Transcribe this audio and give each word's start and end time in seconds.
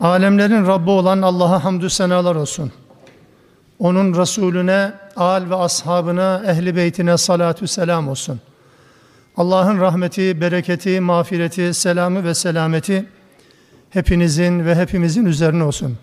Alemlerin 0.00 0.66
Rabbi 0.66 0.90
olan 0.90 1.22
Allah'a 1.22 1.64
hamdü 1.64 1.90
senalar 1.90 2.34
olsun. 2.34 2.72
Onun 3.78 4.14
Resulüne, 4.20 4.92
al 5.16 5.50
ve 5.50 5.54
ashabına, 5.54 6.42
ehli 6.46 6.76
beytine 6.76 7.16
salatü 7.16 7.68
selam 7.68 8.08
olsun. 8.08 8.40
Allah'ın 9.36 9.80
rahmeti, 9.80 10.40
bereketi, 10.40 11.00
mağfireti, 11.00 11.74
selamı 11.74 12.24
ve 12.24 12.34
selameti 12.34 13.06
hepinizin 13.90 14.66
ve 14.66 14.74
hepimizin 14.74 15.24
üzerine 15.24 15.64
olsun. 15.64 15.98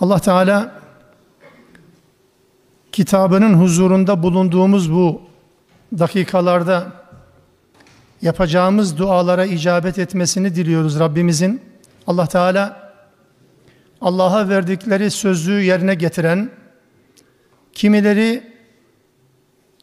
Allah 0.00 0.18
Teala 0.18 0.80
kitabının 2.92 3.54
huzurunda 3.54 4.22
bulunduğumuz 4.22 4.92
bu 4.92 5.22
dakikalarda 5.98 6.86
yapacağımız 8.22 8.98
dualara 8.98 9.44
icabet 9.44 9.98
etmesini 9.98 10.54
diliyoruz 10.54 11.00
Rabbimizin. 11.00 11.69
Allah 12.10 12.26
Teala 12.26 12.92
Allah'a 14.00 14.48
verdikleri 14.48 15.10
sözü 15.10 15.52
yerine 15.52 15.94
getiren, 15.94 16.50
kimileri 17.72 18.52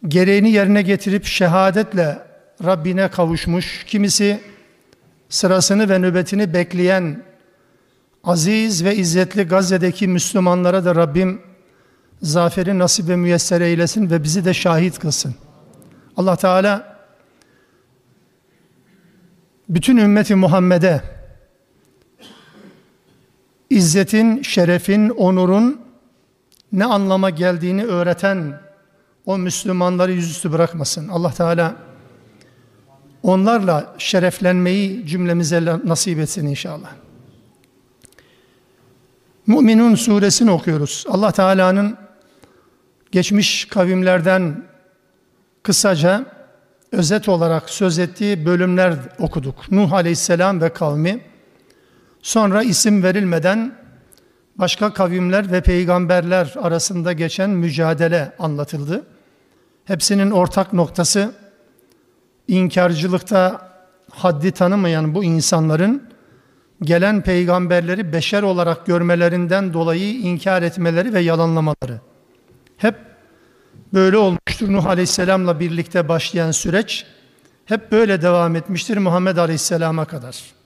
gereğini 0.08 0.52
yerine 0.52 0.82
getirip 0.82 1.26
şehadetle 1.26 2.20
Rabbine 2.66 3.08
kavuşmuş, 3.08 3.84
kimisi 3.84 4.40
sırasını 5.30 5.90
ve 5.90 6.00
nöbetini 6.00 6.54
bekleyen 6.54 7.24
aziz 8.24 8.84
ve 8.84 8.96
izzetli 8.96 9.44
Gazze'deki 9.44 10.08
Müslümanlara 10.08 10.86
da 10.86 10.96
Rabbim 10.96 11.42
zaferi 12.22 12.80
nasip 12.80 13.08
ve 13.10 13.16
müyesser 13.16 13.62
eylesin 13.62 14.10
ve 14.10 14.24
bizi 14.24 14.46
de 14.46 14.54
şahit 14.54 15.00
kılsın. 15.00 15.36
Allah 16.18 16.36
Teala 16.36 16.98
bütün 19.70 19.98
ümmeti 19.98 20.36
Muhammed'e 20.36 21.17
izzetin, 23.70 24.42
şerefin, 24.42 25.10
onurun 25.10 25.82
ne 26.72 26.86
anlama 26.86 27.30
geldiğini 27.30 27.86
öğreten 27.86 28.60
o 29.26 29.38
Müslümanları 29.38 30.12
yüzüstü 30.12 30.52
bırakmasın. 30.52 31.08
Allah 31.08 31.32
Teala 31.32 31.76
onlarla 33.24 33.96
şereflenmeyi 33.98 35.08
cümlemize 35.08 35.66
nasip 35.84 36.20
etsin 36.20 36.48
inşallah. 36.48 36.90
Müminun 39.48 39.96
suresini 39.96 40.52
okuyoruz. 40.52 41.06
Allah 41.10 41.32
Teala'nın 41.32 41.98
geçmiş 43.12 43.66
kavimlerden 43.66 44.64
kısaca 45.64 46.26
özet 46.92 47.30
olarak 47.30 47.70
söz 47.70 48.00
ettiği 48.00 48.46
bölümler 48.46 48.94
okuduk. 49.20 49.72
Nuh 49.72 49.94
Aleyhisselam 49.94 50.62
ve 50.62 50.70
kavmi. 50.70 51.20
Sonra 52.28 52.64
isim 52.64 53.04
verilmeden 53.04 53.76
başka 54.56 54.94
kavimler 54.94 55.52
ve 55.52 55.62
peygamberler 55.62 56.54
arasında 56.62 57.14
geçen 57.14 57.50
mücadele 57.50 58.36
anlatıldı. 58.40 59.06
Hepsinin 59.86 60.32
ortak 60.32 60.74
noktası 60.74 61.32
inkarcılıkta 62.48 63.72
haddi 64.12 64.52
tanımayan 64.52 65.16
bu 65.16 65.24
insanların 65.24 66.10
gelen 66.82 67.22
peygamberleri 67.22 68.14
beşer 68.14 68.44
olarak 68.44 68.86
görmelerinden 68.86 69.74
dolayı 69.74 70.14
inkar 70.14 70.62
etmeleri 70.62 71.14
ve 71.14 71.20
yalanlamaları. 71.20 72.02
Hep 72.78 72.96
böyle 73.94 74.18
olmuştur. 74.18 74.74
Nuh 74.74 74.86
Aleyhisselam'la 74.86 75.60
birlikte 75.60 76.10
başlayan 76.10 76.52
süreç 76.52 77.06
hep 77.66 77.92
böyle 77.92 78.22
devam 78.22 78.56
etmiştir 78.56 78.98
Muhammed 78.98 79.38
Aleyhisselam'a 79.38 80.06
kadar. 80.06 80.57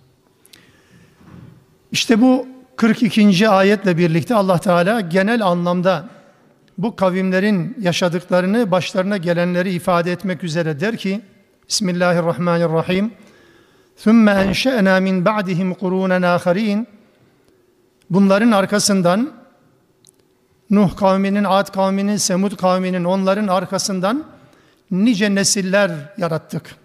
İşte 1.92 2.20
bu 2.20 2.46
42. 2.76 3.48
ayetle 3.48 3.98
birlikte 3.98 4.34
Allah 4.34 4.58
Teala 4.58 5.00
genel 5.00 5.46
anlamda 5.46 6.08
bu 6.78 6.96
kavimlerin 6.96 7.76
yaşadıklarını, 7.80 8.70
başlarına 8.70 9.16
gelenleri 9.16 9.72
ifade 9.72 10.12
etmek 10.12 10.44
üzere 10.44 10.80
der 10.80 10.96
ki 10.96 11.20
Bismillahirrahmanirrahim 11.68 13.12
ثُمَّ 14.04 14.30
أَنْشَأْنَا 14.30 15.00
مِنْ 15.00 15.24
بَعْدِهِمْ 15.24 15.74
قُرُونًا 15.74 16.36
آخَرِينَ 16.36 16.86
Bunların 18.10 18.50
arkasından 18.50 19.32
Nuh 20.70 20.96
kavminin, 20.96 21.44
Ad 21.44 21.72
kavminin, 21.72 22.16
Semud 22.16 22.56
kavminin 22.56 23.04
onların 23.04 23.48
arkasından 23.48 24.24
nice 24.90 25.34
nesiller 25.34 25.90
yarattık. 26.18 26.76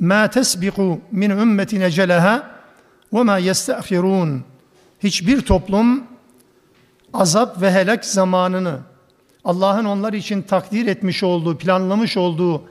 Ma 0.00 0.30
tesbiqu 0.30 1.00
min 1.12 1.30
ümmetin 1.30 1.80
eceleha 1.80 2.51
ma 3.13 3.37
yestahirun. 3.37 4.43
Hiçbir 5.03 5.41
toplum 5.41 6.03
azap 7.13 7.61
ve 7.61 7.71
helak 7.71 8.05
zamanını 8.05 8.79
Allah'ın 9.45 9.85
onlar 9.85 10.13
için 10.13 10.41
takdir 10.41 10.87
etmiş 10.87 11.23
olduğu, 11.23 11.57
planlamış 11.57 12.17
olduğu 12.17 12.63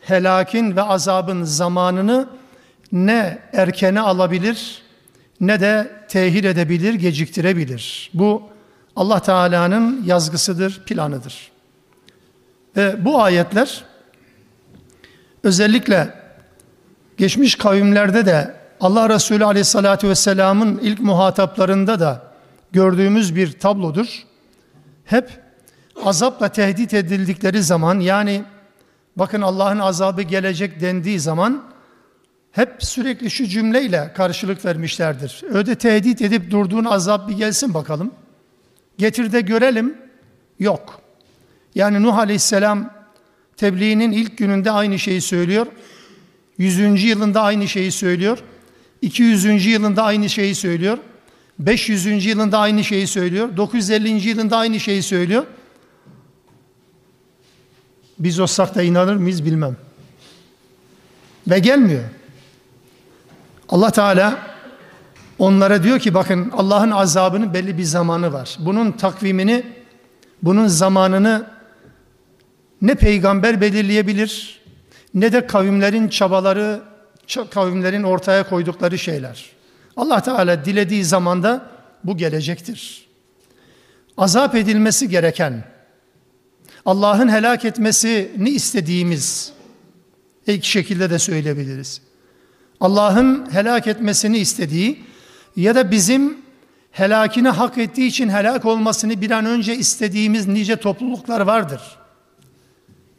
helakin 0.00 0.76
ve 0.76 0.82
azabın 0.82 1.44
zamanını 1.44 2.28
ne 2.92 3.38
erkene 3.52 4.00
alabilir 4.00 4.82
ne 5.40 5.60
de 5.60 5.90
tehir 6.08 6.44
edebilir, 6.44 6.94
geciktirebilir. 6.94 8.10
Bu 8.14 8.42
Allah 8.96 9.20
Teala'nın 9.20 10.02
yazgısıdır, 10.06 10.84
planıdır. 10.84 11.50
Ve 12.76 13.04
bu 13.04 13.22
ayetler 13.22 13.84
özellikle 15.42 16.14
geçmiş 17.16 17.54
kavimlerde 17.54 18.26
de 18.26 18.54
Allah 18.80 19.08
Resulü 19.08 19.44
Aleyhisselatü 19.44 20.08
Vesselam'ın 20.08 20.78
ilk 20.82 21.00
muhataplarında 21.00 22.00
da 22.00 22.22
gördüğümüz 22.72 23.36
bir 23.36 23.52
tablodur. 23.52 24.24
Hep 25.04 25.30
azapla 26.04 26.48
tehdit 26.48 26.94
edildikleri 26.94 27.62
zaman 27.62 28.00
yani 28.00 28.42
bakın 29.16 29.42
Allah'ın 29.42 29.78
azabı 29.78 30.22
gelecek 30.22 30.80
dendiği 30.80 31.20
zaman 31.20 31.62
hep 32.52 32.76
sürekli 32.78 33.30
şu 33.30 33.46
cümleyle 33.46 34.12
karşılık 34.16 34.64
vermişlerdir. 34.64 35.42
Öde 35.48 35.74
tehdit 35.74 36.22
edip 36.22 36.50
durduğun 36.50 36.84
azap 36.84 37.28
bir 37.28 37.36
gelsin 37.36 37.74
bakalım. 37.74 38.10
Getir 38.98 39.32
de 39.32 39.40
görelim. 39.40 39.96
Yok. 40.58 41.00
Yani 41.74 42.02
Nuh 42.02 42.18
Aleyhisselam 42.18 42.92
tebliğinin 43.56 44.12
ilk 44.12 44.38
gününde 44.38 44.70
aynı 44.70 44.98
şeyi 44.98 45.20
söylüyor. 45.20 45.66
Yüzüncü 46.58 47.06
yılında 47.06 47.42
aynı 47.42 47.68
şeyi 47.68 47.92
söylüyor. 47.92 48.38
200. 49.02 49.66
yılında 49.66 50.02
aynı 50.02 50.28
şeyi 50.28 50.54
söylüyor. 50.54 50.98
500. 51.58 52.26
yılında 52.26 52.58
aynı 52.58 52.84
şeyi 52.84 53.06
söylüyor. 53.06 53.56
950. 53.56 54.28
yılında 54.28 54.56
aynı 54.56 54.80
şeyi 54.80 55.02
söylüyor. 55.02 55.46
Biz 58.18 58.40
olsak 58.40 58.74
da 58.74 58.82
inanır 58.82 59.16
mıyız 59.16 59.44
bilmem. 59.44 59.76
Ve 61.48 61.58
gelmiyor. 61.58 62.04
Allah 63.68 63.90
Teala 63.90 64.38
onlara 65.38 65.82
diyor 65.82 65.98
ki 65.98 66.14
bakın 66.14 66.50
Allah'ın 66.56 66.90
azabının 66.90 67.54
belli 67.54 67.78
bir 67.78 67.82
zamanı 67.82 68.32
var. 68.32 68.56
Bunun 68.58 68.92
takvimini, 68.92 69.66
bunun 70.42 70.66
zamanını 70.66 71.46
ne 72.82 72.94
peygamber 72.94 73.60
belirleyebilir 73.60 74.60
ne 75.14 75.32
de 75.32 75.46
kavimlerin 75.46 76.08
çabaları, 76.08 76.80
kavimlerin 77.50 78.02
ortaya 78.02 78.48
koydukları 78.48 78.98
şeyler. 78.98 79.46
Allah 79.96 80.22
Teala 80.22 80.64
dilediği 80.64 81.04
zamanda 81.04 81.66
bu 82.04 82.16
gelecektir. 82.16 83.06
Azap 84.16 84.54
edilmesi 84.54 85.08
gereken, 85.08 85.64
Allah'ın 86.84 87.28
helak 87.28 87.64
etmesini 87.64 88.50
istediğimiz 88.50 89.52
iki 90.46 90.70
şekilde 90.70 91.10
de 91.10 91.18
söyleyebiliriz. 91.18 92.00
Allah'ın 92.80 93.52
helak 93.52 93.86
etmesini 93.86 94.38
istediği 94.38 95.04
ya 95.56 95.74
da 95.74 95.90
bizim 95.90 96.38
helakini 96.90 97.48
hak 97.48 97.78
ettiği 97.78 98.06
için 98.06 98.28
helak 98.28 98.64
olmasını 98.64 99.20
bir 99.20 99.30
an 99.30 99.46
önce 99.46 99.76
istediğimiz 99.76 100.48
nice 100.48 100.76
topluluklar 100.76 101.40
vardır. 101.40 101.80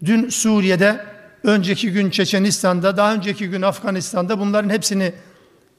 Dün 0.06 0.30
Suriye'de, 0.30 1.06
önceki 1.44 1.92
gün 1.92 2.10
Çeçenistan'da, 2.10 2.98
daha 2.98 3.14
önceki 3.14 3.50
gün 3.50 3.62
Afganistan'da 3.62 4.40
bunların 4.40 4.70
hepsini 4.70 5.14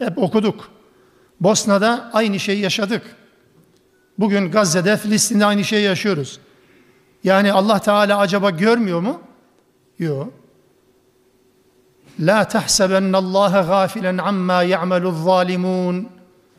Hep 0.03 0.19
okuduk. 0.19 0.71
Bosna'da 1.41 2.11
aynı 2.13 2.41
şeyi 2.41 2.61
yaşadık. 2.61 3.03
Bugün 4.19 4.51
Gazze'de, 4.51 4.97
Filistin'de 4.97 5.47
aynı 5.47 5.65
şeyi 5.65 5.85
yaşıyoruz. 5.85 6.41
Yani 7.25 7.53
Allah 7.53 7.79
Teala 7.79 8.19
acaba 8.19 8.51
görmüyor 8.51 9.01
mu? 9.01 9.21
Yok. 9.99 10.33
La 12.21 12.49
tahsebenne 12.49 13.17
Allah 13.17 13.65
gafilen 13.69 14.19
amma 14.19 14.63
ya'melu 14.63 15.13
zalimun. 15.25 16.09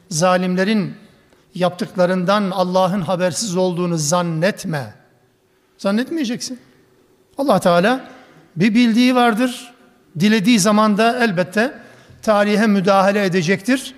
Zalimlerin 0.09 0.93
yaptıklarından 1.55 2.51
Allah'ın 2.51 3.01
habersiz 3.01 3.57
olduğunu 3.57 3.97
zannetme. 3.97 4.93
Zannetmeyeceksin. 5.77 6.59
Allah 7.37 7.59
Teala 7.59 8.09
bir 8.55 8.75
bildiği 8.75 9.15
vardır. 9.15 9.73
Dilediği 10.19 10.59
zaman 10.59 10.97
da 10.97 11.23
elbette 11.23 11.73
tarihe 12.21 12.67
müdahale 12.67 13.25
edecektir 13.25 13.93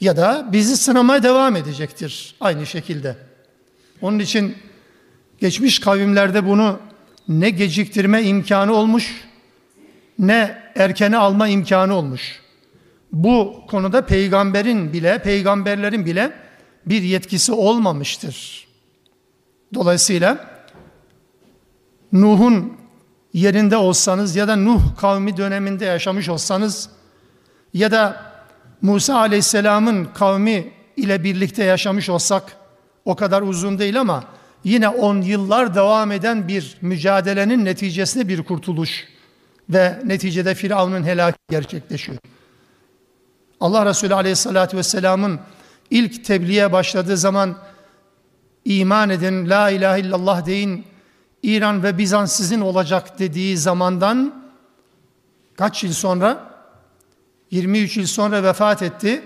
ya 0.00 0.16
da 0.16 0.48
bizi 0.52 0.76
sınamaya 0.76 1.22
devam 1.22 1.56
edecektir 1.56 2.34
aynı 2.40 2.66
şekilde. 2.66 3.16
Onun 4.02 4.18
için 4.18 4.56
geçmiş 5.38 5.78
kavimlerde 5.78 6.46
bunu 6.46 6.78
ne 7.28 7.50
geciktirme 7.50 8.22
imkanı 8.22 8.74
olmuş 8.74 9.24
ne 10.18 10.62
erkene 10.74 11.16
alma 11.16 11.48
imkanı 11.48 11.94
olmuş. 11.94 12.40
Bu 13.12 13.62
konuda 13.68 14.06
peygamberin 14.06 14.92
bile, 14.92 15.22
peygamberlerin 15.22 16.06
bile 16.06 16.32
bir 16.86 17.02
yetkisi 17.02 17.52
olmamıştır. 17.52 18.66
Dolayısıyla 19.74 20.50
Nuh'un 22.12 22.79
yerinde 23.32 23.76
olsanız 23.76 24.36
ya 24.36 24.48
da 24.48 24.56
Nuh 24.56 24.80
kavmi 24.96 25.36
döneminde 25.36 25.84
yaşamış 25.84 26.28
olsanız 26.28 26.88
ya 27.74 27.90
da 27.90 28.32
Musa 28.82 29.16
Aleyhisselam'ın 29.16 30.04
kavmi 30.04 30.72
ile 30.96 31.24
birlikte 31.24 31.64
yaşamış 31.64 32.08
olsak 32.08 32.56
o 33.04 33.16
kadar 33.16 33.42
uzun 33.42 33.78
değil 33.78 34.00
ama 34.00 34.24
yine 34.64 34.88
on 34.88 35.20
yıllar 35.20 35.74
devam 35.74 36.12
eden 36.12 36.48
bir 36.48 36.76
mücadelenin 36.80 37.64
neticesinde 37.64 38.28
bir 38.28 38.42
kurtuluş 38.42 39.04
ve 39.70 39.98
neticede 40.04 40.54
Firavun'un 40.54 41.04
helaki 41.04 41.38
gerçekleşiyor. 41.50 42.18
Allah 43.60 43.86
Resulü 43.86 44.14
Aleyhisselatü 44.14 44.76
Vesselam'ın 44.76 45.40
ilk 45.90 46.24
tebliğe 46.24 46.72
başladığı 46.72 47.16
zaman 47.16 47.58
iman 48.64 49.10
edin, 49.10 49.48
la 49.50 49.70
ilahe 49.70 50.00
illallah 50.00 50.46
deyin, 50.46 50.84
İran 51.42 51.82
ve 51.82 51.98
Bizans 51.98 52.32
sizin 52.32 52.60
olacak 52.60 53.18
dediği 53.18 53.58
zamandan 53.58 54.44
kaç 55.56 55.84
yıl 55.84 55.92
sonra? 55.92 56.50
23 57.50 57.96
yıl 57.96 58.06
sonra 58.06 58.42
vefat 58.42 58.82
etti. 58.82 59.22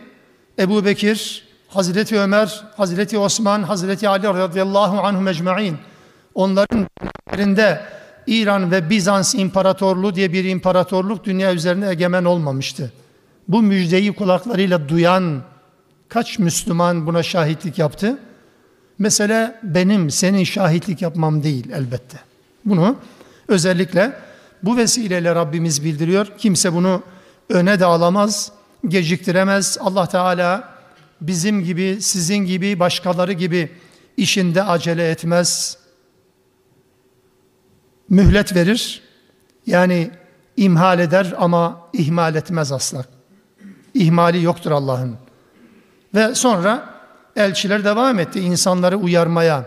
Ebu 0.58 0.84
Bekir, 0.84 1.48
Hazreti 1.68 2.20
Ömer, 2.20 2.64
Hazreti 2.76 3.18
Osman, 3.18 3.62
Hazreti 3.62 4.08
Ali 4.08 4.26
radıyallahu 4.26 5.00
anhu 5.00 5.20
mecmain 5.20 5.76
onların 6.34 6.86
üzerinde 7.32 7.80
İran 8.26 8.70
ve 8.70 8.90
Bizans 8.90 9.34
İmparatorluğu 9.34 10.14
diye 10.14 10.32
bir 10.32 10.44
imparatorluk 10.44 11.24
dünya 11.24 11.54
üzerine 11.54 11.88
egemen 11.88 12.24
olmamıştı. 12.24 12.92
Bu 13.48 13.62
müjdeyi 13.62 14.12
kulaklarıyla 14.12 14.88
duyan 14.88 15.42
kaç 16.08 16.38
Müslüman 16.38 17.06
buna 17.06 17.22
şahitlik 17.22 17.78
yaptı? 17.78 18.18
Mesele 18.98 19.60
benim 19.62 20.10
senin 20.10 20.44
şahitlik 20.44 21.02
yapmam 21.02 21.42
değil 21.42 21.70
elbette. 21.70 22.18
Bunu 22.64 22.96
özellikle 23.48 24.12
bu 24.62 24.76
vesileyle 24.76 25.34
Rabbimiz 25.34 25.84
bildiriyor. 25.84 26.26
Kimse 26.38 26.72
bunu 26.72 27.02
öne 27.48 27.80
de 27.80 27.84
alamaz, 27.84 28.52
geciktiremez. 28.88 29.78
Allah 29.80 30.08
Teala 30.08 30.74
bizim 31.20 31.64
gibi, 31.64 31.98
sizin 32.00 32.36
gibi, 32.36 32.80
başkaları 32.80 33.32
gibi 33.32 33.72
işinde 34.16 34.62
acele 34.62 35.10
etmez. 35.10 35.78
Mühlet 38.08 38.54
verir. 38.54 39.02
Yani 39.66 40.10
imhal 40.56 40.98
eder 40.98 41.34
ama 41.38 41.88
ihmal 41.92 42.34
etmez 42.34 42.72
asla. 42.72 43.04
İhmali 43.94 44.42
yoktur 44.42 44.70
Allah'ın. 44.70 45.16
Ve 46.14 46.34
sonra 46.34 46.93
elçiler 47.36 47.84
devam 47.84 48.18
etti 48.18 48.40
insanları 48.40 48.96
uyarmaya. 48.96 49.64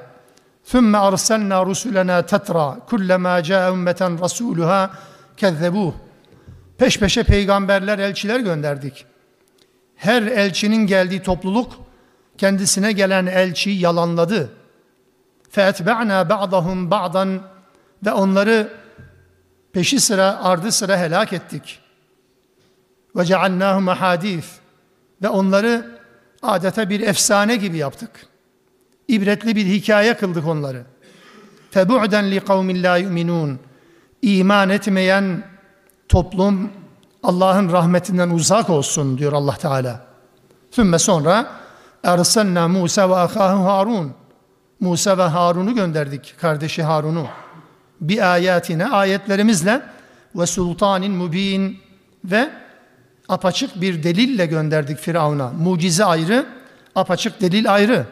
Thumma 0.65 0.99
arsalna 0.99 1.65
rusulena 1.65 2.21
tetra 2.21 2.77
kullama 2.89 3.43
caa 3.43 3.71
ummeten 3.71 4.21
rasuluha 4.21 4.91
kezzebuh. 5.37 5.93
Peş 6.77 6.99
peşe 6.99 7.23
peygamberler, 7.23 7.99
elçiler 7.99 8.39
gönderdik. 8.39 9.05
Her 9.95 10.21
elçinin 10.21 10.87
geldiği 10.87 11.21
topluluk 11.21 11.73
kendisine 12.37 12.91
gelen 12.91 13.25
elçiyi 13.25 13.79
yalanladı. 13.79 14.49
Feetbe'na 15.49 16.29
ba'dahum 16.29 16.91
ba'dan 16.91 17.41
ve 18.05 18.11
onları 18.11 18.73
peşi 19.73 19.99
sıra 19.99 20.43
ardı 20.43 20.71
sıra 20.71 20.97
helak 20.97 21.33
ettik. 21.33 21.79
Ve 23.15 23.25
ceallnâhum 23.25 23.87
hadis 23.87 24.45
ve 25.21 25.29
onları 25.29 25.96
adeta 26.41 26.89
bir 26.89 26.99
efsane 26.99 27.55
gibi 27.55 27.77
yaptık. 27.77 28.09
İbretli 29.07 29.55
bir 29.55 29.65
hikaye 29.65 30.17
kıldık 30.17 30.47
onları. 30.47 30.85
Febu'den 31.71 32.31
li 32.31 32.39
kavmin 32.39 32.83
la 32.83 32.97
yu'minun. 32.97 33.59
İman 34.21 34.69
etmeyen 34.69 35.43
toplum 36.09 36.71
Allah'ın 37.23 37.71
rahmetinden 37.71 38.29
uzak 38.29 38.69
olsun 38.69 39.17
diyor 39.17 39.33
Allah 39.33 39.55
Teala. 39.55 40.05
Sümme 40.71 40.99
sonra 40.99 41.51
ersenna 42.03 42.67
Musa 42.67 43.09
ve 43.09 43.15
ahahu 43.15 43.65
Harun. 43.65 44.11
Musa 44.79 45.17
ve 45.17 45.23
Harun'u 45.23 45.75
gönderdik, 45.75 46.35
kardeşi 46.41 46.83
Harun'u. 46.83 47.27
Bi 48.01 48.23
ayatine 48.23 48.85
ayetlerimizle 48.85 49.81
ve 50.35 50.45
sultanin 50.45 51.11
mubin 51.11 51.79
ve 52.25 52.49
apaçık 53.29 53.81
bir 53.81 54.03
delille 54.03 54.45
gönderdik 54.45 54.99
Firavun'a. 54.99 55.49
Mucize 55.49 56.05
ayrı, 56.05 56.45
apaçık 56.95 57.41
delil 57.41 57.73
ayrı. 57.73 58.05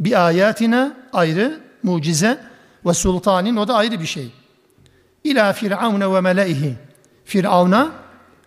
Bir 0.00 0.26
ayetine 0.26 0.92
ayrı 1.12 1.60
mucize 1.82 2.38
ve 2.86 2.94
sultanin 2.94 3.56
o 3.56 3.68
da 3.68 3.74
ayrı 3.74 4.00
bir 4.00 4.06
şey. 4.06 4.32
İlâ 5.24 5.52
firavne 5.52 6.12
ve 6.12 6.20
meleihi. 6.20 6.74
Firavuna 7.24 7.92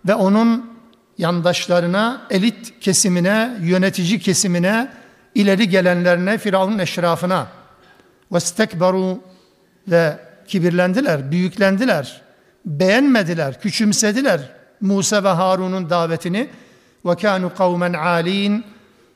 ve 0.08 0.16
onun 0.16 0.78
yandaşlarına, 1.18 2.22
elit 2.30 2.80
kesimine, 2.80 3.58
yönetici 3.62 4.20
kesimine, 4.20 4.92
ileri 5.36 5.70
gelenlerine, 5.70 6.38
Firavun'un 6.38 6.80
eşrafına 6.80 7.48
ve 8.32 8.40
stekberu 8.40 9.20
ve 9.88 10.18
kibirlendiler, 10.48 11.32
büyüklendiler, 11.32 12.22
beğenmediler, 12.66 13.62
küçümsediler, 13.62 14.57
Musa 14.82 15.24
ve 15.24 15.30
Harun'un 15.30 15.90
davetini 15.90 16.50
ve 17.06 17.16
kânu 17.16 17.56
kavmen 17.56 17.94
âlîn 17.94 18.64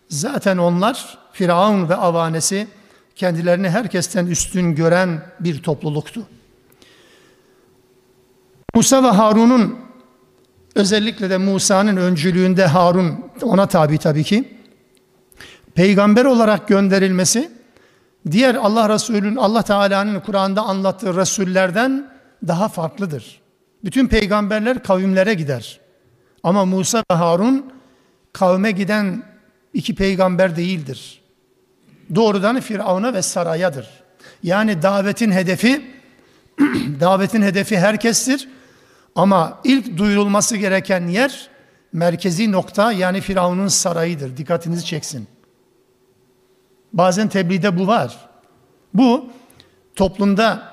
zaten 0.09 0.57
onlar 0.57 1.17
Firavun 1.33 1.89
ve 1.89 1.95
avanesi 1.95 2.67
kendilerini 3.15 3.69
herkesten 3.69 4.25
üstün 4.25 4.75
gören 4.75 5.21
bir 5.39 5.63
topluluktu. 5.63 6.21
Musa 8.75 9.03
ve 9.03 9.07
Harun'un 9.07 9.79
özellikle 10.75 11.29
de 11.29 11.37
Musa'nın 11.37 11.97
öncülüğünde 11.97 12.65
Harun 12.65 13.25
ona 13.41 13.65
tabi 13.65 13.97
tabii 13.97 14.23
ki 14.23 14.57
peygamber 15.75 16.25
olarak 16.25 16.67
gönderilmesi 16.67 17.51
diğer 18.31 18.55
Allah 18.55 18.89
Resulü'nün 18.89 19.35
Allah 19.35 19.61
Teala'nın 19.61 20.19
Kur'an'da 20.19 20.61
anlattığı 20.61 21.15
resullerden 21.15 22.11
daha 22.47 22.69
farklıdır. 22.69 23.40
Bütün 23.83 24.07
peygamberler 24.07 24.83
kavimlere 24.83 25.33
gider. 25.33 25.79
Ama 26.43 26.65
Musa 26.65 27.03
ve 27.11 27.15
Harun 27.15 27.73
kavme 28.33 28.71
giden 28.71 29.23
iki 29.73 29.95
peygamber 29.95 30.55
değildir. 30.55 31.21
Doğrudan 32.15 32.59
Firavun'a 32.59 33.13
ve 33.13 33.21
sarayadır. 33.21 33.89
Yani 34.43 34.81
davetin 34.81 35.31
hedefi 35.31 35.81
davetin 36.99 37.41
hedefi 37.41 37.77
herkestir 37.77 38.49
ama 39.15 39.59
ilk 39.63 39.97
duyurulması 39.97 40.57
gereken 40.57 41.07
yer 41.07 41.49
merkezi 41.93 42.51
nokta 42.51 42.91
yani 42.91 43.21
Firavun'un 43.21 43.67
sarayıdır. 43.67 44.37
Dikkatinizi 44.37 44.85
çeksin. 44.85 45.27
Bazen 46.93 47.27
tebliğde 47.27 47.79
bu 47.79 47.87
var. 47.87 48.17
Bu 48.93 49.29
toplumda 49.95 50.70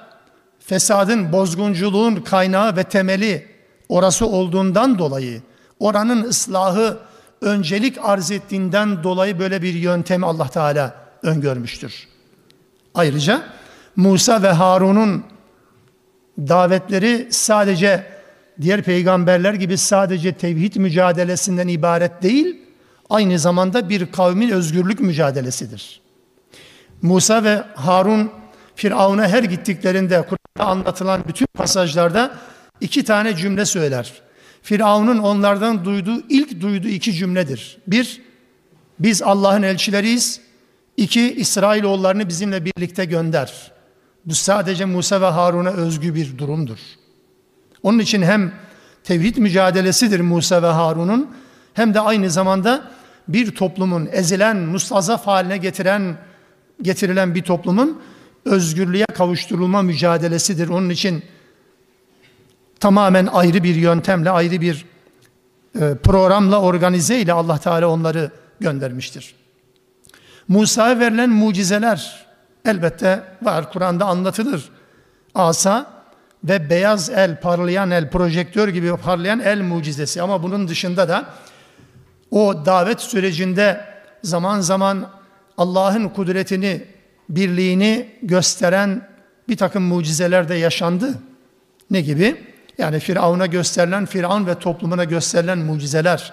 fesadın, 0.68 1.32
bozgunculuğun 1.32 2.16
kaynağı 2.16 2.76
ve 2.76 2.84
temeli 2.84 3.46
orası 3.88 4.26
olduğundan 4.26 4.98
dolayı 4.98 5.42
oranın 5.80 6.22
ıslahı 6.22 6.98
öncelik 7.40 7.98
arz 8.02 8.30
ettiğinden 8.30 9.02
dolayı 9.02 9.38
böyle 9.38 9.62
bir 9.62 9.74
yöntemi 9.74 10.26
Allah 10.26 10.48
Teala 10.48 10.94
öngörmüştür. 11.22 12.08
Ayrıca 12.94 13.42
Musa 13.96 14.42
ve 14.42 14.48
Harun'un 14.48 15.24
davetleri 16.38 17.28
sadece 17.30 18.06
diğer 18.60 18.82
peygamberler 18.82 19.54
gibi 19.54 19.78
sadece 19.78 20.32
tevhid 20.32 20.76
mücadelesinden 20.76 21.68
ibaret 21.68 22.22
değil, 22.22 22.56
aynı 23.10 23.38
zamanda 23.38 23.88
bir 23.88 24.12
kavmin 24.12 24.50
özgürlük 24.50 25.00
mücadelesidir. 25.00 26.00
Musa 27.02 27.44
ve 27.44 27.62
Harun 27.74 28.30
Firavun'a 28.74 29.28
her 29.28 29.42
gittiklerinde 29.42 30.22
anlatılan 30.62 31.20
bütün 31.28 31.46
pasajlarda 31.54 32.34
iki 32.80 33.04
tane 33.04 33.36
cümle 33.36 33.64
söyler. 33.64 34.12
Firavun'un 34.62 35.18
onlardan 35.18 35.84
duyduğu 35.84 36.22
ilk 36.28 36.60
duyduğu 36.60 36.88
iki 36.88 37.12
cümledir. 37.12 37.78
Bir, 37.86 38.22
biz 38.98 39.22
Allah'ın 39.22 39.62
elçileriyiz. 39.62 40.40
İki, 40.96 41.34
İsrailoğullarını 41.34 42.28
bizimle 42.28 42.64
birlikte 42.64 43.04
gönder. 43.04 43.72
Bu 44.24 44.34
sadece 44.34 44.84
Musa 44.84 45.20
ve 45.20 45.26
Harun'a 45.26 45.70
özgü 45.70 46.14
bir 46.14 46.38
durumdur. 46.38 46.78
Onun 47.82 47.98
için 47.98 48.22
hem 48.22 48.52
tevhid 49.04 49.36
mücadelesidir 49.36 50.20
Musa 50.20 50.62
ve 50.62 50.66
Harun'un 50.66 51.30
hem 51.74 51.94
de 51.94 52.00
aynı 52.00 52.30
zamanda 52.30 52.90
bir 53.28 53.54
toplumun 53.54 54.08
ezilen, 54.12 54.56
mustazaf 54.56 55.26
haline 55.26 55.56
getiren 55.56 56.16
getirilen 56.82 57.34
bir 57.34 57.42
toplumun 57.42 58.02
özgürlüğe 58.44 59.06
kavuşturulma 59.06 59.82
mücadelesidir. 59.82 60.68
Onun 60.68 60.90
için 60.90 61.22
tamamen 62.80 63.26
ayrı 63.26 63.62
bir 63.62 63.74
yöntemle, 63.74 64.30
ayrı 64.30 64.60
bir 64.60 64.86
e, 65.80 65.94
programla, 65.94 66.60
organize 66.60 67.20
ile 67.20 67.32
Allah 67.32 67.58
Teala 67.58 67.88
onları 67.88 68.30
göndermiştir. 68.60 69.34
Musa'ya 70.48 71.00
verilen 71.00 71.30
mucizeler 71.30 72.26
elbette 72.64 73.22
var. 73.42 73.72
Kur'an'da 73.72 74.04
anlatılır. 74.04 74.68
Asa 75.34 75.86
ve 76.44 76.70
beyaz 76.70 77.10
el, 77.10 77.40
parlayan 77.40 77.90
el, 77.90 78.10
projektör 78.10 78.68
gibi 78.68 78.96
parlayan 78.96 79.40
el 79.40 79.60
mucizesi. 79.60 80.22
Ama 80.22 80.42
bunun 80.42 80.68
dışında 80.68 81.08
da 81.08 81.26
o 82.30 82.66
davet 82.66 83.00
sürecinde 83.00 83.84
zaman 84.22 84.60
zaman 84.60 85.10
Allah'ın 85.58 86.08
kudretini, 86.08 86.84
birliğini 87.28 88.08
gösteren 88.22 89.08
bir 89.48 89.56
takım 89.56 89.82
mucizeler 89.82 90.48
de 90.48 90.54
yaşandı. 90.54 91.14
Ne 91.90 92.00
gibi? 92.00 92.44
Yani 92.78 93.00
Firavun'a 93.00 93.46
gösterilen, 93.46 94.06
Firavun 94.06 94.46
ve 94.46 94.54
toplumuna 94.58 95.04
gösterilen 95.04 95.58
mucizeler, 95.58 96.32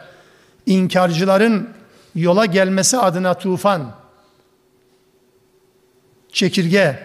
inkarcıların 0.66 1.70
yola 2.16 2.46
gelmesi 2.46 2.98
adına 2.98 3.34
tufan, 3.34 3.96
çekirge, 6.32 7.00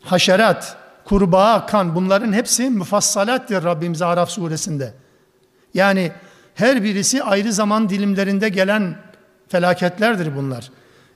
haşerat, 0.00 0.76
kurbağa, 1.04 1.66
kan 1.66 1.94
bunların 1.94 2.32
hepsi 2.32 2.70
müfassalattir 2.70 3.64
Rabbimiz 3.64 4.02
Araf 4.02 4.30
suresinde. 4.30 4.94
Yani 5.74 6.12
her 6.54 6.84
birisi 6.84 7.22
ayrı 7.22 7.52
zaman 7.52 7.88
dilimlerinde 7.88 8.48
gelen 8.48 8.96
felaketlerdir 9.48 10.36
bunlar. 10.36 10.70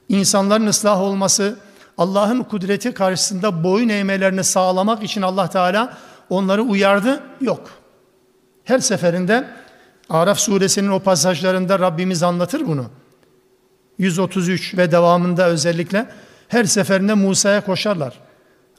İnsanların 0.08 0.66
ıslah 0.66 1.00
olması, 1.00 1.58
Allah'ın 2.00 2.42
kudreti 2.42 2.94
karşısında 2.94 3.64
boyun 3.64 3.88
eğmelerini 3.88 4.44
sağlamak 4.44 5.02
için 5.02 5.22
Allah 5.22 5.50
Teala 5.50 5.96
onları 6.30 6.62
uyardı. 6.62 7.20
Yok. 7.40 7.70
Her 8.64 8.78
seferinde 8.78 9.46
Araf 10.10 10.38
suresinin 10.38 10.88
o 10.88 11.00
pasajlarında 11.00 11.78
Rabbimiz 11.78 12.22
anlatır 12.22 12.66
bunu. 12.66 12.86
133 13.98 14.76
ve 14.76 14.92
devamında 14.92 15.46
özellikle 15.46 16.06
her 16.48 16.64
seferinde 16.64 17.14
Musa'ya 17.14 17.64
koşarlar. 17.64 18.20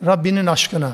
Rabbinin 0.05 0.45
aşkına, 0.45 0.91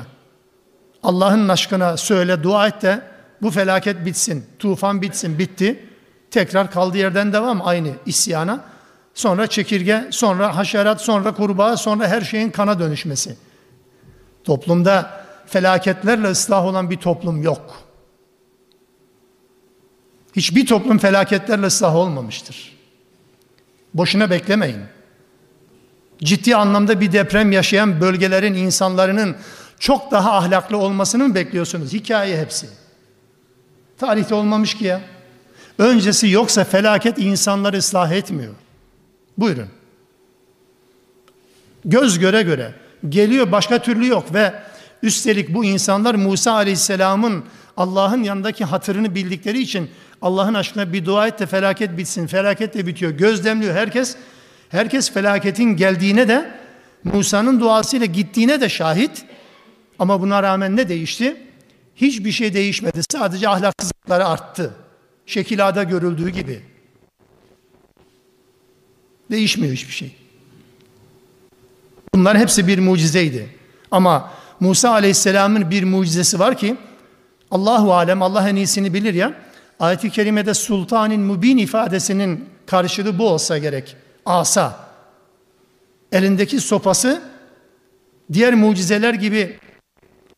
Allah'ın 1.02 1.48
aşkına 1.48 1.96
söyle, 1.96 2.42
dua 2.42 2.68
et 2.68 2.82
de 2.82 3.02
bu 3.42 3.50
felaket 3.50 4.06
bitsin, 4.06 4.46
tufan 4.58 5.02
bitsin, 5.02 5.38
bitti. 5.38 5.88
Tekrar 6.30 6.70
kaldığı 6.70 6.98
yerden 6.98 7.32
devam 7.32 7.66
aynı 7.66 7.90
isyana. 8.06 8.60
Sonra 9.18 9.46
çekirge, 9.46 10.08
sonra 10.10 10.56
haşerat, 10.56 11.00
sonra 11.00 11.34
kurbağa, 11.34 11.76
sonra 11.76 12.08
her 12.08 12.20
şeyin 12.20 12.50
kana 12.50 12.78
dönüşmesi. 12.78 13.36
Toplumda 14.44 15.24
felaketlerle 15.46 16.28
ıslah 16.28 16.64
olan 16.64 16.90
bir 16.90 16.96
toplum 16.96 17.42
yok. 17.42 17.82
Hiçbir 20.36 20.66
toplum 20.66 20.98
felaketlerle 20.98 21.66
ıslah 21.66 21.96
olmamıştır. 21.96 22.76
Boşuna 23.94 24.30
beklemeyin. 24.30 24.82
Ciddi 26.18 26.56
anlamda 26.56 27.00
bir 27.00 27.12
deprem 27.12 27.52
yaşayan 27.52 28.00
bölgelerin 28.00 28.54
insanların 28.54 29.36
çok 29.78 30.10
daha 30.10 30.36
ahlaklı 30.36 30.76
olmasını 30.76 31.28
mı 31.28 31.34
bekliyorsunuz? 31.34 31.92
Hikaye 31.92 32.40
hepsi. 32.40 32.68
Tarihte 33.98 34.34
olmamış 34.34 34.74
ki 34.74 34.84
ya. 34.84 35.00
Öncesi 35.78 36.28
yoksa 36.28 36.64
felaket 36.64 37.18
insanları 37.18 37.76
ıslah 37.76 38.12
etmiyor. 38.12 38.54
Buyurun. 39.38 39.68
Göz 41.84 42.18
göre 42.18 42.42
göre 42.42 42.74
geliyor 43.08 43.52
başka 43.52 43.82
türlü 43.82 44.06
yok 44.06 44.34
ve 44.34 44.54
üstelik 45.02 45.54
bu 45.54 45.64
insanlar 45.64 46.14
Musa 46.14 46.52
Aleyhisselam'ın 46.52 47.44
Allah'ın 47.76 48.22
yanındaki 48.22 48.64
hatırını 48.64 49.14
bildikleri 49.14 49.60
için 49.60 49.90
Allah'ın 50.22 50.54
aşkına 50.54 50.92
bir 50.92 51.04
dua 51.04 51.26
et 51.26 51.38
de 51.38 51.46
felaket 51.46 51.98
bitsin. 51.98 52.26
Felaket 52.26 52.74
de 52.74 52.86
bitiyor. 52.86 53.12
Gözlemliyor 53.12 53.74
herkes. 53.74 54.16
Herkes 54.68 55.12
felaketin 55.12 55.76
geldiğine 55.76 56.28
de 56.28 56.50
Musa'nın 57.04 57.60
duasıyla 57.60 58.06
gittiğine 58.06 58.60
de 58.60 58.68
şahit. 58.68 59.24
Ama 59.98 60.20
buna 60.20 60.42
rağmen 60.42 60.76
ne 60.76 60.88
değişti? 60.88 61.36
Hiçbir 61.96 62.32
şey 62.32 62.54
değişmedi. 62.54 63.00
Sadece 63.12 63.48
ahlaksızlıkları 63.48 64.26
arttı. 64.26 64.74
Şekilada 65.26 65.82
görüldüğü 65.82 66.28
gibi. 66.28 66.62
Değişmiyor 69.30 69.72
hiçbir 69.72 69.92
şey. 69.92 70.14
Bunlar 72.14 72.38
hepsi 72.38 72.66
bir 72.66 72.78
mucizeydi. 72.78 73.48
Ama 73.90 74.32
Musa 74.60 74.90
Aleyhisselam'ın 74.90 75.70
bir 75.70 75.84
mucizesi 75.84 76.38
var 76.38 76.58
ki 76.58 76.76
Allahu 77.50 77.94
alem 77.94 78.22
Allah 78.22 78.48
en 78.48 78.56
iyisini 78.56 78.94
bilir 78.94 79.14
ya. 79.14 79.34
Ayet-i 79.80 80.10
kerimede 80.10 80.54
sultanın 80.54 81.20
mubin 81.20 81.58
ifadesinin 81.58 82.44
karşılığı 82.66 83.18
bu 83.18 83.28
olsa 83.28 83.58
gerek. 83.58 83.96
Asa. 84.26 84.88
Elindeki 86.12 86.60
sopası 86.60 87.22
diğer 88.32 88.54
mucizeler 88.54 89.14
gibi 89.14 89.58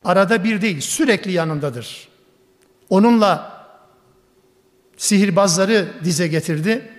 arada 0.04 0.44
bir 0.44 0.62
değil 0.62 0.80
sürekli 0.80 1.32
yanındadır. 1.32 2.08
Onunla 2.90 3.60
sihirbazları 4.96 5.88
dize 6.04 6.28
getirdi. 6.28 6.90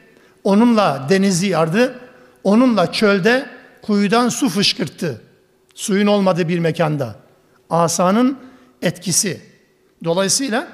Onunla 0.43 1.07
denizi 1.09 1.47
yardı. 1.47 1.99
Onunla 2.43 2.91
çölde 2.91 3.49
kuyudan 3.81 4.29
su 4.29 4.49
fışkırttı. 4.49 5.21
Suyun 5.75 6.07
olmadığı 6.07 6.47
bir 6.47 6.59
mekanda. 6.59 7.15
Asanın 7.69 8.37
etkisi. 8.81 9.41
Dolayısıyla 10.03 10.67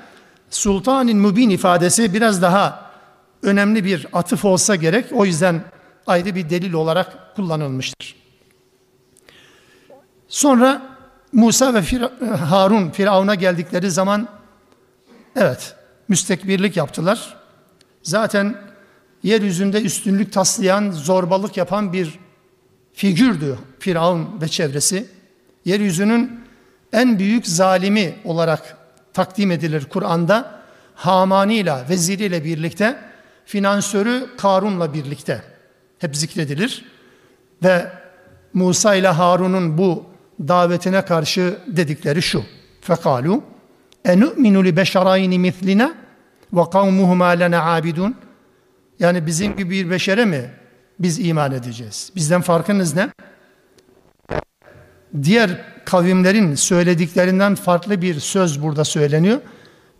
sultanın 0.50 1.18
mübin 1.18 1.50
ifadesi 1.50 2.14
biraz 2.14 2.42
daha 2.42 2.92
önemli 3.44 3.86
bir 3.86 4.08
atıf 4.14 4.46
olsa 4.46 4.76
gerek. 4.76 5.06
O 5.12 5.26
yüzden 5.26 5.62
ayrı 6.08 6.36
bir 6.36 6.50
delil 6.50 6.74
olarak 6.74 7.36
kullanılmıştır. 7.36 8.16
Sonra 10.28 10.82
Musa 11.34 11.74
ve 11.74 11.82
Harun 12.36 12.90
Firavun'a 12.90 13.36
geldikleri 13.36 13.92
zaman 13.92 14.28
evet 15.36 15.76
müstekbirlik 16.08 16.78
yaptılar. 16.78 17.38
Zaten 18.04 18.67
yeryüzünde 19.24 19.82
üstünlük 19.82 20.34
taslayan, 20.34 20.92
zorbalık 20.92 21.58
yapan 21.58 21.94
bir 21.94 22.20
figürdü 22.94 23.58
Firavun 23.80 24.42
ve 24.42 24.48
çevresi. 24.48 25.06
Yeryüzünün 25.66 26.42
en 26.94 27.20
büyük 27.20 27.48
zalimi 27.48 28.16
olarak 28.24 28.78
takdim 29.14 29.52
edilir 29.52 29.86
Kur'an'da. 29.90 30.58
Hamani 30.96 31.56
ile, 31.56 31.76
veziriyle 31.90 32.44
birlikte, 32.44 32.98
finansörü 33.46 34.28
Karun'la 34.38 34.94
birlikte 34.94 35.42
hep 36.00 36.18
zikredilir. 36.18 36.86
Ve 37.64 37.92
Musa 38.54 38.96
ile 38.96 39.08
Harun'un 39.08 39.78
bu 39.78 40.06
davetine 40.40 41.06
karşı 41.06 41.58
dedikleri 41.68 42.22
şu. 42.22 42.44
Fekalu 42.82 43.44
enu'minu 44.06 44.64
li 44.64 44.78
beşerayni 44.78 45.40
mislina 45.40 45.94
ve 46.54 46.62
kavmuhuma 46.72 47.28
lena 47.28 47.76
abidun. 47.76 48.16
Yani 49.00 49.26
bizim 49.26 49.56
gibi 49.56 49.70
bir 49.70 49.90
beşere 49.90 50.26
mi 50.26 50.50
biz 51.00 51.20
iman 51.20 51.52
edeceğiz? 51.52 52.12
Bizden 52.16 52.42
farkınız 52.42 52.96
ne? 52.96 53.10
Diğer 55.24 55.62
kavimlerin 55.86 56.56
söylediklerinden 56.56 57.56
farklı 57.56 58.02
bir 58.02 58.20
söz 58.20 58.64
burada 58.64 58.86
söyleniyor. 58.86 59.40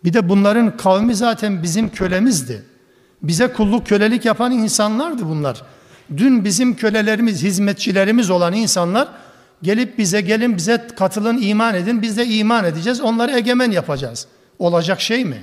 Bir 0.04 0.12
de 0.12 0.28
bunların 0.28 0.76
kavmi 0.76 1.14
zaten 1.14 1.62
bizim 1.62 1.88
kölemizdi. 1.88 2.62
Bize 3.22 3.52
kulluk 3.52 3.86
kölelik 3.86 4.24
yapan 4.24 4.52
insanlardı 4.52 5.26
bunlar. 5.26 5.62
Dün 6.16 6.44
bizim 6.44 6.76
kölelerimiz, 6.76 7.42
hizmetçilerimiz 7.42 8.30
olan 8.30 8.52
insanlar 8.52 9.08
gelip 9.62 9.98
bize 9.98 10.20
gelin 10.20 10.56
bize 10.56 10.86
katılın 10.98 11.42
iman 11.42 11.74
edin 11.74 12.02
biz 12.02 12.16
de 12.16 12.26
iman 12.26 12.64
edeceğiz 12.64 13.00
onları 13.00 13.32
egemen 13.32 13.70
yapacağız. 13.70 14.26
Olacak 14.58 15.00
şey 15.00 15.24
mi? 15.24 15.42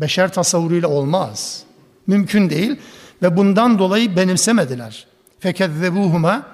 Beşer 0.00 0.32
tasavvuruyla 0.32 0.88
olmaz. 0.88 1.64
Mümkün 2.10 2.50
değil. 2.50 2.76
Ve 3.22 3.36
bundan 3.36 3.78
dolayı 3.78 4.16
benimsemediler. 4.16 5.06
Fekezzebuhuma 5.40 6.46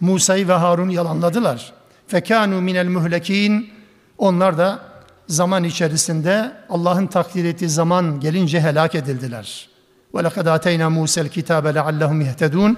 Musa'yı 0.00 0.48
ve 0.48 0.52
Harun'u 0.52 0.92
yalanladılar. 0.92 1.72
Fekanu 2.06 2.60
minel 2.60 2.86
muhlekin 2.88 3.70
onlar 4.18 4.58
da 4.58 4.80
zaman 5.26 5.64
içerisinde 5.64 6.52
Allah'ın 6.68 7.06
takdir 7.06 7.44
ettiği 7.44 7.68
zaman 7.68 8.20
gelince 8.20 8.60
helak 8.60 8.94
edildiler. 8.94 9.68
Ve 10.14 10.24
lekad 10.24 10.46
ateyna 10.46 10.90
Musa'l 10.90 11.28
kitabe 11.28 11.74
leallehum 11.74 12.20
yehtedun 12.20 12.76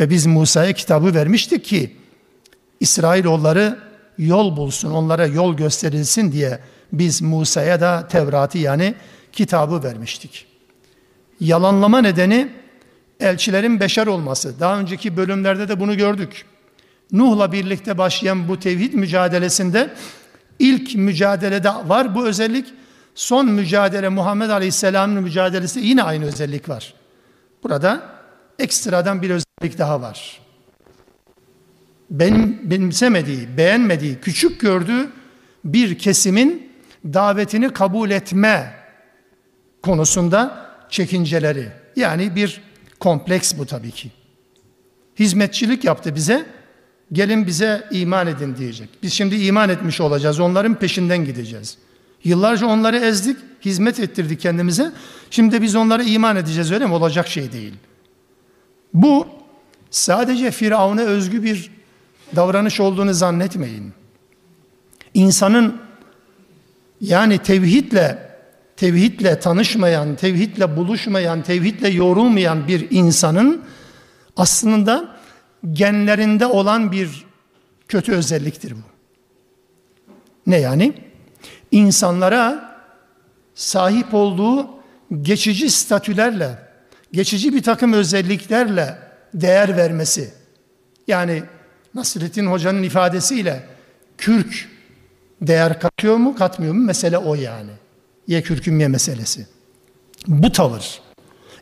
ve 0.00 0.10
biz 0.10 0.26
Musa'ya 0.26 0.72
kitabı 0.72 1.14
vermiştik 1.14 1.64
ki 1.64 1.96
İsrailoğulları 2.80 3.78
yol 4.18 4.56
bulsun, 4.56 4.90
onlara 4.90 5.26
yol 5.26 5.56
gösterilsin 5.56 6.32
diye 6.32 6.58
biz 6.92 7.22
Musa'ya 7.22 7.80
da 7.80 8.08
Tevrat'ı 8.08 8.58
yani 8.58 8.94
kitabı 9.32 9.82
vermiştik. 9.82 10.47
Yalanlama 11.40 12.00
nedeni 12.00 12.48
elçilerin 13.20 13.80
beşer 13.80 14.06
olması. 14.06 14.60
Daha 14.60 14.78
önceki 14.78 15.16
bölümlerde 15.16 15.68
de 15.68 15.80
bunu 15.80 15.96
gördük. 15.96 16.44
Nuh'la 17.12 17.52
birlikte 17.52 17.98
başlayan 17.98 18.48
bu 18.48 18.60
tevhid 18.60 18.94
mücadelesinde 18.94 19.90
ilk 20.58 20.94
mücadelede 20.94 21.70
var 21.86 22.14
bu 22.14 22.26
özellik. 22.26 22.66
Son 23.14 23.46
mücadele 23.46 24.08
Muhammed 24.08 24.50
Aleyhisselam'ın 24.50 25.22
mücadelesi 25.22 25.80
yine 25.80 26.02
aynı 26.02 26.24
özellik 26.24 26.68
var. 26.68 26.94
Burada 27.62 28.02
ekstradan 28.58 29.22
bir 29.22 29.30
özellik 29.30 29.78
daha 29.78 30.00
var. 30.00 30.40
Benim 32.10 32.70
benimsemediği, 32.70 33.56
beğenmediği, 33.56 34.18
küçük 34.20 34.60
gördüğü 34.60 35.10
bir 35.64 35.98
kesimin 35.98 36.72
davetini 37.04 37.72
kabul 37.72 38.10
etme 38.10 38.74
konusunda 39.82 40.67
çekinceleri. 40.90 41.68
Yani 41.96 42.36
bir 42.36 42.60
kompleks 43.00 43.58
bu 43.58 43.66
tabii 43.66 43.90
ki. 43.90 44.10
Hizmetçilik 45.18 45.84
yaptı 45.84 46.14
bize. 46.14 46.46
Gelin 47.12 47.46
bize 47.46 47.88
iman 47.90 48.26
edin 48.26 48.56
diyecek. 48.56 48.88
Biz 49.02 49.12
şimdi 49.12 49.36
iman 49.36 49.68
etmiş 49.68 50.00
olacağız. 50.00 50.40
Onların 50.40 50.74
peşinden 50.74 51.24
gideceğiz. 51.24 51.78
Yıllarca 52.24 52.66
onları 52.66 52.96
ezdik, 52.96 53.36
hizmet 53.64 54.00
ettirdik 54.00 54.40
kendimize. 54.40 54.92
Şimdi 55.30 55.62
biz 55.62 55.76
onlara 55.76 56.02
iman 56.02 56.36
edeceğiz 56.36 56.72
öyle 56.72 56.86
mi? 56.86 56.92
Olacak 56.92 57.28
şey 57.28 57.52
değil. 57.52 57.74
Bu 58.94 59.26
sadece 59.90 60.50
Firavun'a 60.50 61.02
özgü 61.02 61.42
bir 61.42 61.70
davranış 62.36 62.80
olduğunu 62.80 63.14
zannetmeyin. 63.14 63.92
İnsanın 65.14 65.80
yani 67.00 67.38
tevhidle 67.38 68.27
tevhidle 68.78 69.40
tanışmayan, 69.40 70.16
tevhidle 70.16 70.76
buluşmayan, 70.76 71.42
tevhidle 71.42 71.88
yorulmayan 71.88 72.68
bir 72.68 72.86
insanın 72.90 73.64
aslında 74.36 75.16
genlerinde 75.72 76.46
olan 76.46 76.92
bir 76.92 77.26
kötü 77.88 78.12
özelliktir 78.12 78.72
bu. 78.72 78.82
Ne 80.46 80.60
yani? 80.60 80.92
İnsanlara 81.70 82.78
sahip 83.54 84.14
olduğu 84.14 84.66
geçici 85.22 85.70
statülerle, 85.70 86.58
geçici 87.12 87.54
bir 87.54 87.62
takım 87.62 87.92
özelliklerle 87.92 88.98
değer 89.34 89.76
vermesi. 89.76 90.34
Yani 91.08 91.42
Nasrettin 91.94 92.46
Hoca'nın 92.46 92.82
ifadesiyle 92.82 93.66
kürk 94.18 94.68
değer 95.42 95.80
katıyor 95.80 96.16
mu 96.16 96.36
katmıyor 96.36 96.74
mu 96.74 96.84
mesele 96.84 97.18
o 97.18 97.34
yani. 97.34 97.70
Ye 98.28 98.42
kürküm 98.42 98.80
ye 98.80 98.88
meselesi. 98.88 99.46
Bu 100.26 100.52
tavır 100.52 101.00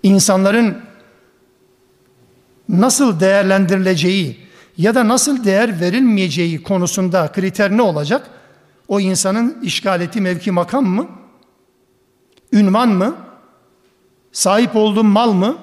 insanların 0.03 0.83
nasıl 2.69 3.21
değerlendirileceği 3.21 4.39
ya 4.77 4.95
da 4.95 5.09
nasıl 5.09 5.45
değer 5.45 5.81
verilmeyeceği 5.81 6.63
konusunda 6.63 7.33
kriter 7.33 7.77
ne 7.77 7.83
olacak? 7.83 8.31
O 8.89 9.01
insanın 9.01 9.61
işgal 9.63 10.01
ettiği 10.01 10.21
mevki 10.21 10.51
makam 10.51 10.87
mı? 10.87 11.09
Ünvan 12.53 12.89
mı? 12.89 13.17
Sahip 14.33 14.77
olduğu 14.77 15.05
mal 15.05 15.33
mı? 15.33 15.59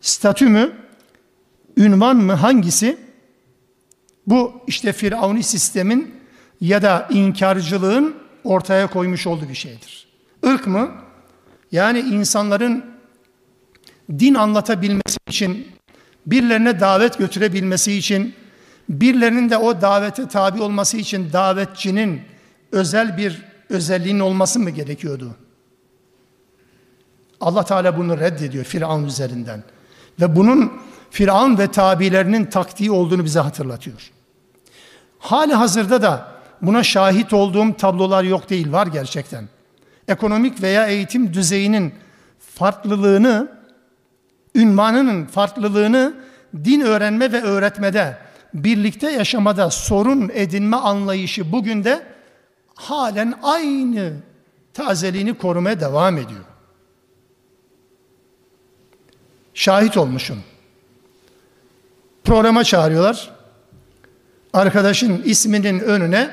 Statü 0.00 0.48
mü? 0.48 0.72
Ünvan 1.76 2.16
mı? 2.16 2.32
Hangisi? 2.32 2.98
Bu 4.26 4.52
işte 4.66 4.92
Firavuni 4.92 5.42
sistemin 5.42 6.14
ya 6.60 6.82
da 6.82 7.08
inkarcılığın 7.10 8.14
ortaya 8.44 8.86
koymuş 8.86 9.26
olduğu 9.26 9.48
bir 9.48 9.54
şeydir. 9.54 10.07
Irk 10.42 10.66
mı? 10.66 10.90
Yani 11.72 11.98
insanların 11.98 12.84
din 14.18 14.34
anlatabilmesi 14.34 15.18
için, 15.28 15.68
birilerine 16.26 16.80
davet 16.80 17.18
götürebilmesi 17.18 17.92
için, 17.92 18.34
birilerinin 18.88 19.50
de 19.50 19.56
o 19.56 19.80
davete 19.80 20.28
tabi 20.28 20.62
olması 20.62 20.96
için 20.96 21.32
davetçinin 21.32 22.22
özel 22.72 23.16
bir 23.16 23.44
özelliğinin 23.70 24.20
olması 24.20 24.58
mı 24.58 24.70
gerekiyordu? 24.70 25.36
Allah 27.40 27.64
Teala 27.64 27.98
bunu 27.98 28.18
reddediyor 28.18 28.64
Firavun 28.64 29.04
üzerinden. 29.04 29.62
Ve 30.20 30.36
bunun 30.36 30.72
Firavun 31.10 31.58
ve 31.58 31.70
tabilerinin 31.70 32.44
taktiği 32.44 32.90
olduğunu 32.90 33.24
bize 33.24 33.40
hatırlatıyor. 33.40 34.10
Hali 35.18 35.54
hazırda 35.54 36.02
da 36.02 36.28
buna 36.62 36.82
şahit 36.82 37.32
olduğum 37.32 37.76
tablolar 37.76 38.24
yok 38.24 38.50
değil, 38.50 38.72
var 38.72 38.86
gerçekten. 38.86 39.48
Ekonomik 40.08 40.62
veya 40.62 40.86
eğitim 40.86 41.34
düzeyinin 41.34 41.94
farklılığını, 42.38 43.52
ünvanının 44.54 45.26
farklılığını 45.26 46.14
din 46.64 46.80
öğrenme 46.80 47.32
ve 47.32 47.42
öğretmede, 47.42 48.18
birlikte 48.54 49.10
yaşamada 49.10 49.70
sorun 49.70 50.30
edinme 50.34 50.76
anlayışı 50.76 51.52
bugün 51.52 51.84
de 51.84 52.06
halen 52.74 53.34
aynı 53.42 54.12
tazeliğini 54.74 55.34
korumaya 55.34 55.80
devam 55.80 56.18
ediyor. 56.18 56.44
Şahit 59.54 59.96
olmuşum. 59.96 60.38
Programa 62.24 62.64
çağırıyorlar 62.64 63.30
arkadaşın 64.52 65.22
isminin 65.24 65.80
önüne 65.80 66.30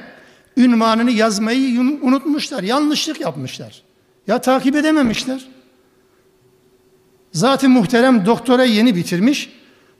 ünvanını 0.57 1.11
yazmayı 1.11 1.79
unutmuşlar. 2.01 2.63
Yanlışlık 2.63 3.21
yapmışlar. 3.21 3.81
Ya 4.27 4.41
takip 4.41 4.75
edememişler. 4.75 5.47
Zaten 7.31 7.71
muhterem 7.71 8.25
doktora 8.25 8.63
yeni 8.63 8.95
bitirmiş. 8.95 9.49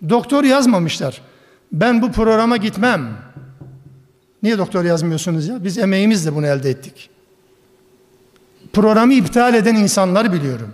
Doktor 0.10 0.44
yazmamışlar. 0.44 1.22
Ben 1.72 2.02
bu 2.02 2.12
programa 2.12 2.58
gitmem. 2.58 3.18
Niye 4.44 4.58
doktor 4.58 4.86
yazmıyorsunuz 4.86 5.48
ya? 5.48 5.64
Biz 5.64 5.78
emeğimizle 5.78 6.36
bunu 6.36 6.48
elde 6.48 6.70
ettik. 6.70 7.10
Programı 8.74 9.14
iptal 9.14 9.54
eden 9.54 9.76
insanlar 9.76 10.34
biliyorum. 10.34 10.74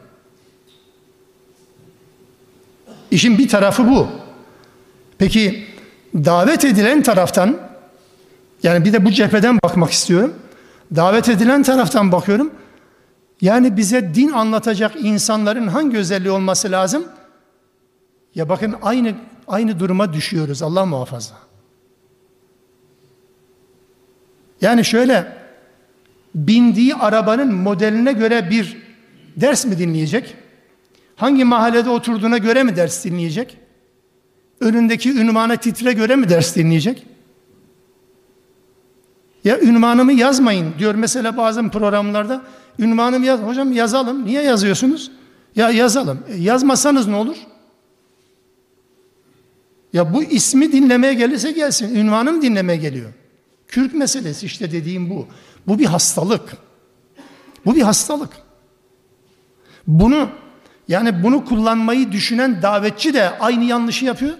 İşin 3.12 3.38
bir 3.38 3.48
tarafı 3.48 3.88
bu. 3.88 4.08
Peki 5.18 5.66
davet 6.16 6.66
edilen 6.66 7.04
taraftan 7.04 7.71
yani 8.64 8.86
bir 8.86 8.94
de 8.94 9.06
bu 9.06 9.12
cepheden 9.12 9.60
bakmak 9.64 9.92
istiyorum. 9.92 10.34
Davet 10.96 11.30
edilen 11.30 11.64
taraftan 11.64 12.12
bakıyorum. 12.12 12.52
Yani 13.42 13.78
bize 13.78 14.16
din 14.16 14.32
anlatacak 14.32 14.92
insanların 14.96 15.68
hangi 15.68 15.98
özelliği 15.98 16.32
olması 16.32 16.72
lazım? 16.72 17.04
Ya 18.36 18.50
bakın 18.50 18.76
aynı 18.82 19.14
aynı 19.48 19.80
duruma 19.80 20.14
düşüyoruz 20.14 20.62
Allah 20.62 20.86
muhafaza. 20.86 21.36
Yani 24.62 24.86
şöyle 24.86 25.38
bindiği 26.36 26.96
arabanın 26.96 27.54
modeline 27.54 28.14
göre 28.14 28.50
bir 28.50 28.78
ders 29.38 29.66
mi 29.66 29.78
dinleyecek? 29.78 30.36
Hangi 31.16 31.44
mahallede 31.44 31.90
oturduğuna 31.90 32.38
göre 32.38 32.64
mi 32.64 32.76
ders 32.76 33.06
dinleyecek? 33.06 33.58
önündeki 34.62 35.12
ünvana 35.12 35.56
titre 35.56 35.94
göre 35.94 36.16
mi 36.16 36.30
ders 36.30 36.56
dinleyecek? 36.56 37.08
Ya 39.44 39.60
ünvanımı 39.60 40.14
yazmayın 40.14 40.74
diyor 40.80 40.96
mesela 40.96 41.38
bazı 41.38 41.70
programlarda. 41.70 42.42
Ünvanımı 42.80 43.26
yaz. 43.26 43.40
Hocam 43.40 43.72
yazalım. 43.72 44.26
Niye 44.26 44.42
yazıyorsunuz? 44.42 45.12
Ya 45.56 45.70
yazalım. 45.70 46.24
E, 46.28 46.36
yazmasanız 46.36 47.08
ne 47.08 47.16
olur? 47.16 47.38
Ya 49.94 50.14
bu 50.14 50.24
ismi 50.24 50.72
dinlemeye 50.72 51.14
gelirse 51.14 51.52
gelsin. 51.52 51.96
Ünvanım 51.96 52.42
dinlemeye 52.42 52.80
geliyor. 52.80 53.14
Kürk 53.68 53.94
meselesi 53.94 54.46
işte 54.46 54.72
dediğim 54.72 55.10
bu. 55.10 55.28
Bu 55.68 55.80
bir 55.80 55.86
hastalık. 55.86 56.58
Bu 57.66 57.76
bir 57.76 57.82
hastalık. 57.82 58.30
Bunu 59.88 60.30
yani 60.88 61.24
bunu 61.24 61.46
kullanmayı 61.46 62.12
düşünen 62.12 62.62
davetçi 62.62 63.14
de 63.14 63.40
aynı 63.40 63.64
yanlışı 63.64 64.06
yapıyor. 64.06 64.34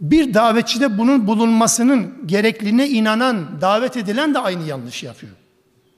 Bir 0.00 0.34
davetçide 0.34 0.98
bunun 0.98 1.26
bulunmasının 1.26 2.14
gerekliliğine 2.26 2.88
inanan, 2.88 3.60
davet 3.60 3.96
edilen 3.96 4.34
de 4.34 4.38
aynı 4.38 4.62
yanlış 4.62 5.02
yapıyor. 5.02 5.32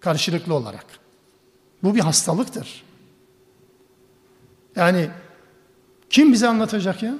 Karşılıklı 0.01 0.55
olarak. 0.55 0.87
Bu 1.83 1.95
bir 1.95 2.01
hastalıktır. 2.01 2.85
Yani 4.77 5.09
Kim 6.12 6.33
bize 6.33 6.49
anlatacak 6.49 7.03
ya? 7.03 7.15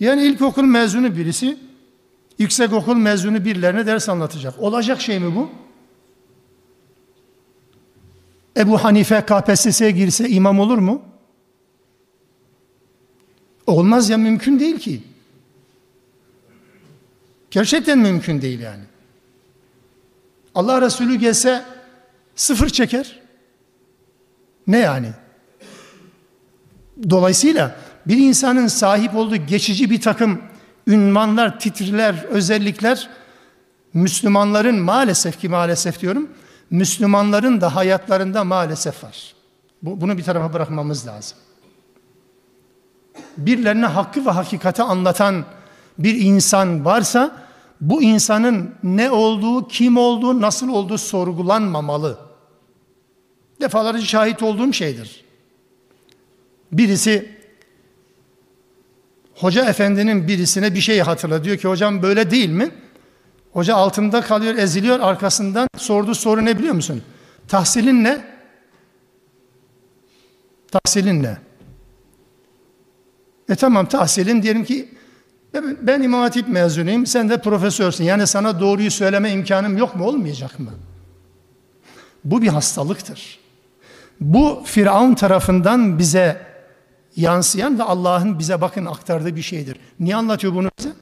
Yani 0.00 0.22
ilkokul 0.22 0.62
mezunu 0.62 1.16
birisi 1.16 1.58
yüksekokul 2.38 2.96
mezunu 2.96 3.44
birilerine 3.44 3.86
ders 3.86 4.08
anlatacak. 4.08 4.54
Olacak 4.58 5.00
şey 5.00 5.18
mi 5.18 5.36
bu? 5.36 5.50
Ebu 8.56 8.84
Hanife 8.84 9.26
KPSS'ye 9.26 9.90
girse 9.90 10.28
imam 10.28 10.60
olur 10.60 10.78
mu? 10.78 11.02
Olmaz 13.66 14.10
ya 14.10 14.18
mümkün 14.18 14.60
değil 14.60 14.78
ki. 14.78 15.02
Gerçekten 17.50 17.98
mümkün 17.98 18.42
değil 18.42 18.60
yani. 18.60 18.82
Allah 20.54 20.82
Resulü 20.82 21.14
gelse 21.14 21.64
sıfır 22.36 22.68
çeker. 22.68 23.20
Ne 24.66 24.78
yani? 24.78 25.10
Dolayısıyla 27.10 27.76
bir 28.06 28.16
insanın 28.16 28.66
sahip 28.66 29.16
olduğu 29.16 29.36
geçici 29.36 29.90
bir 29.90 30.00
takım 30.00 30.42
ünvanlar, 30.86 31.60
titriler, 31.60 32.24
özellikler 32.24 33.08
Müslümanların 33.94 34.78
maalesef 34.78 35.40
ki 35.40 35.48
maalesef 35.48 36.00
diyorum, 36.00 36.28
Müslümanların 36.70 37.60
da 37.60 37.76
hayatlarında 37.76 38.44
maalesef 38.44 39.04
var. 39.04 39.34
Bu, 39.82 40.00
bunu 40.00 40.18
bir 40.18 40.22
tarafa 40.22 40.52
bırakmamız 40.52 41.06
lazım. 41.06 41.38
Birilerine 43.36 43.86
hakkı 43.86 44.26
ve 44.26 44.30
hakikati 44.30 44.82
anlatan 44.82 45.44
bir 45.98 46.20
insan 46.20 46.84
varsa 46.84 47.48
bu 47.80 48.02
insanın 48.02 48.74
ne 48.82 49.10
olduğu, 49.10 49.68
kim 49.68 49.96
olduğu, 49.96 50.40
nasıl 50.40 50.68
olduğu 50.68 50.98
sorgulanmamalı. 50.98 52.18
Defalarca 53.60 54.04
şahit 54.04 54.42
olduğum 54.42 54.72
şeydir. 54.72 55.24
Birisi 56.72 57.38
hoca 59.34 59.64
efendinin 59.64 60.28
birisine 60.28 60.74
bir 60.74 60.80
şey 60.80 61.00
hatırla. 61.00 61.44
Diyor 61.44 61.56
ki 61.56 61.68
hocam 61.68 62.02
böyle 62.02 62.30
değil 62.30 62.50
mi? 62.50 62.70
Hoca 63.52 63.74
altında 63.76 64.20
kalıyor, 64.20 64.54
eziliyor. 64.54 65.00
Arkasından 65.00 65.68
sorduğu 65.76 66.14
soru 66.14 66.44
ne 66.44 66.58
biliyor 66.58 66.74
musun? 66.74 67.02
Tahsilin 67.48 68.04
ne? 68.04 68.24
Tahsilin 70.70 71.22
ne? 71.22 71.38
E 73.48 73.54
tamam 73.54 73.88
tahsilin 73.88 74.42
diyelim 74.42 74.64
ki 74.64 74.97
ben 75.82 76.02
İmam 76.02 76.20
Hatip 76.20 76.48
mezunuyum, 76.48 77.06
sen 77.06 77.28
de 77.28 77.40
profesörsün. 77.40 78.04
Yani 78.04 78.26
sana 78.26 78.60
doğruyu 78.60 78.90
söyleme 78.90 79.30
imkanım 79.30 79.78
yok 79.78 79.96
mu, 79.96 80.04
olmayacak 80.04 80.58
mı? 80.58 80.70
Bu 82.24 82.42
bir 82.42 82.48
hastalıktır. 82.48 83.38
Bu 84.20 84.62
Firavun 84.64 85.14
tarafından 85.14 85.98
bize 85.98 86.46
yansıyan 87.16 87.78
ve 87.78 87.82
Allah'ın 87.82 88.38
bize 88.38 88.60
bakın 88.60 88.86
aktardığı 88.86 89.36
bir 89.36 89.42
şeydir. 89.42 89.76
Niye 90.00 90.16
anlatıyor 90.16 90.54
bunu 90.54 90.70
bize? 90.78 90.92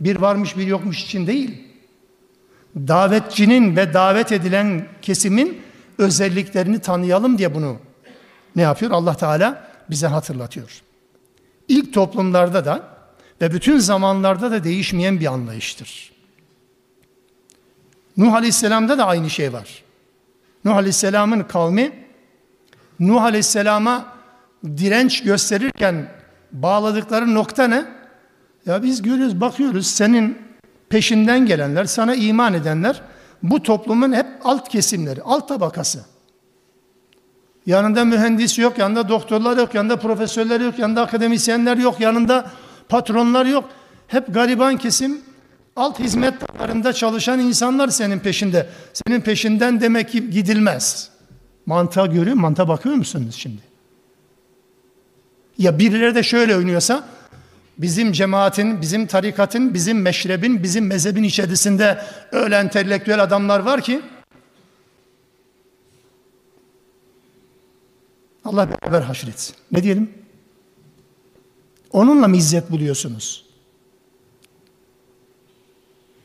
Bir 0.00 0.16
varmış 0.16 0.56
bir 0.56 0.66
yokmuş 0.66 1.04
için 1.04 1.26
değil. 1.26 1.68
Davetçinin 2.76 3.76
ve 3.76 3.94
davet 3.94 4.32
edilen 4.32 4.86
kesimin 5.02 5.62
özelliklerini 5.98 6.78
tanıyalım 6.78 7.38
diye 7.38 7.54
bunu 7.54 7.76
ne 8.56 8.62
yapıyor? 8.62 8.90
Allah 8.90 9.16
Teala 9.16 9.68
bize 9.90 10.06
hatırlatıyor. 10.06 10.82
İlk 11.68 11.94
toplumlarda 11.94 12.64
da 12.64 12.93
ve 13.44 13.52
bütün 13.52 13.78
zamanlarda 13.78 14.50
da 14.50 14.64
değişmeyen 14.64 15.20
bir 15.20 15.26
anlayıştır. 15.26 16.12
Nuh 18.16 18.34
Aleyhisselam'da 18.34 18.98
da 18.98 19.06
aynı 19.06 19.30
şey 19.30 19.52
var. 19.52 19.82
Nuh 20.64 20.76
Aleyhisselam'ın 20.76 21.42
kavmi 21.42 21.92
Nuh 23.00 23.22
Aleyhisselam'a 23.22 24.06
direnç 24.64 25.22
gösterirken 25.22 26.08
bağladıkları 26.52 27.34
nokta 27.34 27.66
ne? 27.68 27.84
Ya 28.66 28.82
biz 28.82 29.02
görüyoruz, 29.02 29.40
bakıyoruz 29.40 29.86
senin 29.86 30.38
peşinden 30.88 31.46
gelenler, 31.46 31.84
sana 31.84 32.14
iman 32.14 32.54
edenler 32.54 33.02
bu 33.42 33.62
toplumun 33.62 34.12
hep 34.12 34.26
alt 34.44 34.68
kesimleri, 34.68 35.22
alt 35.22 35.48
tabakası. 35.48 36.04
Yanında 37.66 38.04
mühendis 38.04 38.58
yok, 38.58 38.78
yanında 38.78 39.08
doktorlar 39.08 39.56
yok, 39.56 39.74
yanında 39.74 39.96
profesörler 39.96 40.60
yok, 40.60 40.78
yanında 40.78 41.02
akademisyenler 41.02 41.76
yok, 41.76 42.00
yanında 42.00 42.50
patronlar 42.94 43.46
yok. 43.46 43.70
Hep 44.08 44.34
gariban 44.34 44.78
kesim, 44.78 45.20
alt 45.76 45.98
hizmet 45.98 46.34
dallarında 46.40 46.92
çalışan 46.92 47.40
insanlar 47.40 47.88
senin 47.88 48.18
peşinde. 48.18 48.68
Senin 48.92 49.20
peşinden 49.20 49.80
demek 49.80 50.08
ki 50.08 50.30
gidilmez. 50.30 51.10
Mantığa 51.66 52.06
görüyor, 52.06 52.36
mantığa 52.36 52.68
bakıyor 52.68 52.94
musunuz 52.94 53.34
şimdi? 53.38 53.60
Ya 55.58 55.78
birileri 55.78 56.14
de 56.14 56.22
şöyle 56.22 56.56
oynuyorsa, 56.56 57.04
bizim 57.78 58.12
cemaatin, 58.12 58.80
bizim 58.80 59.06
tarikatın, 59.06 59.74
bizim 59.74 60.02
meşrebin, 60.02 60.62
bizim 60.62 60.86
mezhebin 60.86 61.22
içerisinde 61.22 61.98
öyle 62.32 62.56
entelektüel 62.56 63.22
adamlar 63.22 63.60
var 63.60 63.80
ki, 63.80 64.00
Allah 68.44 68.68
beraber 68.70 69.00
haşretsin. 69.00 69.56
Ne 69.72 69.82
diyelim? 69.82 70.23
Onunla 71.94 72.28
mı 72.28 72.36
izzet 72.36 72.70
buluyorsunuz? 72.70 73.44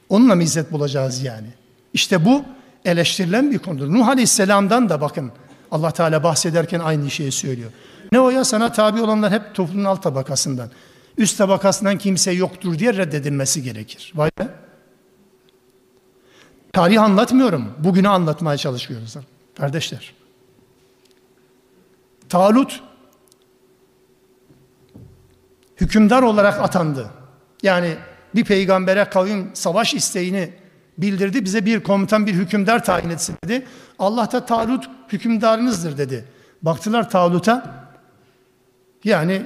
Onunla 0.09 0.35
mı 0.35 0.43
izzet 0.43 0.71
bulacağız 0.71 1.23
yani? 1.23 1.47
İşte 1.93 2.25
bu 2.25 2.43
eleştirilen 2.85 3.51
bir 3.51 3.59
konudur. 3.59 3.93
Nuh 3.93 4.07
Aleyhisselam'dan 4.07 4.89
da 4.89 5.01
bakın 5.01 5.31
Allah 5.71 5.91
Teala 5.91 6.23
bahsederken 6.23 6.79
aynı 6.79 7.11
şeyi 7.11 7.31
söylüyor. 7.31 7.71
Ne 8.11 8.19
o 8.19 8.29
ya 8.29 8.45
sana 8.45 8.71
tabi 8.71 9.01
olanlar 9.01 9.31
hep 9.31 9.55
toplumun 9.55 9.85
alt 9.85 10.03
tabakasından. 10.03 10.71
Üst 11.17 11.37
tabakasından 11.37 11.97
kimse 11.97 12.31
yoktur 12.31 12.79
diye 12.79 12.93
reddedilmesi 12.93 13.63
gerekir. 13.63 14.13
Vay 14.15 14.31
be. 14.39 14.47
Tarih 16.73 17.01
anlatmıyorum. 17.01 17.73
Bugünü 17.77 18.09
anlatmaya 18.09 18.57
çalışıyoruz. 18.57 19.15
Kardeşler. 19.57 20.13
Talut 22.29 22.81
hükümdar 25.81 26.21
olarak 26.21 26.59
atandı. 26.61 27.09
Yani 27.63 27.95
bir 28.35 28.43
peygambere 28.43 29.05
kavim 29.05 29.51
savaş 29.53 29.93
isteğini 29.93 30.49
bildirdi. 30.97 31.45
Bize 31.45 31.65
bir 31.65 31.79
komutan, 31.79 32.27
bir 32.27 32.33
hükümdar 32.33 32.83
tayin 32.83 33.09
etsin 33.09 33.35
dedi. 33.43 33.65
Allah 33.99 34.31
da 34.31 34.45
Talut 34.45 34.89
hükümdarınızdır 35.09 35.97
dedi. 35.97 36.25
Baktılar 36.61 37.09
Talut'a. 37.09 37.89
Yani 39.03 39.41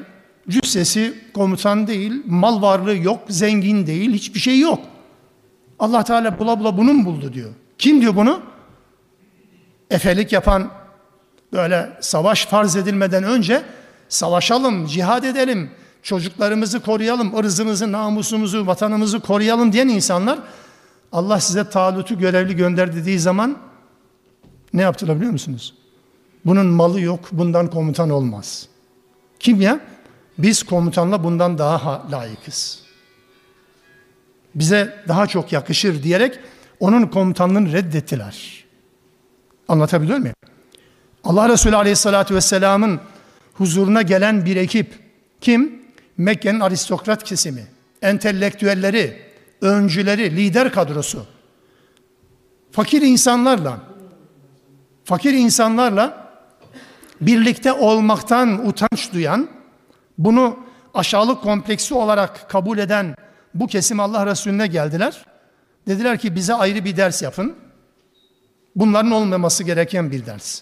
cüssesi 0.50 1.14
komutan 1.34 1.88
değil, 1.88 2.24
mal 2.26 2.62
varlığı 2.62 2.96
yok, 2.96 3.20
zengin 3.30 3.88
değil, 3.88 4.14
hiçbir 4.14 4.40
şey 4.40 4.60
yok. 4.60 4.80
Allah 5.80 6.04
Teala 6.04 6.40
bula 6.40 6.60
bula 6.60 6.78
bunu 6.78 6.94
mu 6.94 7.06
buldu 7.06 7.34
diyor. 7.34 7.50
Kim 7.78 8.02
diyor 8.02 8.16
bunu? 8.16 8.42
Efelik 9.90 10.32
yapan 10.32 10.72
böyle 11.54 11.90
savaş 12.02 12.46
farz 12.46 12.76
edilmeden 12.76 13.24
önce 13.24 13.62
savaşalım, 14.10 14.86
cihad 14.86 15.24
edelim, 15.24 15.72
çocuklarımızı 16.04 16.80
koruyalım, 16.80 17.38
ırzımızı, 17.38 17.92
namusumuzu, 17.92 18.68
vatanımızı 18.68 19.20
koruyalım 19.20 19.74
diyen 19.74 19.88
insanlar 19.88 20.40
Allah 21.12 21.40
size 21.40 21.70
Talut'u 21.70 22.20
görevli 22.20 22.56
gönder 22.56 22.96
dediği 22.96 23.20
zaman 23.20 23.58
ne 24.74 24.82
yaptılar 24.82 25.16
biliyor 25.16 25.32
musunuz? 25.32 25.74
Bunun 26.46 26.66
malı 26.66 27.02
yok, 27.02 27.20
bundan 27.32 27.70
komutan 27.70 28.10
olmaz. 28.10 28.68
Kim 29.40 29.62
ya? 29.62 29.80
Biz 30.38 30.64
komutanla 30.64 31.24
bundan 31.24 31.58
daha 31.58 32.08
layıkız. 32.12 32.84
Bize 34.56 35.04
daha 35.08 35.28
çok 35.28 35.52
yakışır 35.52 36.04
diyerek 36.04 36.40
onun 36.80 37.08
komutanlığını 37.08 37.72
reddettiler. 37.72 38.64
Anlatabiliyor 39.68 40.18
muyum? 40.18 40.36
Allah 41.24 41.50
Resulü 41.50 41.76
Aleyhisselatü 41.76 42.36
Vesselam'ın 42.36 43.00
huzuruna 43.54 44.02
gelen 44.02 44.46
bir 44.46 44.56
ekip 44.56 45.00
kim? 45.42 45.83
Mekke'nin 46.18 46.60
aristokrat 46.60 47.24
kesimi, 47.24 47.66
entelektüelleri, 48.02 49.22
öncüleri, 49.62 50.36
lider 50.36 50.72
kadrosu. 50.72 51.26
Fakir 52.72 53.02
insanlarla 53.02 53.80
fakir 55.06 55.34
insanlarla 55.34 56.34
birlikte 57.22 57.74
olmaktan 57.74 58.68
utanç 58.68 59.14
duyan, 59.14 59.50
bunu 60.18 60.60
aşağılık 60.94 61.42
kompleksi 61.42 61.94
olarak 61.94 62.50
kabul 62.50 62.78
eden 62.78 63.16
bu 63.54 63.68
kesim 63.68 64.00
Allah 64.00 64.26
Resulüne 64.26 64.68
geldiler. 64.68 65.26
Dediler 65.88 66.18
ki 66.18 66.36
bize 66.36 66.54
ayrı 66.54 66.86
bir 66.86 66.98
ders 66.98 67.22
yapın. 67.22 67.56
Bunların 68.76 69.12
olmaması 69.12 69.64
gereken 69.64 70.12
bir 70.12 70.26
ders. 70.26 70.62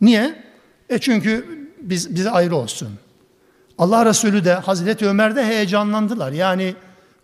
Niye? 0.00 0.44
E 0.88 0.98
çünkü 0.98 1.46
biz 1.80 2.14
bize 2.14 2.30
ayrı 2.30 2.56
olsun. 2.56 2.88
Allah 3.78 4.06
Resulü 4.06 4.44
de 4.44 4.54
Hazreti 4.54 5.08
Ömer 5.08 5.36
de 5.36 5.46
heyecanlandılar. 5.46 6.32
Yani 6.32 6.74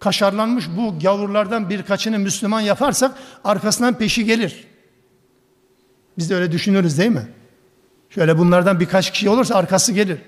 kaşarlanmış 0.00 0.64
bu 0.76 0.98
gavurlardan 0.98 1.70
birkaçını 1.70 2.18
Müslüman 2.18 2.60
yaparsak 2.60 3.12
arkasından 3.44 3.98
peşi 3.98 4.24
gelir. 4.24 4.66
Biz 6.18 6.30
de 6.30 6.34
öyle 6.34 6.52
düşünürüz 6.52 6.98
değil 6.98 7.10
mi? 7.10 7.28
Şöyle 8.10 8.38
bunlardan 8.38 8.80
birkaç 8.80 9.12
kişi 9.12 9.28
olursa 9.28 9.54
arkası 9.54 9.92
gelir. 9.92 10.18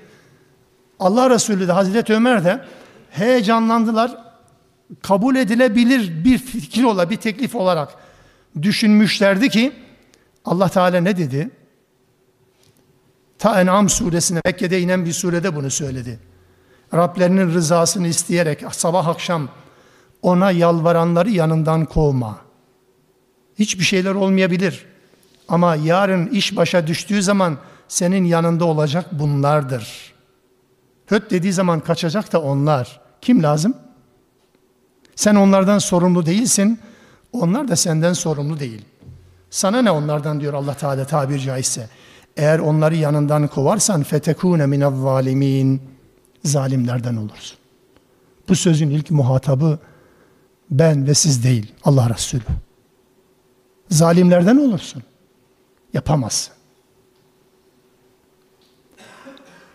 Allah 0.99 1.31
Resulü 1.31 1.69
de 1.69 1.73
Hazreti 1.73 2.15
Ömer 2.15 2.45
de 2.45 2.65
heyecanlandılar. 3.11 4.27
Kabul 5.03 5.37
edilebilir 5.37 6.25
bir 6.25 6.39
fikir 6.39 6.85
ola, 6.85 7.11
bir 7.11 7.17
teklif 7.17 7.55
olarak 7.55 7.95
düşünmüşlerdi 8.63 9.49
ki 9.49 9.73
Allah 10.45 10.69
Teala 10.69 11.01
ne 11.01 11.17
dedi? 11.17 11.51
Ta 13.39 13.61
En'am 13.61 13.89
suresine 13.89 14.41
Mekke'de 14.45 14.81
inen 14.81 15.05
bir 15.05 15.13
surede 15.13 15.57
bunu 15.57 15.71
söyledi. 15.71 16.19
Rablerinin 16.95 17.55
rızasını 17.55 18.09
isteyerek 18.09 18.65
sabah 18.71 19.07
akşam 19.07 19.49
ona 20.23 20.51
yalvaranları 20.51 21.31
yanından 21.31 21.85
kovma. 21.85 22.39
Hiçbir 23.59 23.85
şeyler 23.85 24.15
olmayabilir. 24.15 24.87
Ama 25.49 25.77
yarın 25.77 26.27
iş 26.27 26.57
başa 26.57 26.87
düştüğü 26.87 27.23
zaman 27.23 27.59
senin 27.89 28.25
yanında 28.25 28.65
olacak 28.65 29.07
bunlardır. 29.13 30.15
Höt 31.07 31.31
dediği 31.31 31.53
zaman 31.53 31.81
kaçacak 31.81 32.33
da 32.33 32.43
onlar. 32.43 33.01
Kim 33.21 33.43
lazım? 33.43 33.75
Sen 35.17 35.35
onlardan 35.35 35.79
sorumlu 35.79 36.27
değilsin. 36.27 36.81
Onlar 37.33 37.69
da 37.69 37.77
senden 37.77 38.13
sorumlu 38.13 38.61
değil. 38.61 38.85
Sana 39.51 39.83
ne 39.83 39.91
onlardan 39.91 40.41
diyor 40.41 40.55
Allah 40.55 40.75
Teala 40.75 41.07
tabir 41.07 41.39
caizse. 41.39 41.89
Eğer 42.37 42.59
onları 42.59 42.97
yanından 42.97 43.49
kovarsan 43.49 44.03
fetekune 44.03 44.67
minel 44.67 44.91
zalimin 44.91 45.83
zalimlerden 46.45 47.17
olursun. 47.17 47.59
Bu 48.49 48.57
sözün 48.57 48.91
ilk 48.91 49.11
muhatabı 49.11 49.79
ben 50.71 51.07
ve 51.07 51.15
siz 51.15 51.45
değil 51.45 51.73
Allah 51.85 52.11
Resulü. 52.11 52.43
Zalimlerden 53.91 54.57
olursun. 54.57 55.03
Yapamazsın. 55.93 56.55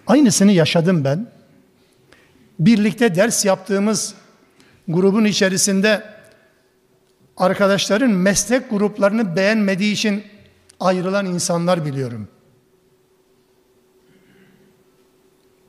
Aynısını 0.08 0.52
yaşadım 0.52 1.04
ben. 1.04 1.28
Birlikte 2.60 3.15
ders 3.15 3.45
yaptığımız 3.45 4.15
grubun 4.88 5.26
içerisinde 5.26 6.04
arkadaşların 7.38 8.12
meslek 8.12 8.69
gruplarını 8.69 9.36
beğenmediği 9.36 9.93
için 9.93 10.24
ayrılan 10.80 11.26
insanlar 11.26 11.86
biliyorum. 11.86 12.28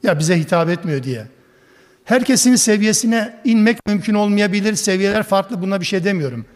Ya 0.03 0.19
bize 0.19 0.39
hitap 0.39 0.69
etmiyor 0.69 1.03
diye. 1.03 1.27
Herkesin 2.05 2.57
seviyesine 2.57 3.41
inmek 3.45 3.79
mümkün 3.87 4.15
olmayabilir. 4.15 4.75
Seviyeler 4.75 5.23
farklı 5.23 5.63
buna 5.63 5.81
bir 5.81 5.87
şey 5.87 6.05
demiyorum. 6.05 6.47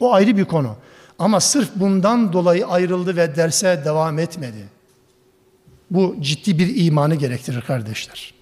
O 0.00 0.12
ayrı 0.12 0.36
bir 0.36 0.44
konu. 0.44 0.76
Ama 1.18 1.40
sırf 1.40 1.68
bundan 1.74 2.32
dolayı 2.32 2.66
ayrıldı 2.66 3.16
ve 3.16 3.36
derse 3.36 3.82
devam 3.84 4.18
etmedi. 4.18 4.68
Bu 5.90 6.16
ciddi 6.20 6.58
bir 6.58 6.86
imanı 6.86 7.14
gerektirir 7.14 7.60
kardeşler. 7.60 8.34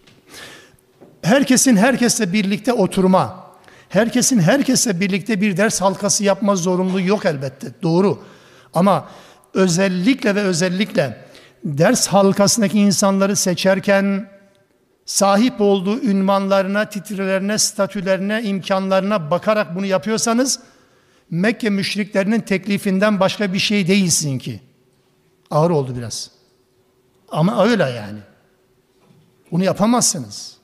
Herkesin 1.23 1.77
herkesle 1.77 2.33
birlikte 2.33 2.73
oturma, 2.73 3.47
herkesin 3.89 4.41
herkesle 4.41 5.01
birlikte 5.01 5.41
bir 5.41 5.57
ders 5.57 5.81
halkası 5.81 6.25
yapma 6.25 6.57
zorunluluğu 6.57 7.01
yok 7.01 7.27
elbette. 7.27 7.67
Doğru. 7.83 8.19
Ama 8.75 9.09
özellikle 9.55 10.35
ve 10.35 10.41
özellikle 10.41 11.25
ders 11.65 12.07
halkasındaki 12.07 12.79
insanları 12.79 13.37
seçerken 13.37 14.29
sahip 15.07 15.61
olduğu 15.61 16.01
ünvanlarına, 16.01 16.89
titrelerine, 16.89 17.59
statülerine, 17.59 18.43
imkanlarına 18.43 19.31
bakarak 19.31 19.77
bunu 19.77 19.87
yapıyorsanız 19.87 20.61
Mekke 21.31 21.71
müşriklerinin 21.71 22.41
teklifinden 22.41 23.21
başka 23.21 23.53
bir 23.53 23.59
şey 23.59 23.87
değilsin 23.89 24.39
ki. 24.39 24.61
Ağır 25.51 25.71
oldu 25.71 25.97
biraz. 25.97 26.31
Ama 27.29 27.65
öyle 27.65 27.83
yani. 27.83 28.19
Bunu 29.51 29.65
yapamazsınız. 29.65 30.57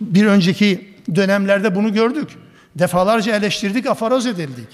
Bir 0.00 0.26
önceki 0.26 0.94
dönemlerde 1.14 1.74
bunu 1.74 1.92
gördük. 1.92 2.38
Defalarca 2.74 3.36
eleştirdik, 3.36 3.86
afaroz 3.86 4.26
edildik. 4.26 4.68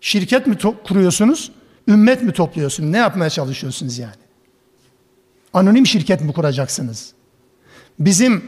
Şirket 0.00 0.46
mi 0.46 0.56
kuruyorsunuz, 0.88 1.52
ümmet 1.88 2.22
mi 2.22 2.32
topluyorsunuz? 2.32 2.90
Ne 2.90 2.98
yapmaya 2.98 3.30
çalışıyorsunuz 3.30 3.98
yani? 3.98 4.14
Anonim 5.52 5.86
şirket 5.86 6.20
mi 6.20 6.32
kuracaksınız? 6.32 7.12
Bizim 7.98 8.44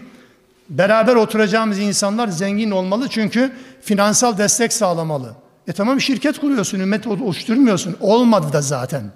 beraber 0.69 1.15
oturacağımız 1.17 1.79
insanlar 1.79 2.29
zengin 2.29 2.71
olmalı 2.71 3.09
çünkü 3.09 3.53
finansal 3.83 4.39
destek 4.39 4.73
sağlamalı. 4.73 5.35
E 5.69 5.73
tamam 5.73 6.01
şirket 6.01 6.39
kuruyorsun, 6.39 6.81
ümmet 6.81 7.07
oluşturmuyorsun. 7.07 7.97
Olmadı 8.01 8.53
da 8.53 8.61
zaten. 8.63 9.13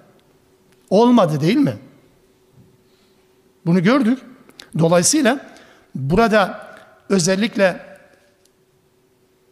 Olmadı 0.89 1.41
değil 1.41 1.57
mi? 1.57 1.77
Bunu 3.65 3.83
gördük. 3.83 4.19
Dolayısıyla 4.79 5.39
burada 5.95 6.67
özellikle 7.09 7.79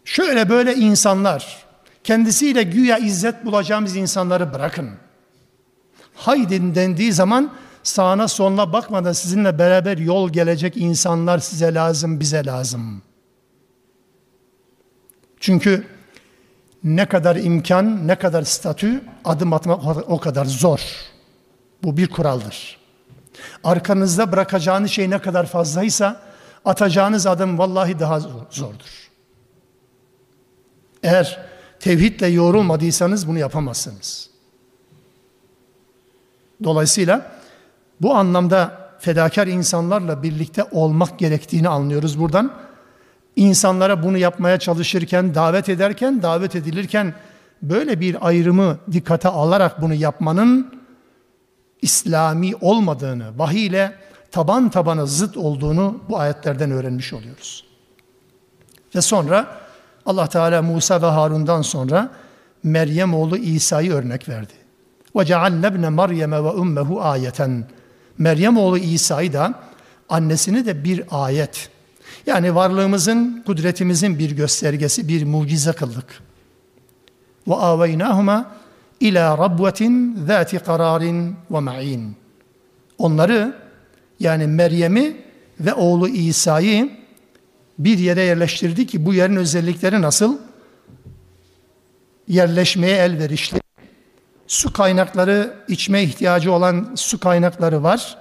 şöyle 0.05 0.49
böyle 0.49 0.75
insanlar, 0.75 1.65
kendisiyle 2.03 2.63
güya 2.63 2.97
izzet 2.97 3.45
bulacağımız 3.45 3.95
insanları 3.95 4.53
bırakın. 4.53 4.89
Haydin 6.15 6.75
dendiği 6.75 7.13
zaman 7.13 7.53
sağına 7.83 8.27
soluna 8.27 8.73
bakmadan 8.73 9.13
sizinle 9.13 9.59
beraber 9.59 9.97
yol 9.97 10.29
gelecek 10.29 10.77
insanlar 10.77 11.39
size 11.39 11.73
lazım, 11.73 12.19
bize 12.19 12.45
lazım. 12.45 13.01
Çünkü 15.39 15.87
ne 16.83 17.05
kadar 17.05 17.35
imkan, 17.35 18.07
ne 18.07 18.15
kadar 18.15 18.43
statü 18.43 19.01
adım 19.25 19.53
atmak 19.53 20.09
o 20.09 20.19
kadar 20.19 20.45
zor. 20.45 20.81
Bu 21.83 21.97
bir 21.97 22.07
kuraldır. 22.07 22.77
Arkanızda 23.63 24.31
bırakacağınız 24.31 24.91
şey 24.91 25.09
ne 25.09 25.19
kadar 25.19 25.45
fazlaysa 25.45 26.21
atacağınız 26.65 27.27
adım 27.27 27.57
vallahi 27.57 27.99
daha 27.99 28.19
zordur. 28.49 29.09
Eğer 31.03 31.45
tevhidle 31.81 32.27
yoğrulmadıysanız 32.27 33.27
bunu 33.27 33.39
yapamazsınız. 33.39 34.29
Dolayısıyla 36.63 37.31
bu 38.01 38.15
anlamda 38.15 38.91
fedakar 38.99 39.47
insanlarla 39.47 40.23
birlikte 40.23 40.63
olmak 40.71 41.19
gerektiğini 41.19 41.69
anlıyoruz 41.69 42.19
buradan. 42.19 42.53
İnsanlara 43.35 44.03
bunu 44.03 44.17
yapmaya 44.17 44.59
çalışırken, 44.59 45.35
davet 45.35 45.69
ederken, 45.69 46.21
davet 46.21 46.55
edilirken 46.55 47.13
böyle 47.61 47.99
bir 47.99 48.27
ayrımı 48.27 48.77
dikkate 48.91 49.29
alarak 49.29 49.81
bunu 49.81 49.93
yapmanın 49.93 50.81
İslami 51.81 52.55
olmadığını, 52.61 53.39
vahiy 53.39 53.65
ile 53.65 53.95
taban 54.31 54.69
tabana 54.69 55.05
zıt 55.05 55.37
olduğunu 55.37 55.99
bu 56.09 56.19
ayetlerden 56.19 56.71
öğrenmiş 56.71 57.13
oluyoruz. 57.13 57.65
Ve 58.95 59.01
sonra 59.01 59.57
Allah 60.05 60.27
Teala 60.27 60.61
Musa 60.61 61.01
ve 61.01 61.05
Harun'dan 61.05 61.61
sonra 61.61 62.09
Meryem 62.63 63.13
oğlu 63.13 63.37
İsa'yı 63.37 63.91
örnek 63.93 64.29
verdi. 64.29 64.53
Ve 65.15 65.25
cealne 65.25 65.67
ibne 65.67 65.89
Meryem 65.89 66.31
ve 66.31 66.39
ummehu 66.39 67.01
ayeten. 67.01 67.65
Meryem 68.17 68.57
oğlu 68.57 68.77
İsa'yı 68.77 69.33
da 69.33 69.53
annesini 70.09 70.65
de 70.65 70.83
bir 70.83 71.03
ayet. 71.11 71.69
Yani 72.25 72.55
varlığımızın, 72.55 73.43
kudretimizin 73.45 74.19
bir 74.19 74.31
göstergesi, 74.31 75.07
bir 75.07 75.25
mucize 75.25 75.71
kıldık. 75.71 76.21
Ve 77.47 77.55
aveynahuma 77.55 78.51
ila 78.99 79.37
rabbetin 79.37 80.25
zati 80.27 80.59
kararin 80.59 81.35
ve 81.51 81.59
ma'in. 81.59 82.15
Onları 82.97 83.55
yani 84.19 84.47
Meryem'i 84.47 85.17
ve 85.59 85.73
oğlu 85.73 86.07
İsa'yı 86.07 87.00
bir 87.83 87.97
yere 87.97 88.21
yerleştirdi 88.21 88.87
ki 88.87 89.05
bu 89.05 89.13
yerin 89.13 89.35
özellikleri 89.35 90.01
nasıl? 90.01 90.37
Yerleşmeye 92.27 92.97
elverişli. 92.97 93.61
Su 94.47 94.73
kaynakları, 94.73 95.53
içme 95.67 96.03
ihtiyacı 96.03 96.51
olan 96.51 96.91
su 96.95 97.19
kaynakları 97.19 97.83
var 97.83 98.17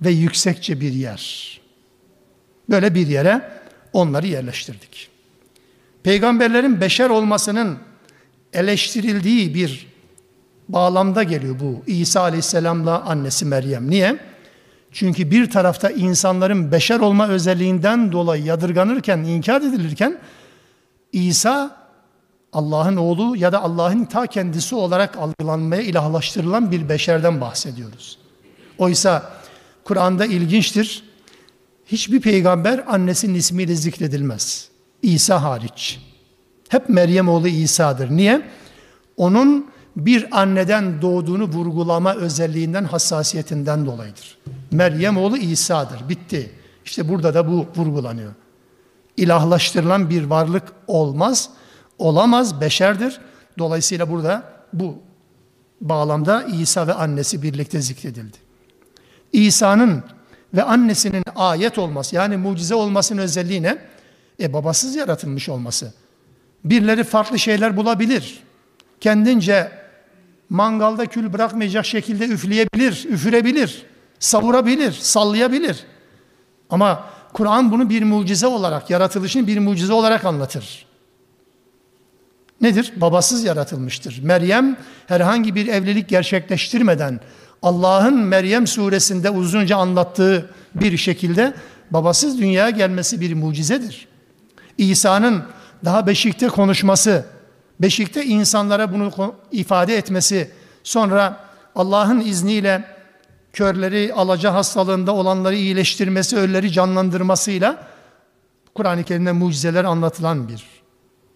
ve 0.00 0.10
yüksekçe 0.10 0.80
bir 0.80 0.92
yer. 0.92 1.60
Böyle 2.70 2.94
bir 2.94 3.06
yere 3.06 3.50
onları 3.92 4.26
yerleştirdik. 4.26 5.08
Peygamberlerin 6.02 6.80
beşer 6.80 7.10
olmasının 7.10 7.78
eleştirildiği 8.52 9.54
bir 9.54 9.86
bağlamda 10.68 11.22
geliyor 11.22 11.60
bu 11.60 11.82
İsa 11.86 12.20
Aleyhisselam'la 12.20 13.00
annesi 13.00 13.44
Meryem. 13.44 13.90
Niye? 13.90 14.29
Çünkü 14.92 15.30
bir 15.30 15.50
tarafta 15.50 15.90
insanların 15.90 16.72
beşer 16.72 17.00
olma 17.00 17.28
özelliğinden 17.28 18.12
dolayı 18.12 18.44
yadırganırken, 18.44 19.18
inkar 19.18 19.60
edilirken 19.60 20.18
İsa 21.12 21.80
Allah'ın 22.52 22.96
oğlu 22.96 23.36
ya 23.36 23.52
da 23.52 23.62
Allah'ın 23.62 24.04
ta 24.04 24.26
kendisi 24.26 24.74
olarak 24.74 25.16
algılanmaya 25.16 25.82
ilahlaştırılan 25.82 26.70
bir 26.70 26.88
beşerden 26.88 27.40
bahsediyoruz. 27.40 28.18
Oysa 28.78 29.32
Kur'an'da 29.84 30.26
ilginçtir. 30.26 31.04
Hiçbir 31.86 32.20
peygamber 32.20 32.84
annesinin 32.86 33.34
ismiyle 33.34 33.74
zikredilmez. 33.74 34.68
İsa 35.02 35.42
hariç. 35.42 36.00
Hep 36.68 36.88
Meryem 36.88 37.28
oğlu 37.28 37.48
İsa'dır. 37.48 38.10
Niye? 38.10 38.42
Onun 39.16 39.69
bir 39.96 40.40
anneden 40.40 41.02
doğduğunu 41.02 41.44
vurgulama 41.44 42.14
özelliğinden, 42.14 42.84
hassasiyetinden 42.84 43.86
dolayıdır. 43.86 44.38
Meryem 44.70 45.16
oğlu 45.16 45.36
İsa'dır. 45.36 46.08
Bitti. 46.08 46.50
İşte 46.84 47.08
burada 47.08 47.34
da 47.34 47.48
bu 47.48 47.66
vurgulanıyor. 47.76 48.32
İlahlaştırılan 49.16 50.10
bir 50.10 50.24
varlık 50.24 50.72
olmaz, 50.86 51.50
olamaz, 51.98 52.60
beşerdir. 52.60 53.20
Dolayısıyla 53.58 54.10
burada 54.10 54.42
bu 54.72 54.98
bağlamda 55.80 56.42
İsa 56.42 56.86
ve 56.86 56.94
annesi 56.94 57.42
birlikte 57.42 57.80
zikredildi. 57.80 58.36
İsa'nın 59.32 60.02
ve 60.54 60.62
annesinin 60.62 61.22
ayet 61.36 61.78
olması 61.78 62.16
yani 62.16 62.36
mucize 62.36 62.74
olmasının 62.74 63.22
özelliği 63.22 63.62
ne? 63.62 63.78
E 64.40 64.52
babasız 64.52 64.96
yaratılmış 64.96 65.48
olması. 65.48 65.92
Birileri 66.64 67.04
farklı 67.04 67.38
şeyler 67.38 67.76
bulabilir. 67.76 68.42
Kendince 69.00 69.79
mangalda 70.50 71.06
kül 71.06 71.32
bırakmayacak 71.32 71.86
şekilde 71.86 72.24
üfleyebilir, 72.24 73.06
üfürebilir, 73.08 73.82
savurabilir, 74.18 74.92
sallayabilir. 74.92 75.84
Ama 76.70 77.04
Kur'an 77.32 77.72
bunu 77.72 77.90
bir 77.90 78.02
mucize 78.02 78.46
olarak, 78.46 78.90
yaratılışın 78.90 79.46
bir 79.46 79.58
mucize 79.58 79.92
olarak 79.92 80.24
anlatır. 80.24 80.86
Nedir? 82.60 82.92
Babasız 82.96 83.44
yaratılmıştır. 83.44 84.20
Meryem 84.22 84.76
herhangi 85.06 85.54
bir 85.54 85.66
evlilik 85.66 86.08
gerçekleştirmeden 86.08 87.20
Allah'ın 87.62 88.18
Meryem 88.18 88.66
suresinde 88.66 89.30
uzunca 89.30 89.76
anlattığı 89.76 90.50
bir 90.74 90.96
şekilde 90.96 91.54
babasız 91.90 92.38
dünyaya 92.38 92.70
gelmesi 92.70 93.20
bir 93.20 93.34
mucizedir. 93.34 94.08
İsa'nın 94.78 95.42
daha 95.84 96.06
beşikte 96.06 96.48
konuşması, 96.48 97.24
beşikte 97.80 98.24
insanlara 98.24 98.92
bunu 98.92 99.34
ifade 99.52 99.96
etmesi, 99.96 100.50
sonra 100.82 101.40
Allah'ın 101.74 102.20
izniyle 102.20 102.84
körleri, 103.52 104.14
alaca 104.14 104.54
hastalığında 104.54 105.14
olanları 105.14 105.56
iyileştirmesi, 105.56 106.36
ölüleri 106.36 106.72
canlandırmasıyla 106.72 107.86
Kur'an-ı 108.74 109.04
Kerim'de 109.04 109.32
mucizeler 109.32 109.84
anlatılan 109.84 110.48
bir 110.48 110.64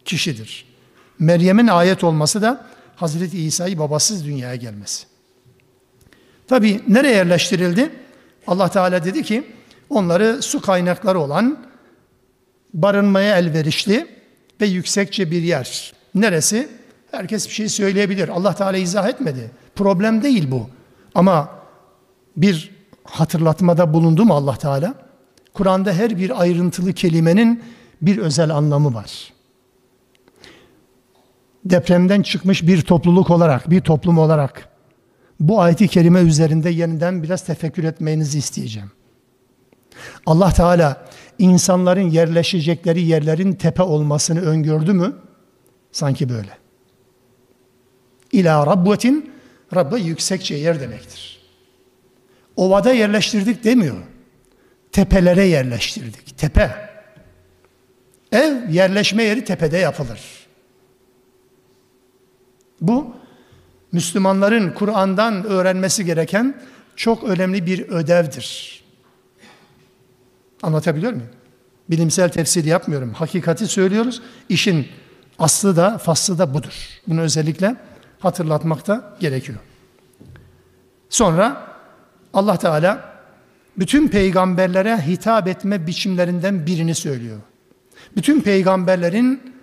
kişidir. 0.04 0.66
Meryem'in 1.18 1.66
ayet 1.66 2.04
olması 2.04 2.42
da 2.42 2.66
Hazreti 2.96 3.40
İsa'yı 3.40 3.78
babasız 3.78 4.24
dünyaya 4.24 4.56
gelmesi. 4.56 5.06
Tabi 6.48 6.80
nereye 6.88 7.14
yerleştirildi? 7.14 7.90
Allah 8.46 8.68
Teala 8.68 9.04
dedi 9.04 9.22
ki 9.22 9.44
onları 9.90 10.42
su 10.42 10.60
kaynakları 10.60 11.20
olan 11.20 11.58
barınmaya 12.74 13.38
elverişli 13.38 14.06
ve 14.60 14.66
yüksekçe 14.66 15.30
bir 15.30 15.42
yer. 15.42 15.92
Neresi? 16.14 16.68
Herkes 17.10 17.48
bir 17.48 17.52
şey 17.52 17.68
söyleyebilir. 17.68 18.28
Allah 18.28 18.54
Teala 18.54 18.76
izah 18.76 19.08
etmedi. 19.08 19.50
Problem 19.74 20.22
değil 20.22 20.50
bu. 20.50 20.68
Ama 21.14 21.48
bir 22.36 22.70
hatırlatmada 23.04 23.94
bulundu 23.94 24.24
mu 24.24 24.34
Allah 24.34 24.56
Teala? 24.56 24.94
Kur'an'da 25.54 25.92
her 25.92 26.18
bir 26.18 26.40
ayrıntılı 26.40 26.92
kelimenin 26.92 27.62
bir 28.02 28.18
özel 28.18 28.50
anlamı 28.50 28.94
var. 28.94 29.32
Depremden 31.64 32.22
çıkmış 32.22 32.66
bir 32.66 32.82
topluluk 32.82 33.30
olarak, 33.30 33.70
bir 33.70 33.80
toplum 33.80 34.18
olarak 34.18 34.68
bu 35.40 35.60
ayeti 35.60 35.88
kerime 35.88 36.20
üzerinde 36.20 36.70
yeniden 36.70 37.22
biraz 37.22 37.44
tefekkür 37.44 37.84
etmenizi 37.84 38.38
isteyeceğim. 38.38 38.90
Allah 40.26 40.52
Teala 40.52 41.06
insanların 41.38 42.10
yerleşecekleri 42.10 43.02
yerlerin 43.02 43.52
tepe 43.52 43.82
olmasını 43.82 44.40
öngördü 44.40 44.92
mü? 44.92 45.12
Sanki 45.94 46.28
böyle. 46.28 46.58
İla 48.32 48.66
rabbetin, 48.66 49.30
Rabbe 49.74 50.00
yüksekçe 50.00 50.54
yer 50.54 50.80
demektir. 50.80 51.40
Ovada 52.56 52.92
yerleştirdik 52.92 53.64
demiyor. 53.64 53.96
Tepelere 54.92 55.44
yerleştirdik. 55.44 56.38
Tepe. 56.38 56.90
Ev 58.32 58.70
yerleşme 58.70 59.22
yeri 59.22 59.44
tepede 59.44 59.78
yapılır. 59.78 60.20
Bu 62.80 63.14
Müslümanların 63.92 64.70
Kur'an'dan 64.70 65.44
öğrenmesi 65.44 66.04
gereken 66.04 66.62
çok 66.96 67.24
önemli 67.24 67.66
bir 67.66 67.88
ödevdir. 67.88 68.80
Anlatabiliyor 70.62 71.12
muyum? 71.12 71.30
Bilimsel 71.90 72.28
tefsir 72.28 72.64
yapmıyorum. 72.64 73.12
Hakikati 73.12 73.66
söylüyoruz. 73.66 74.22
İşin 74.48 74.86
aslı 75.38 75.76
da 75.76 75.98
faslı 75.98 76.38
da 76.38 76.54
budur. 76.54 77.00
Bunu 77.06 77.20
özellikle 77.20 77.76
hatırlatmak 78.18 78.86
da 78.86 79.16
gerekiyor. 79.20 79.58
Sonra 81.08 81.66
Allah 82.32 82.56
Teala 82.56 83.14
bütün 83.78 84.08
peygamberlere 84.08 85.06
hitap 85.06 85.48
etme 85.48 85.86
biçimlerinden 85.86 86.66
birini 86.66 86.94
söylüyor. 86.94 87.40
Bütün 88.16 88.40
peygamberlerin 88.40 89.54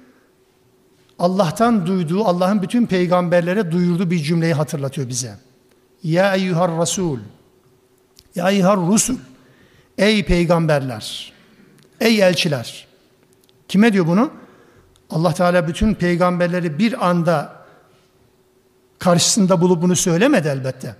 Allah'tan 1.20 1.88
duyduğu, 1.88 2.26
Allah'ın 2.26 2.62
bütün 2.62 2.86
peygamberlere 2.86 3.72
duyurduğu 3.72 4.12
bir 4.12 4.20
cümleyi 4.20 4.54
hatırlatıyor 4.54 5.10
bize. 5.10 5.36
Ya 6.04 6.36
eyyuhar 6.36 6.78
rasul, 6.78 7.20
ya 8.36 8.50
eyyuhar 8.50 8.78
rusul, 8.78 9.18
ey 9.98 10.26
peygamberler, 10.26 11.34
ey 12.00 12.22
elçiler. 12.22 12.88
Kime 13.68 13.94
diyor 13.94 14.08
bunu? 14.08 14.32
Allah 15.12 15.34
Teala 15.34 15.68
bütün 15.68 15.94
peygamberleri 15.94 16.80
bir 16.80 17.10
anda 17.10 17.56
karşısında 19.00 19.62
bulup 19.62 19.82
bunu 19.82 19.96
söylemedi 19.96 20.48
elbette. 20.48 20.96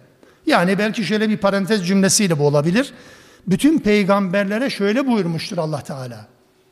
Yani 0.46 0.78
belki 0.78 1.04
şöyle 1.04 1.30
bir 1.30 1.38
parantez 1.38 1.88
cümlesiyle 1.88 2.40
bu 2.40 2.48
olabilir. 2.48 2.94
Bütün 3.48 3.80
peygamberlere 3.80 4.70
şöyle 4.70 5.08
buyurmuştur 5.08 5.58
Allah 5.58 5.82
Teala. 5.82 6.28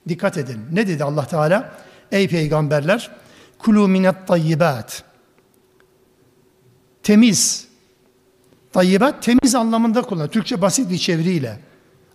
Dikkat 0.07 0.37
edin. 0.37 0.59
Ne 0.71 0.87
dedi 0.87 1.03
Allah 1.03 1.25
Teala? 1.25 1.71
Ey 2.11 2.27
peygamberler, 2.27 3.11
kulu 3.59 3.87
minet 3.87 4.27
tayyibat. 4.27 5.03
Temiz. 7.03 7.67
Tayyibat 8.73 9.23
temiz 9.23 9.55
anlamında 9.55 10.01
kullanılır. 10.01 10.31
Türkçe 10.31 10.61
basit 10.61 10.91
bir 10.91 10.97
çeviriyle. 10.97 11.59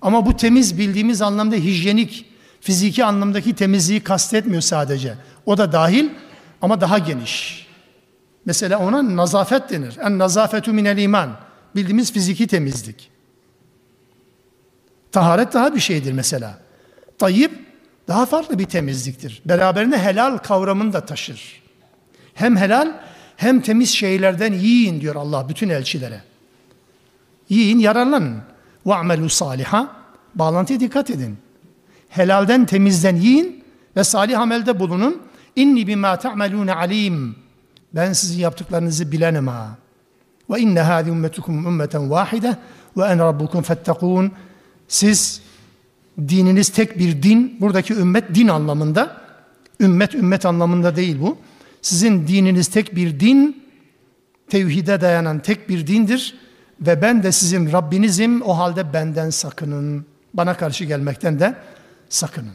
Ama 0.02 0.26
bu 0.26 0.36
temiz 0.36 0.78
bildiğimiz 0.78 1.22
anlamda 1.22 1.56
hijyenik, 1.56 2.33
fiziki 2.63 3.05
anlamdaki 3.05 3.55
temizliği 3.55 3.99
kastetmiyor 3.99 4.61
sadece. 4.61 5.15
O 5.45 5.57
da 5.57 5.71
dahil 5.71 6.09
ama 6.61 6.81
daha 6.81 6.97
geniş. 6.97 7.67
Mesela 8.45 8.79
ona 8.79 9.15
nazafet 9.15 9.69
denir. 9.69 9.97
En 10.03 10.19
nazafetu 10.19 10.73
minel 10.73 10.97
iman. 10.97 11.37
Bildiğimiz 11.75 12.13
fiziki 12.13 12.47
temizlik. 12.47 13.11
Taharet 15.11 15.53
daha 15.53 15.75
bir 15.75 15.79
şeydir 15.79 16.13
mesela. 16.13 16.59
Tayyip 17.17 17.51
daha 18.07 18.25
farklı 18.25 18.59
bir 18.59 18.65
temizliktir. 18.65 19.41
Beraberinde 19.45 19.97
helal 19.97 20.37
kavramını 20.37 20.93
da 20.93 21.05
taşır. 21.05 21.61
Hem 22.33 22.57
helal 22.57 22.93
hem 23.37 23.61
temiz 23.61 23.89
şeylerden 23.89 24.53
yiyin 24.53 25.01
diyor 25.01 25.15
Allah 25.15 25.49
bütün 25.49 25.69
elçilere. 25.69 26.21
Yiyin, 27.49 27.79
yararlanın. 27.79 28.41
وَعْمَلُوا 28.85 29.29
saliha. 29.29 29.95
Bağlantıya 30.35 30.79
dikkat 30.79 31.09
edin. 31.09 31.37
Helalden, 32.14 32.66
temizden 32.66 33.16
yiyin 33.16 33.64
ve 33.96 34.04
salih 34.04 34.40
amelde 34.40 34.80
bulunun. 34.80 35.22
İnni 35.56 35.86
bima 35.86 36.18
ta'malun 36.18 36.66
alim. 36.66 37.36
Ben 37.92 38.12
sizin 38.12 38.40
yaptıklarınızı 38.40 39.12
bilenim 39.12 39.48
ha. 39.48 39.76
Ve 40.50 40.60
inne 40.60 40.80
hadi 40.80 41.10
ummetukum 41.10 41.66
ummeten 41.66 42.10
vahide 42.10 42.56
ve 42.96 43.04
en 43.04 43.18
rabbukum 43.18 43.62
fettekun. 43.62 44.32
Siz 44.88 45.42
dininiz 46.18 46.68
tek 46.68 46.98
bir 46.98 47.22
din. 47.22 47.56
Buradaki 47.60 47.94
ümmet 47.94 48.34
din 48.34 48.48
anlamında. 48.48 49.16
Ümmet 49.80 50.14
ümmet 50.14 50.46
anlamında 50.46 50.96
değil 50.96 51.20
bu. 51.20 51.36
Sizin 51.82 52.26
dininiz 52.26 52.68
tek 52.68 52.96
bir 52.96 53.20
din. 53.20 53.64
Tevhide 54.48 55.00
dayanan 55.00 55.38
tek 55.38 55.68
bir 55.68 55.86
dindir. 55.86 56.34
Ve 56.80 57.02
ben 57.02 57.22
de 57.22 57.32
sizin 57.32 57.72
Rabbinizim. 57.72 58.42
O 58.42 58.58
halde 58.58 58.92
benden 58.92 59.30
sakının. 59.30 60.06
Bana 60.34 60.56
karşı 60.56 60.84
gelmekten 60.84 61.40
de 61.40 61.54
sakının. 62.08 62.54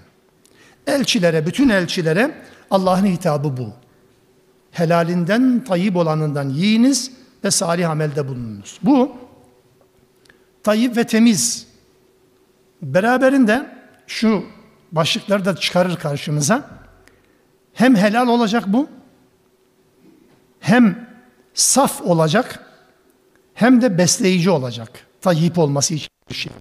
Elçilere, 0.87 1.45
bütün 1.45 1.69
elçilere 1.69 2.41
Allah'ın 2.71 3.05
hitabı 3.05 3.57
bu. 3.57 3.73
Helalinden, 4.71 5.63
tayyip 5.63 5.95
olanından 5.95 6.49
yiyiniz 6.49 7.11
ve 7.43 7.51
salih 7.51 7.89
amelde 7.89 8.27
bulununuz. 8.27 8.79
Bu 8.83 9.11
tayyip 10.63 10.97
ve 10.97 11.03
temiz 11.03 11.69
Beraberinde 12.81 13.75
şu 14.07 14.45
başlıkları 14.91 15.45
da 15.45 15.55
çıkarır 15.55 15.95
karşımıza. 15.95 16.69
Hem 17.73 17.95
helal 17.95 18.27
olacak 18.27 18.63
bu, 18.67 18.89
hem 20.59 21.09
saf 21.53 22.01
olacak, 22.01 22.65
hem 23.53 23.81
de 23.81 23.97
besleyici 23.97 24.49
olacak. 24.49 25.07
Tayyip 25.21 25.57
olması 25.57 25.93
için 25.93 26.09
bir 26.29 26.35
şey. 26.35 26.51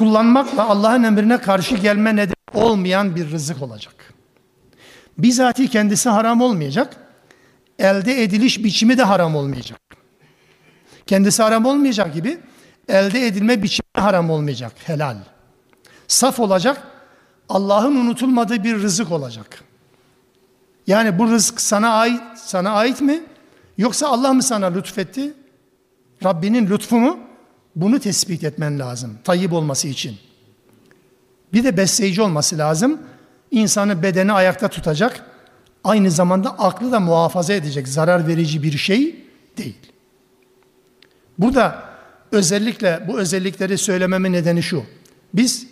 Kullanmakla 0.00 0.68
Allah'ın 0.68 1.02
emrine 1.02 1.38
karşı 1.38 1.76
gelme 1.76 2.16
nedeni 2.16 2.34
olmayan 2.54 3.16
bir 3.16 3.30
rızık 3.30 3.62
olacak. 3.62 4.14
Bizatihi 5.18 5.68
kendisi 5.68 6.08
haram 6.08 6.40
olmayacak. 6.40 6.96
Elde 7.78 8.22
ediliş 8.22 8.64
biçimi 8.64 8.98
de 8.98 9.02
haram 9.02 9.36
olmayacak. 9.36 9.80
Kendisi 11.06 11.42
haram 11.42 11.66
olmayacak 11.66 12.14
gibi 12.14 12.38
elde 12.88 13.26
edilme 13.26 13.62
biçimi 13.62 13.86
haram 13.94 14.30
olmayacak. 14.30 14.72
Helal. 14.84 15.16
Saf 16.08 16.40
olacak. 16.40 16.82
Allah'ın 17.48 17.96
unutulmadığı 17.96 18.64
bir 18.64 18.82
rızık 18.82 19.12
olacak. 19.12 19.64
Yani 20.86 21.18
bu 21.18 21.28
rızık 21.28 21.60
sana 21.60 21.90
ait, 21.90 22.22
sana 22.36 22.70
ait 22.70 23.00
mi? 23.00 23.22
Yoksa 23.78 24.08
Allah 24.08 24.32
mı 24.32 24.42
sana 24.42 24.66
lütfetti? 24.66 25.34
Rabbinin 26.24 26.66
lütfu 26.70 26.98
mu? 26.98 27.29
Bunu 27.76 28.00
tespit 28.00 28.44
etmen 28.44 28.78
lazım. 28.78 29.18
Tayyip 29.24 29.52
olması 29.52 29.88
için. 29.88 30.16
Bir 31.52 31.64
de 31.64 31.76
besleyici 31.76 32.22
olması 32.22 32.58
lazım. 32.58 33.00
İnsanı 33.50 34.02
bedeni 34.02 34.32
ayakta 34.32 34.68
tutacak. 34.68 35.26
Aynı 35.84 36.10
zamanda 36.10 36.58
aklı 36.58 36.92
da 36.92 37.00
muhafaza 37.00 37.52
edecek. 37.52 37.88
Zarar 37.88 38.26
verici 38.26 38.62
bir 38.62 38.78
şey 38.78 39.24
değil. 39.56 39.76
Burada 41.38 41.82
özellikle 42.32 43.04
bu 43.08 43.18
özellikleri 43.18 43.78
söylememin 43.78 44.32
nedeni 44.32 44.62
şu. 44.62 44.84
Biz 45.34 45.66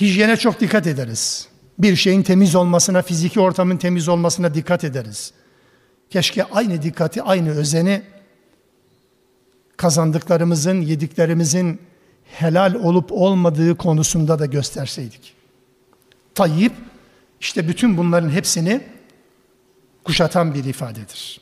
hijyene 0.00 0.36
çok 0.36 0.60
dikkat 0.60 0.86
ederiz. 0.86 1.48
Bir 1.78 1.96
şeyin 1.96 2.22
temiz 2.22 2.54
olmasına, 2.54 3.02
fiziki 3.02 3.40
ortamın 3.40 3.76
temiz 3.76 4.08
olmasına 4.08 4.54
dikkat 4.54 4.84
ederiz. 4.84 5.32
Keşke 6.10 6.44
aynı 6.44 6.82
dikkati, 6.82 7.22
aynı 7.22 7.50
özeni 7.50 8.02
kazandıklarımızın, 9.76 10.80
yediklerimizin 10.80 11.80
helal 12.24 12.74
olup 12.74 13.12
olmadığı 13.12 13.76
konusunda 13.76 14.38
da 14.38 14.46
gösterseydik. 14.46 15.34
Tayyip 16.34 16.72
işte 17.40 17.68
bütün 17.68 17.96
bunların 17.96 18.30
hepsini 18.30 18.80
kuşatan 20.04 20.54
bir 20.54 20.64
ifadedir. 20.64 21.40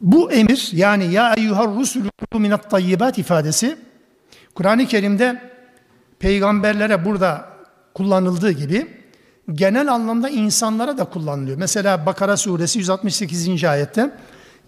Bu 0.00 0.32
emir 0.32 0.68
yani 0.72 1.12
ya 1.12 1.34
eyyuhar 1.34 1.74
rusulü 1.74 2.08
minat 2.34 2.70
tayyibat 2.70 3.18
ifadesi 3.18 3.76
Kur'an-ı 4.54 4.86
Kerim'de 4.86 5.42
peygamberlere 6.18 7.04
burada 7.04 7.48
kullanıldığı 7.94 8.50
gibi 8.50 8.86
genel 9.52 9.92
anlamda 9.92 10.28
insanlara 10.28 10.98
da 10.98 11.04
kullanılıyor. 11.04 11.58
Mesela 11.58 12.06
Bakara 12.06 12.36
suresi 12.36 12.78
168. 12.78 13.64
ayette 13.64 14.10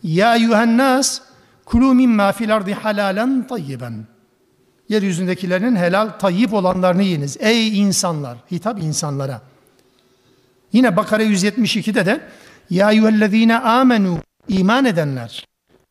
Ya 0.02 0.36
eyyuhennas 0.36 1.20
kulu 1.64 1.94
mimma 1.94 2.32
fil 2.32 2.54
ardi 2.54 2.74
halalen 2.74 3.46
tayyiben 3.46 4.06
Yeryüzündekilerin 4.88 5.76
helal 5.76 6.08
tayyip 6.18 6.54
olanlarını 6.54 7.02
yiyiniz. 7.02 7.36
Ey 7.40 7.80
insanlar! 7.80 8.38
Hitap 8.50 8.82
insanlara. 8.82 9.40
Yine 10.72 10.96
Bakara 10.96 11.22
172'de 11.22 12.06
de 12.06 12.20
Ya 12.70 12.90
eyyühellezine 12.90 13.58
amenu 13.58 14.18
iman 14.48 14.84
edenler 14.84 15.46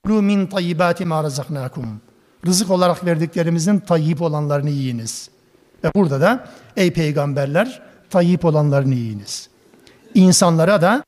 kulu 0.06 0.22
min 0.22 0.48
tayyibati 0.48 1.06
ma 1.06 1.24
razaknakum 1.24 2.02
Rızık 2.46 2.72
olarak 2.72 3.06
verdiklerimizin 3.06 3.80
tayyip 3.80 4.22
olanlarını 4.22 4.70
yiyiniz. 4.70 5.30
Ve 5.84 5.92
burada 5.96 6.22
da 6.22 6.48
ey 6.78 6.94
peygamberler 6.94 7.82
tayyip 8.10 8.46
olanlarını 8.46 8.96
yiyiniz. 8.96 9.50
İnsanlara 10.14 10.82
da 10.82 11.04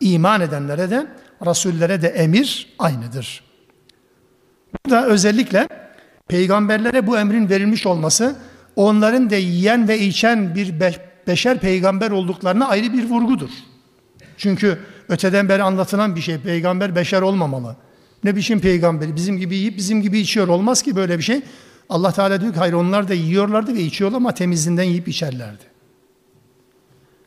iman 0.00 0.40
edenlere 0.40 0.90
de 0.90 1.06
rasullere 1.46 2.02
de 2.02 2.08
emir 2.08 2.74
aynıdır. 2.78 3.44
Burada 4.74 5.06
özellikle 5.06 5.68
peygamberlere 6.28 7.06
bu 7.06 7.18
emrin 7.18 7.48
verilmiş 7.48 7.86
olması 7.86 8.36
onların 8.76 9.30
da 9.30 9.36
yiyen 9.36 9.88
ve 9.88 9.98
içen 9.98 10.54
bir 10.54 10.74
beşer 11.26 11.58
peygamber 11.58 12.10
olduklarına 12.10 12.68
ayrı 12.68 12.92
bir 12.92 13.10
vurgudur. 13.10 13.50
Çünkü 14.36 14.78
öteden 15.08 15.48
beri 15.48 15.62
anlatılan 15.62 16.16
bir 16.16 16.20
şey 16.20 16.38
peygamber 16.38 16.96
beşer 16.96 17.22
olmamalı. 17.22 17.76
Ne 18.24 18.36
biçim 18.36 18.60
peygamberi 18.60 19.16
bizim 19.16 19.38
gibi 19.38 19.56
yiyip 19.56 19.76
bizim 19.76 20.02
gibi 20.02 20.18
içiyor 20.18 20.48
olmaz 20.48 20.82
ki 20.82 20.96
böyle 20.96 21.18
bir 21.18 21.22
şey. 21.22 21.42
Allah 21.88 22.12
Teala 22.12 22.40
diyor 22.40 22.52
ki 22.52 22.58
hayır 22.58 22.72
onlar 22.72 23.08
da 23.08 23.14
yiyorlardı 23.14 23.74
ve 23.74 23.80
içiyorlar 23.80 24.16
ama 24.16 24.34
temizinden 24.34 24.82
yiyip 24.82 25.08
içerlerdi. 25.08 25.64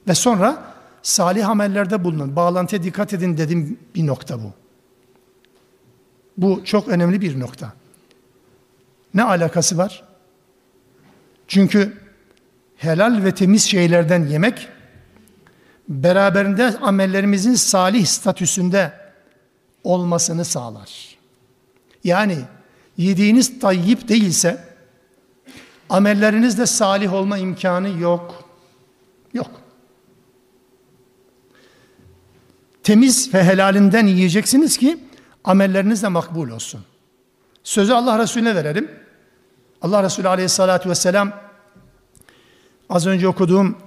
Ve 0.08 0.14
sonra 0.14 0.73
salih 1.04 1.50
amellerde 1.50 2.04
bulunun. 2.04 2.36
Bağlantıya 2.36 2.84
dikkat 2.84 3.14
edin 3.14 3.38
dedim 3.38 3.80
bir 3.96 4.08
nokta 4.08 4.40
bu. 4.44 4.52
Bu 6.38 6.66
çok 6.66 6.88
önemli 6.88 7.22
bir 7.22 7.40
nokta. 7.40 7.74
Ne 9.14 9.24
alakası 9.24 9.78
var? 9.78 10.04
Çünkü 11.48 11.98
helal 12.78 13.24
ve 13.24 13.36
temiz 13.36 13.64
şeylerden 13.64 14.28
yemek 14.28 14.68
beraberinde 15.90 16.78
amellerimizin 16.82 17.56
salih 17.56 18.06
statüsünde 18.06 18.94
olmasını 19.84 20.46
sağlar. 20.46 21.18
Yani 22.04 22.38
yediğiniz 22.98 23.60
tayyip 23.60 24.08
değilse 24.08 24.64
amellerinizde 25.90 26.66
salih 26.66 27.14
olma 27.14 27.38
imkanı 27.38 27.90
yok. 28.02 28.50
Yok. 29.34 29.63
Temiz 32.84 33.34
ve 33.34 33.44
helalinden 33.44 34.08
yiyeceksiniz 34.08 34.78
ki 34.78 34.98
amelleriniz 35.44 36.04
de 36.04 36.08
makbul 36.08 36.50
olsun. 36.50 36.82
Sözü 37.64 37.94
Allah 37.94 38.20
Resulüne 38.20 38.56
verelim. 38.56 38.92
Allah 39.82 40.04
Resulü 40.04 40.28
aleyhissalatü 40.28 40.90
vesselam 40.90 41.32
az 42.90 43.08
önce 43.08 43.28
okuduğum 43.28 43.78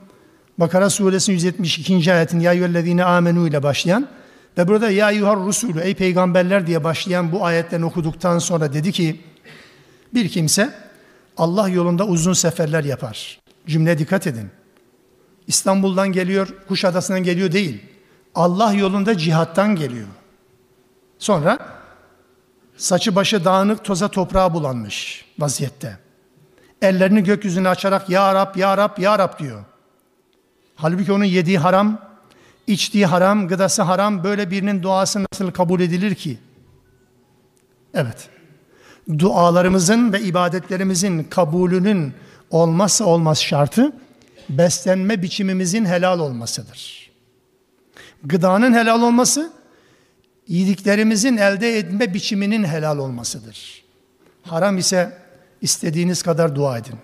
Bakara 0.59 0.90
suresinin 0.90 1.36
172. 1.36 2.12
ayetin 2.12 2.40
ya 2.40 2.53
yüellezine 2.53 3.05
amenu 3.05 3.49
ile 3.49 3.62
başlayan 3.62 4.09
ve 4.59 4.68
burada 4.68 4.90
ya 4.90 5.11
yuhar 5.11 5.36
rusulü 5.36 5.80
ey 5.80 5.94
peygamberler 5.94 6.66
diye 6.66 6.84
başlayan 6.84 7.32
bu 7.32 7.44
ayetten 7.44 7.82
okuduktan 7.82 8.38
sonra 8.38 8.72
dedi 8.72 8.92
ki 8.92 9.20
bir 10.14 10.28
kimse 10.28 10.74
Allah 11.36 11.68
yolunda 11.68 12.07
uzun 12.07 12.32
seferler 12.32 12.84
yapar. 12.84 13.40
Cümle 13.66 13.99
dikkat 13.99 14.26
edin. 14.26 14.51
İstanbul'dan 15.47 16.12
geliyor, 16.12 16.49
Kuşadası'ndan 16.68 17.22
geliyor 17.22 17.53
değil. 17.53 17.82
Allah 18.37 18.72
yolunda 18.72 19.18
cihattan 19.18 19.76
geliyor. 19.76 20.07
Sonra 21.18 21.59
saçı 22.76 23.14
başı 23.14 23.45
dağınık 23.45 23.84
toza 23.84 24.09
toprağa 24.09 24.55
bulanmış 24.55 25.24
vaziyette. 25.39 25.99
Ellerini 26.82 27.24
gökyüzüne 27.24 27.68
açarak 27.68 28.11
Ya 28.11 28.34
Rab, 28.34 28.57
Ya 28.57 28.76
Rab, 28.76 28.99
Ya 28.99 29.18
Rab 29.18 29.39
diyor. 29.39 29.64
Halbuki 30.74 31.12
onun 31.12 31.24
yediği 31.24 31.59
haram, 31.59 31.99
içtiği 32.66 33.07
haram, 33.07 33.49
gıdası 33.49 33.82
haram 33.82 34.24
böyle 34.24 34.51
birinin 34.51 34.82
duası 34.82 35.24
nasıl 35.32 35.51
kabul 35.51 35.80
edilir 35.80 36.14
ki? 36.14 36.39
Evet. 37.95 38.28
Dualarımızın 39.18 40.12
ve 40.12 40.20
ibadetlerimizin 40.20 41.24
kabulünün 41.24 42.14
olmazsa 42.51 43.05
olmaz 43.05 43.43
şartı 43.43 43.93
beslenme 44.49 45.22
biçimimizin 45.22 45.84
helal 45.84 46.18
olmasıdır. 46.18 47.05
Gıdanın 48.27 48.72
helal 48.72 49.03
olması, 49.03 49.53
yediklerimizin 50.49 51.37
elde 51.37 51.79
etme 51.79 52.14
biçiminin 52.14 52.64
helal 52.64 52.99
olmasıdır. 52.99 53.85
Haram 54.43 54.79
ise 54.79 55.18
istediğiniz 55.61 56.22
kadar 56.22 56.57
dua 56.57 56.79
edin. 56.79 56.95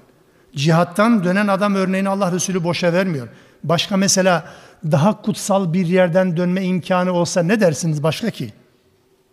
Cihattan 0.56 1.24
dönen 1.24 1.46
adam 1.46 1.74
örneğini 1.74 2.08
Allah 2.08 2.32
Resulü 2.32 2.64
boşa 2.64 2.92
vermiyor. 2.92 3.28
Başka 3.64 3.96
mesela 3.96 4.48
daha 4.90 5.22
kutsal 5.22 5.72
bir 5.72 5.86
yerden 5.86 6.36
dönme 6.36 6.64
imkanı 6.64 7.12
olsa 7.12 7.42
ne 7.42 7.60
dersiniz 7.60 8.02
başka 8.02 8.30
ki? 8.30 8.52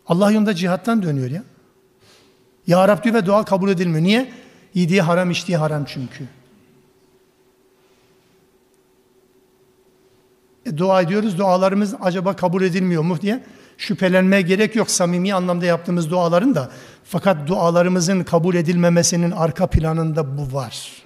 Allah 0.07 0.31
yolunda 0.31 0.55
cihattan 0.55 1.03
dönüyor 1.03 1.31
ya. 1.31 1.43
Ya 2.67 2.87
Rab 2.87 3.03
diyor 3.03 3.15
ve 3.15 3.25
dua 3.25 3.45
kabul 3.45 3.69
edilmiyor. 3.69 4.03
Niye? 4.03 4.31
Yediği 4.73 5.01
haram, 5.01 5.31
içtiği 5.31 5.57
haram 5.57 5.85
çünkü. 5.85 6.23
Dua 10.77 11.01
ediyoruz, 11.01 11.37
dualarımız 11.37 11.95
acaba 12.01 12.35
kabul 12.35 12.61
edilmiyor 12.61 13.03
mu 13.03 13.21
diye 13.21 13.43
şüphelenmeye 13.77 14.41
gerek 14.41 14.75
yok 14.75 14.91
samimi 14.91 15.33
anlamda 15.33 15.65
yaptığımız 15.65 16.11
duaların 16.11 16.55
da. 16.55 16.69
Fakat 17.03 17.47
dualarımızın 17.47 18.23
kabul 18.23 18.55
edilmemesinin 18.55 19.31
arka 19.31 19.67
planında 19.67 20.37
bu 20.37 20.53
var. 20.55 21.03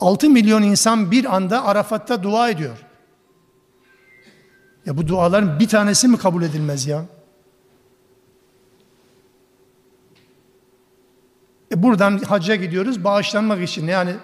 6 0.00 0.30
milyon 0.30 0.62
insan 0.62 1.10
bir 1.10 1.36
anda 1.36 1.64
Arafat'ta 1.64 2.22
dua 2.22 2.50
ediyor. 2.50 2.86
Ya 4.86 4.96
bu 4.96 5.08
duaların 5.08 5.60
bir 5.60 5.68
tanesi 5.68 6.08
mi 6.08 6.18
kabul 6.18 6.42
edilmez 6.42 6.86
ya? 6.86 7.04
E 11.72 11.82
buradan 11.82 12.18
hacca 12.18 12.54
gidiyoruz 12.54 13.04
bağışlanmak 13.04 13.62
için. 13.62 13.86
Yani 13.86 14.16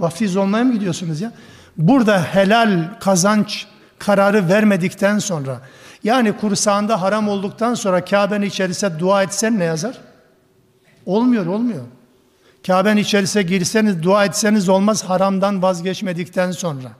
vaftiz 0.00 0.36
olmaya 0.36 0.64
mı 0.64 0.72
gidiyorsunuz 0.72 1.20
ya? 1.20 1.32
Burada 1.76 2.22
helal 2.22 2.98
kazanç 3.00 3.66
kararı 3.98 4.48
vermedikten 4.48 5.18
sonra 5.18 5.60
yani 6.04 6.36
kursağında 6.36 7.02
haram 7.02 7.28
olduktan 7.28 7.74
sonra 7.74 8.04
Kabe'nin 8.04 8.46
içerisinde 8.46 8.98
dua 8.98 9.22
etsen 9.22 9.58
ne 9.58 9.64
yazar? 9.64 9.98
Olmuyor, 11.06 11.46
olmuyor. 11.46 11.84
Kabe'nin 12.66 13.00
içerisine 13.00 13.42
girseniz, 13.42 14.02
dua 14.02 14.24
etseniz 14.24 14.68
olmaz 14.68 15.04
haramdan 15.04 15.62
vazgeçmedikten 15.62 16.50
sonra. 16.50 16.92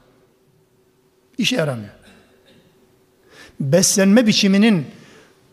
İşe 1.39 1.57
yaramıyor. 1.57 1.91
Beslenme 3.61 4.27
biçiminin 4.27 4.87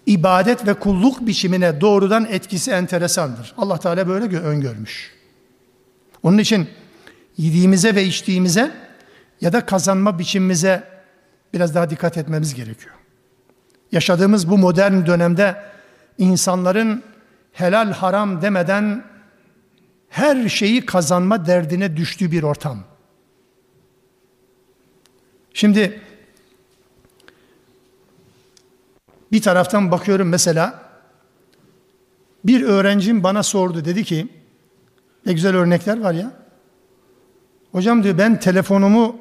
ibadet 0.05 0.67
ve 0.67 0.73
kulluk 0.73 1.27
biçimine 1.27 1.81
doğrudan 1.81 2.25
etkisi 2.25 2.71
enteresandır. 2.71 3.53
Allah 3.57 3.79
Teala 3.79 4.07
böyle 4.07 4.37
öngörmüş. 4.37 5.15
Onun 6.23 6.37
için 6.37 6.67
yediğimize 7.37 7.95
ve 7.95 8.03
içtiğimize 8.03 8.71
ya 9.41 9.53
da 9.53 9.65
kazanma 9.65 10.19
biçimimize 10.19 10.83
biraz 11.53 11.75
daha 11.75 11.89
dikkat 11.89 12.17
etmemiz 12.17 12.53
gerekiyor. 12.53 12.95
Yaşadığımız 13.91 14.49
bu 14.49 14.57
modern 14.57 15.05
dönemde 15.05 15.63
insanların 16.17 17.03
helal 17.51 17.91
haram 17.91 18.41
demeden 18.41 19.03
her 20.09 20.49
şeyi 20.49 20.85
kazanma 20.85 21.45
derdine 21.45 21.97
düştüğü 21.97 22.31
bir 22.31 22.43
ortam. 22.43 22.83
Şimdi 25.53 26.01
bir 29.31 29.41
taraftan 29.41 29.91
bakıyorum 29.91 30.29
mesela 30.29 30.89
bir 32.45 32.61
öğrencim 32.61 33.23
bana 33.23 33.43
sordu 33.43 33.85
dedi 33.85 34.03
ki 34.03 34.27
ne 35.25 35.33
güzel 35.33 35.55
örnekler 35.55 36.01
var 36.01 36.13
ya. 36.13 36.44
Hocam 37.75 38.03
diyor 38.03 38.17
ben 38.17 38.39
telefonumu 38.39 39.15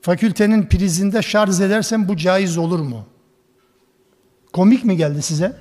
fakültenin 0.00 0.66
prizinde 0.66 1.22
şarj 1.22 1.60
edersem 1.60 2.08
bu 2.08 2.16
caiz 2.16 2.58
olur 2.58 2.78
mu? 2.78 3.06
Komik 4.52 4.84
mi 4.84 4.96
geldi 4.96 5.22
size? 5.22 5.56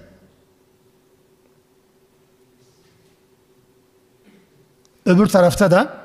Öbür 5.06 5.28
tarafta 5.28 5.72
da 5.72 5.98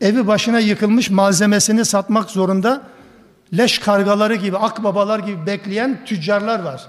evi 0.00 0.26
başına 0.26 0.58
yıkılmış 0.58 1.10
malzemesini 1.10 1.84
satmak 1.84 2.30
zorunda 2.30 2.82
leş 3.56 3.78
kargaları 3.78 4.34
gibi, 4.34 4.58
akbabalar 4.58 5.18
gibi 5.18 5.46
bekleyen 5.46 6.04
tüccarlar 6.04 6.60
var. 6.60 6.86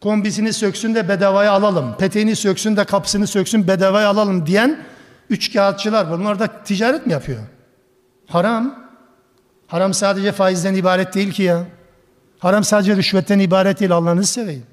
Kombisini 0.00 0.52
söksün 0.52 0.94
de 0.94 1.08
bedavaya 1.08 1.52
alalım, 1.52 1.96
peteğini 1.96 2.36
söksün 2.36 2.76
de 2.76 2.84
kapısını 2.84 3.26
söksün 3.26 3.68
bedavaya 3.68 4.08
alalım 4.08 4.46
diyen 4.46 4.84
üç 5.30 5.52
kağıtçılar 5.52 6.06
var. 6.06 6.18
Bunlar 6.18 6.38
da 6.38 6.62
ticaret 6.64 7.06
mi 7.06 7.12
yapıyor? 7.12 7.53
Haram. 8.26 8.84
Haram 9.66 9.94
sadece 9.94 10.32
faizden 10.32 10.74
ibaret 10.74 11.14
değil 11.14 11.32
ki 11.32 11.42
ya. 11.42 11.64
Haram 12.38 12.64
sadece 12.64 12.96
rüşvetten 12.96 13.38
ibaret 13.38 13.80
değil 13.80 13.92
Allah'ınızı 13.92 14.32
seveyim. 14.32 14.66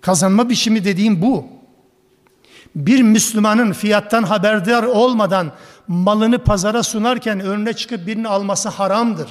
Kazanma 0.00 0.48
biçimi 0.48 0.84
dediğim 0.84 1.22
bu. 1.22 1.46
Bir 2.76 3.02
Müslümanın 3.02 3.72
fiyattan 3.72 4.22
haberdar 4.22 4.82
olmadan 4.82 5.52
malını 5.88 6.44
pazara 6.44 6.82
sunarken 6.82 7.40
önüne 7.40 7.72
çıkıp 7.72 8.06
birini 8.06 8.28
alması 8.28 8.68
haramdır. 8.68 9.30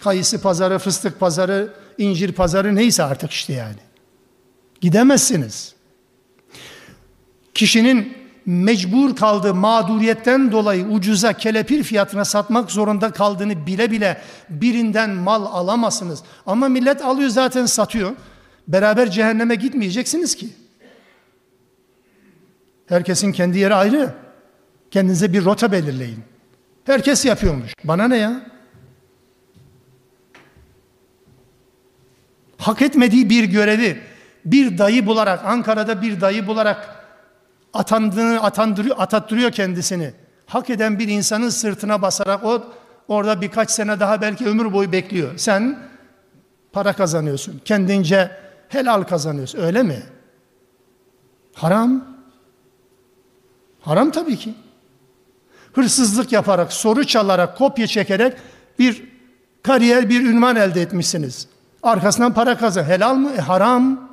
Kayısı 0.00 0.42
pazarı, 0.42 0.78
fıstık 0.78 1.20
pazarı, 1.20 1.74
incir 1.98 2.32
pazarı 2.32 2.74
neyse 2.74 3.02
artık 3.02 3.30
işte 3.30 3.52
yani. 3.52 3.78
Gidemezsiniz. 4.80 5.74
Kişinin 7.54 8.20
mecbur 8.46 9.16
kaldığı 9.16 9.54
mağduriyetten 9.54 10.52
dolayı 10.52 10.86
ucuza 10.86 11.32
kelepir 11.32 11.82
fiyatına 11.82 12.24
satmak 12.24 12.70
zorunda 12.70 13.10
kaldığını 13.10 13.66
bile 13.66 13.90
bile 13.90 14.20
birinden 14.48 15.10
mal 15.10 15.46
alamazsınız. 15.46 16.22
Ama 16.46 16.68
millet 16.68 17.02
alıyor 17.02 17.28
zaten 17.28 17.66
satıyor. 17.66 18.12
Beraber 18.68 19.10
cehenneme 19.10 19.54
gitmeyeceksiniz 19.54 20.34
ki. 20.34 20.48
Herkesin 22.86 23.32
kendi 23.32 23.58
yeri 23.58 23.74
ayrı. 23.74 24.14
Kendinize 24.90 25.32
bir 25.32 25.44
rota 25.44 25.72
belirleyin. 25.72 26.18
Herkes 26.84 27.24
yapıyormuş. 27.24 27.72
Bana 27.84 28.08
ne 28.08 28.16
ya? 28.16 28.40
Hak 32.58 32.82
etmediği 32.82 33.30
bir 33.30 33.44
görevi 33.44 34.00
bir 34.44 34.78
dayı 34.78 35.06
bularak, 35.06 35.44
Ankara'da 35.44 36.02
bir 36.02 36.20
dayı 36.20 36.46
bularak 36.46 36.99
atandığını 37.74 38.42
atandırıyor, 38.42 38.96
atattırıyor 38.98 39.50
kendisini. 39.50 40.12
Hak 40.46 40.70
eden 40.70 40.98
bir 40.98 41.08
insanın 41.08 41.48
sırtına 41.48 42.02
basarak 42.02 42.44
o 42.44 42.62
orada 43.08 43.40
birkaç 43.40 43.70
sene 43.70 44.00
daha 44.00 44.20
belki 44.20 44.46
ömür 44.46 44.72
boyu 44.72 44.92
bekliyor. 44.92 45.36
Sen 45.36 45.78
para 46.72 46.92
kazanıyorsun. 46.92 47.60
Kendince 47.64 48.30
helal 48.68 49.02
kazanıyorsun. 49.02 49.58
Öyle 49.58 49.82
mi? 49.82 50.02
Haram. 51.54 52.04
Haram 53.80 54.10
tabii 54.10 54.36
ki. 54.36 54.54
Hırsızlık 55.72 56.32
yaparak, 56.32 56.72
soru 56.72 57.04
çalarak, 57.04 57.58
kopya 57.58 57.86
çekerek 57.86 58.36
bir 58.78 59.04
kariyer, 59.62 60.08
bir 60.08 60.26
ünvan 60.26 60.56
elde 60.56 60.82
etmişsiniz. 60.82 61.48
Arkasından 61.82 62.34
para 62.34 62.58
kazan. 62.58 62.84
Helal 62.84 63.14
mı? 63.14 63.30
E, 63.36 63.40
haram. 63.40 64.09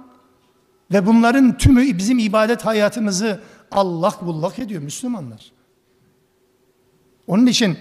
Ve 0.92 1.06
bunların 1.06 1.58
tümü 1.58 1.98
bizim 1.98 2.18
ibadet 2.18 2.64
hayatımızı 2.64 3.40
allak 3.70 4.26
bullak 4.26 4.58
ediyor 4.58 4.82
Müslümanlar. 4.82 5.52
Onun 7.26 7.46
için 7.46 7.78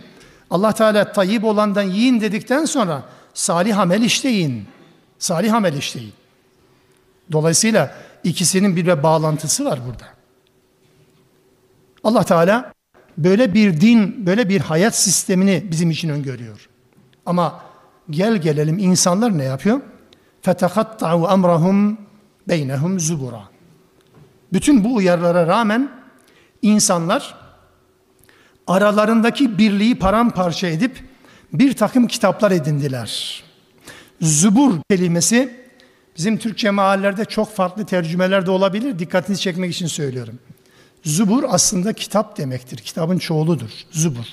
Allah 0.50 0.72
Teala 0.72 1.12
tayyip 1.12 1.44
olandan 1.44 1.82
yiyin 1.82 2.22
dedikten 2.22 2.66
sonra 2.66 3.04
salih 3.34 3.80
amel 3.80 4.02
işleyin. 4.02 4.66
Salih 5.20 5.54
amel 5.54 5.74
işleyin. 5.74 6.14
Dolayısıyla 7.32 7.96
ikisinin 8.24 8.76
bir 8.76 9.04
bağlantısı 9.04 9.66
var 9.66 9.80
burada. 9.88 10.06
Allah 12.04 12.24
Teala 12.24 12.74
böyle 13.18 13.54
bir 13.54 13.82
din, 13.82 14.26
böyle 14.26 14.50
bir 14.50 14.62
hayat 14.62 14.96
sistemini 14.96 15.64
bizim 15.72 15.92
için 15.92 16.10
öngörüyor. 16.10 16.70
Ama 17.26 17.62
gel 18.10 18.38
gelelim 18.38 18.80
insanlar 18.80 19.38
ne 19.38 19.44
yapıyor? 19.44 19.82
فَتَقَطَّعُوا 20.44 21.28
أَمْرَهُمْ 21.28 21.96
beynehum 22.49 23.01
zubura. 23.01 23.43
Bütün 24.53 24.85
bu 24.85 24.95
uyarılara 24.95 25.47
rağmen 25.47 25.91
insanlar 26.63 27.35
aralarındaki 28.67 29.59
birliği 29.59 29.99
paramparça 29.99 30.67
edip 30.67 31.05
bir 31.53 31.73
takım 31.77 32.07
kitaplar 32.07 32.51
edindiler. 32.51 33.43
Zubur 34.21 34.75
kelimesi 34.91 35.67
bizim 36.17 36.39
Türkçe 36.39 36.71
mahallelerde 36.71 37.25
çok 37.25 37.55
farklı 37.55 37.87
tercümeler 37.87 38.47
de 38.47 38.51
olabilir. 38.51 38.99
Dikkatinizi 38.99 39.43
çekmek 39.43 39.75
için 39.75 39.87
söylüyorum. 39.87 40.39
Zubur 41.05 41.45
aslında 41.49 41.93
kitap 41.93 42.39
demektir. 42.39 42.77
Kitabın 42.77 43.19
çoğuludur. 43.19 43.71
Zubur. 43.91 44.27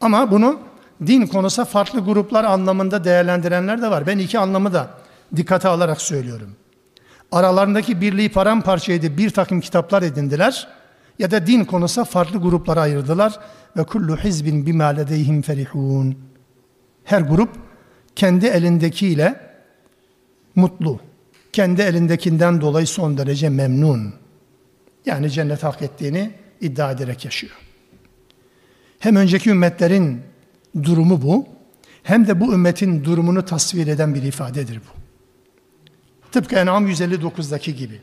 Ama 0.00 0.30
bunu 0.30 0.60
din 1.06 1.26
konusu 1.26 1.64
farklı 1.64 2.00
gruplar 2.00 2.44
anlamında 2.44 3.04
değerlendirenler 3.04 3.82
de 3.82 3.90
var. 3.90 4.06
Ben 4.06 4.18
iki 4.18 4.38
anlamı 4.38 4.72
da 4.72 4.90
dikkate 5.36 5.68
alarak 5.68 6.00
söylüyorum. 6.00 6.56
Aralarındaki 7.32 8.00
birliği 8.00 8.28
paramparça 8.28 8.92
edip 8.92 9.18
bir 9.18 9.30
takım 9.30 9.60
kitaplar 9.60 10.02
edindiler 10.02 10.68
ya 11.18 11.30
da 11.30 11.46
din 11.46 11.64
konusu 11.64 12.04
farklı 12.04 12.38
gruplara 12.38 12.80
ayırdılar 12.80 13.38
ve 13.76 13.84
kullu 13.84 14.16
hizbin 14.16 14.66
bima 14.66 14.84
ledeyhim 14.84 15.42
ferihun. 15.42 16.18
Her 17.04 17.20
grup 17.20 17.50
kendi 18.16 18.46
elindekiyle 18.46 19.40
mutlu. 20.54 21.00
Kendi 21.52 21.82
elindekinden 21.82 22.60
dolayı 22.60 22.86
son 22.86 23.18
derece 23.18 23.48
memnun. 23.48 24.14
Yani 25.06 25.30
cennet 25.30 25.62
hak 25.62 25.82
ettiğini 25.82 26.30
iddia 26.60 26.90
ederek 26.92 27.24
yaşıyor. 27.24 27.52
Hem 28.98 29.16
önceki 29.16 29.50
ümmetlerin 29.50 30.22
durumu 30.82 31.22
bu. 31.22 31.46
Hem 32.02 32.26
de 32.26 32.40
bu 32.40 32.52
ümmetin 32.52 33.04
durumunu 33.04 33.44
tasvir 33.44 33.86
eden 33.86 34.14
bir 34.14 34.22
ifadedir 34.22 34.76
bu. 34.76 35.00
Tıpkı 36.32 36.56
En'am 36.56 36.88
159'daki 36.88 37.70
gibi. 37.70 38.00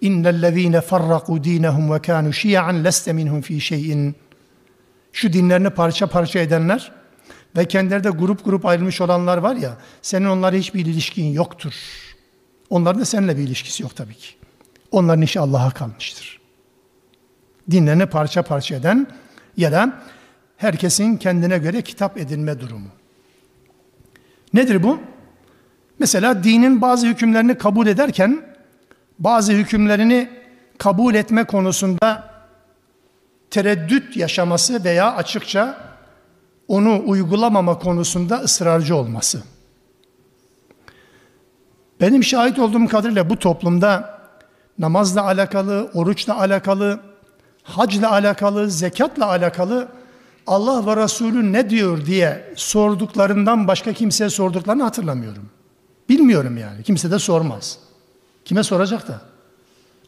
İnnellezîne 0.00 0.76
farrakû 0.76 1.44
dînehum 1.44 1.90
ve 1.90 1.96
kânû 1.96 2.32
şi'an 2.32 2.84
leste 2.84 3.12
minhum 3.12 3.40
fî 3.40 3.60
şeyin. 3.60 4.14
Şu 5.12 5.32
dinlerini 5.32 5.70
parça 5.70 6.06
parça 6.06 6.38
edenler 6.38 6.92
ve 7.56 7.68
kendileri 7.68 8.04
de 8.04 8.10
grup 8.10 8.44
grup 8.44 8.66
ayrılmış 8.66 9.00
olanlar 9.00 9.38
var 9.38 9.56
ya, 9.56 9.76
senin 10.02 10.26
onlara 10.26 10.56
hiçbir 10.56 10.86
ilişkin 10.86 11.32
yoktur. 11.32 11.74
Onların 12.70 13.00
da 13.00 13.04
seninle 13.04 13.36
bir 13.36 13.42
ilişkisi 13.42 13.82
yok 13.82 13.96
tabii 13.96 14.14
ki. 14.14 14.28
Onların 14.90 15.22
işi 15.22 15.40
Allah'a 15.40 15.70
kalmıştır. 15.70 16.40
Dinlerini 17.70 18.06
parça 18.06 18.42
parça 18.42 18.74
eden 18.74 19.06
ya 19.56 19.72
da 19.72 20.02
herkesin 20.56 21.16
kendine 21.16 21.58
göre 21.58 21.82
kitap 21.82 22.18
edinme 22.18 22.60
durumu. 22.60 22.88
Nedir 24.54 24.82
bu? 24.82 24.98
Mesela 25.98 26.44
dinin 26.44 26.80
bazı 26.80 27.06
hükümlerini 27.06 27.58
kabul 27.58 27.86
ederken 27.86 28.42
bazı 29.18 29.52
hükümlerini 29.52 30.28
kabul 30.78 31.14
etme 31.14 31.44
konusunda 31.44 32.34
tereddüt 33.50 34.16
yaşaması 34.16 34.84
veya 34.84 35.14
açıkça 35.14 35.78
onu 36.68 37.02
uygulamama 37.06 37.78
konusunda 37.78 38.36
ısrarcı 38.36 38.96
olması. 38.96 39.42
Benim 42.00 42.24
şahit 42.24 42.58
olduğum 42.58 42.86
kadarıyla 42.86 43.30
bu 43.30 43.38
toplumda 43.38 44.20
namazla 44.78 45.24
alakalı, 45.24 45.90
oruçla 45.94 46.38
alakalı, 46.38 47.00
hacla 47.62 48.10
alakalı, 48.10 48.70
zekatla 48.70 49.26
alakalı 49.26 49.88
Allah 50.46 50.86
ve 50.86 51.02
Resulü 51.02 51.52
ne 51.52 51.70
diyor 51.70 52.06
diye 52.06 52.52
sorduklarından 52.56 53.68
başka 53.68 53.92
kimseye 53.92 54.30
sorduklarını 54.30 54.82
hatırlamıyorum. 54.82 55.50
Bilmiyorum 56.08 56.56
yani. 56.56 56.82
Kimse 56.82 57.10
de 57.10 57.18
sormaz. 57.18 57.78
Kime 58.44 58.62
soracak 58.62 59.08
da? 59.08 59.20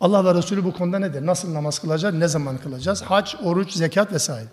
Allah 0.01 0.24
ve 0.24 0.34
Resulü 0.34 0.64
bu 0.64 0.72
konuda 0.72 0.99
nedir? 0.99 1.26
Nasıl 1.26 1.55
namaz 1.55 1.78
kılacağız? 1.78 2.14
Ne 2.14 2.28
zaman 2.28 2.59
kılacağız? 2.59 3.03
Hac, 3.03 3.34
oruç, 3.43 3.72
zekat 3.72 4.12
vesaire. 4.12 4.49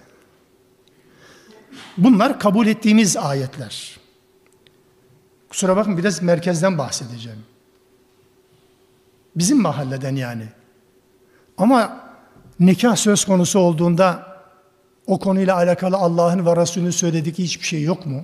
Bunlar 1.97 2.39
kabul 2.39 2.67
ettiğimiz 2.67 3.17
ayetler. 3.17 3.99
Kusura 5.49 5.75
bakın 5.75 5.97
biraz 5.97 6.21
merkezden 6.21 6.77
bahsedeceğim. 6.77 7.39
Bizim 9.35 9.61
mahalleden 9.61 10.15
yani. 10.15 10.47
Ama 11.57 11.99
nikah 12.59 12.95
söz 12.95 13.25
konusu 13.25 13.59
olduğunda 13.59 14.32
o 15.07 15.19
konuyla 15.19 15.55
alakalı 15.55 15.97
Allah'ın 15.97 16.45
ve 16.45 16.55
Resulünün 16.55 16.91
söylediği 16.91 17.33
hiçbir 17.33 17.65
şey 17.65 17.83
yok 17.83 18.05
mu? 18.05 18.23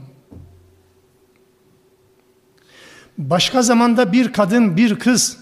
Başka 3.18 3.62
zamanda 3.62 4.12
bir 4.12 4.34
kadın, 4.34 4.78
bir 4.78 5.00
kız 5.00 5.38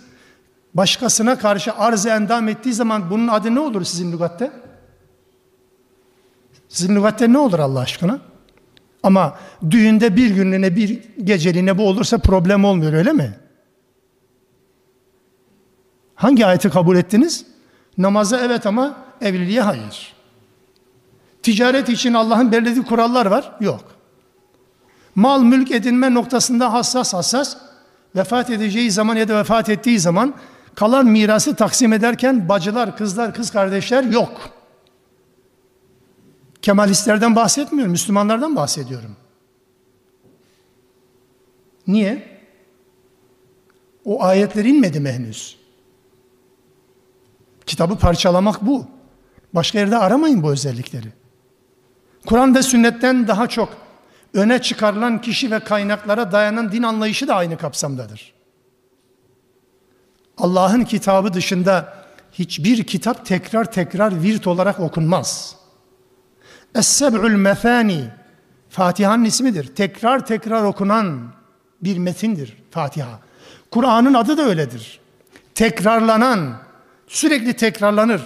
başkasına 0.73 1.37
karşı 1.37 1.73
arz 1.73 2.05
endam 2.05 2.47
ettiği 2.47 2.73
zaman 2.73 3.09
bunun 3.09 3.27
adı 3.27 3.55
ne 3.55 3.59
olur 3.59 3.83
sizin 3.83 4.11
lügatte? 4.11 4.51
Sizin 6.69 6.95
lügatte 6.95 7.33
ne 7.33 7.37
olur 7.37 7.59
Allah 7.59 7.79
aşkına? 7.79 8.19
Ama 9.03 9.37
düğünde 9.69 10.15
bir 10.15 10.29
günlüğüne 10.29 10.75
bir 10.75 10.99
geceliğine 11.23 11.77
bu 11.77 11.87
olursa 11.87 12.17
problem 12.17 12.65
olmuyor 12.65 12.93
öyle 12.93 13.13
mi? 13.13 13.33
Hangi 16.15 16.45
ayeti 16.45 16.69
kabul 16.69 16.97
ettiniz? 16.97 17.45
Namaza 17.97 18.39
evet 18.39 18.65
ama 18.65 18.97
evliliğe 19.21 19.61
hayır. 19.61 20.16
Ticaret 21.47 21.89
için 21.89 22.13
Allah'ın 22.13 22.51
belirlediği 22.51 22.85
kurallar 22.85 23.25
var? 23.25 23.51
Yok. 23.59 23.83
Mal 25.15 25.43
mülk 25.43 25.71
edinme 25.71 26.13
noktasında 26.13 26.73
hassas 26.73 27.13
hassas 27.13 27.57
vefat 28.15 28.49
edeceği 28.49 28.91
zaman 28.91 29.15
ya 29.15 29.27
da 29.27 29.39
vefat 29.39 29.69
ettiği 29.69 29.99
zaman 29.99 30.33
kalan 30.75 31.05
mirası 31.05 31.55
taksim 31.55 31.93
ederken 31.93 32.49
bacılar, 32.49 32.97
kızlar, 32.97 33.33
kız 33.33 33.51
kardeşler 33.51 34.03
yok. 34.03 34.49
Kemalistlerden 36.61 37.35
bahsetmiyorum, 37.35 37.91
Müslümanlardan 37.91 38.55
bahsediyorum. 38.55 39.15
Niye? 41.87 42.39
O 44.05 44.23
ayetler 44.23 44.65
inmedi 44.65 44.99
mi 44.99 45.11
henüz? 45.11 45.57
Kitabı 47.65 47.97
parçalamak 47.97 48.65
bu. 48.65 48.85
Başka 49.53 49.79
yerde 49.79 49.97
aramayın 49.97 50.43
bu 50.43 50.51
özellikleri. 50.51 51.16
Kur'an 52.27 52.55
ve 52.55 52.63
sünnetten 52.63 53.27
daha 53.27 53.47
çok 53.47 53.69
öne 54.33 54.61
çıkarılan 54.61 55.21
kişi 55.21 55.51
ve 55.51 55.59
kaynaklara 55.59 56.31
dayanan 56.31 56.71
din 56.71 56.83
anlayışı 56.83 57.27
da 57.27 57.35
aynı 57.35 57.57
kapsamdadır. 57.57 58.33
Allah'ın 60.37 60.83
kitabı 60.83 61.33
dışında 61.33 61.93
hiçbir 62.33 62.83
kitap 62.83 63.25
tekrar 63.25 63.71
tekrar 63.71 64.23
virt 64.23 64.47
olarak 64.47 64.79
okunmaz. 64.79 65.55
Es-seb'ül 66.75 67.35
mefani 67.35 68.09
Fatiha'nın 68.69 69.23
ismidir. 69.23 69.75
Tekrar 69.75 70.25
tekrar 70.25 70.63
okunan 70.63 71.21
bir 71.83 71.97
metindir 71.97 72.57
Fatiha. 72.71 73.19
Kur'an'ın 73.71 74.13
adı 74.13 74.37
da 74.37 74.41
öyledir. 74.41 74.99
Tekrarlanan, 75.55 76.57
sürekli 77.07 77.53
tekrarlanır. 77.53 78.21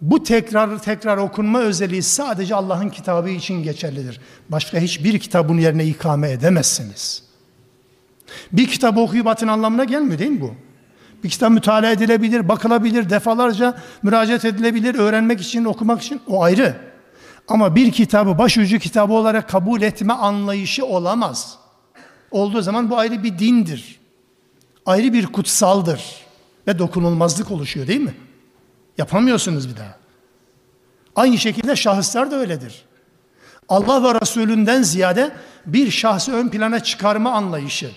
Bu 0.00 0.22
tekrar 0.22 0.82
tekrar 0.82 1.16
okunma 1.16 1.60
özelliği 1.60 2.02
sadece 2.02 2.54
Allah'ın 2.54 2.88
kitabı 2.88 3.30
için 3.30 3.62
geçerlidir. 3.62 4.20
Başka 4.48 4.78
hiçbir 4.78 5.18
kitabın 5.18 5.58
yerine 5.58 5.84
ikame 5.84 6.30
edemezsiniz. 6.30 7.22
Bir 8.52 8.66
kitabı 8.68 9.00
okuyup 9.00 9.26
atın 9.26 9.48
anlamına 9.48 9.84
gelmiyor 9.84 10.18
değil 10.18 10.30
mi 10.30 10.40
bu? 10.40 10.54
Bir 11.24 11.28
kitap 11.28 11.50
mütalaa 11.50 11.90
edilebilir, 11.90 12.48
bakılabilir, 12.48 13.10
defalarca 13.10 13.78
müracaat 14.02 14.44
edilebilir, 14.44 14.94
öğrenmek 14.94 15.40
için, 15.40 15.64
okumak 15.64 16.02
için 16.02 16.20
o 16.26 16.42
ayrı. 16.42 16.76
Ama 17.48 17.74
bir 17.74 17.92
kitabı 17.92 18.38
başucu 18.38 18.78
kitabı 18.78 19.12
olarak 19.12 19.48
kabul 19.48 19.82
etme 19.82 20.12
anlayışı 20.12 20.86
olamaz. 20.86 21.58
Olduğu 22.30 22.62
zaman 22.62 22.90
bu 22.90 22.98
ayrı 22.98 23.24
bir 23.24 23.38
dindir. 23.38 24.00
Ayrı 24.86 25.12
bir 25.12 25.26
kutsaldır. 25.26 26.02
Ve 26.66 26.78
dokunulmazlık 26.78 27.50
oluşuyor 27.50 27.86
değil 27.86 28.00
mi? 28.00 28.14
Yapamıyorsunuz 29.00 29.68
bir 29.68 29.76
daha. 29.76 29.96
Aynı 31.16 31.38
şekilde 31.38 31.76
şahıslar 31.76 32.30
da 32.30 32.36
öyledir. 32.36 32.84
Allah 33.68 34.02
ve 34.02 34.20
Resulünden 34.20 34.82
ziyade 34.82 35.30
bir 35.66 35.90
şahsı 35.90 36.32
ön 36.32 36.48
plana 36.48 36.82
çıkarma 36.82 37.32
anlayışı. 37.32 37.90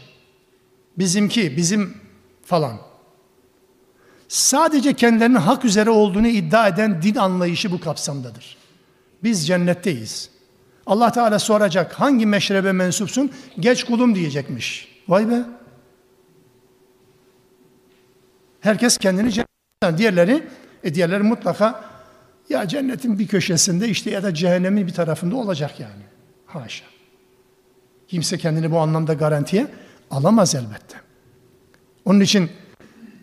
Bizimki, 0.98 1.58
bizim 1.58 1.98
falan. 2.46 2.78
Sadece 4.28 4.94
kendilerinin 4.94 5.36
hak 5.36 5.66
üzere 5.66 5.90
olduğunu 5.90 6.28
iddia 6.28 6.68
eden 6.68 7.02
din 7.02 7.16
anlayışı 7.16 7.72
bu 7.72 7.80
kapsamdadır. 7.80 8.58
Biz 9.24 9.48
cennetteyiz. 9.48 10.30
Allah 10.86 11.12
Teala 11.12 11.40
soracak 11.40 11.94
hangi 11.94 12.26
meşrebe 12.26 12.72
mensupsun? 12.72 13.32
Geç 13.60 13.84
kulum 13.84 14.16
diyecekmiş. 14.16 14.88
Vay 15.08 15.30
be. 15.30 15.44
Herkes 18.60 18.98
kendini 18.98 19.32
cennetten, 19.32 19.98
diğerleri 19.98 20.44
e 20.84 20.96
diğerleri 20.96 21.24
mutlaka 21.24 21.84
ya 22.50 22.68
cennetin 22.68 23.20
bir 23.20 23.28
köşesinde 23.28 23.90
işte 23.90 24.10
ya 24.10 24.24
da 24.24 24.34
cehennemin 24.34 24.88
bir 24.88 24.94
tarafında 24.94 25.36
olacak 25.36 25.80
yani. 25.80 26.04
Haşa. 26.46 26.86
Kimse 28.08 28.38
kendini 28.38 28.72
bu 28.72 28.80
anlamda 28.80 29.14
garantiye 29.14 29.68
alamaz 30.12 30.56
elbette. 30.56 30.98
Onun 32.06 32.20
için 32.20 32.50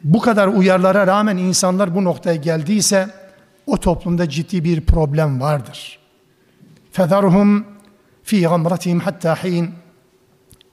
bu 0.04 0.20
kadar 0.20 0.48
uyarlara 0.48 1.06
rağmen 1.06 1.36
insanlar 1.36 1.94
bu 1.94 2.04
noktaya 2.04 2.36
geldiyse 2.36 3.08
o 3.66 3.76
toplumda 3.76 4.28
ciddi 4.28 4.64
bir 4.64 4.80
problem 4.80 5.40
vardır. 5.40 5.98
Federhum 6.92 7.66
fi 8.22 8.40
gamratihim 8.40 9.00
hatta 9.00 9.44
hin 9.44 9.70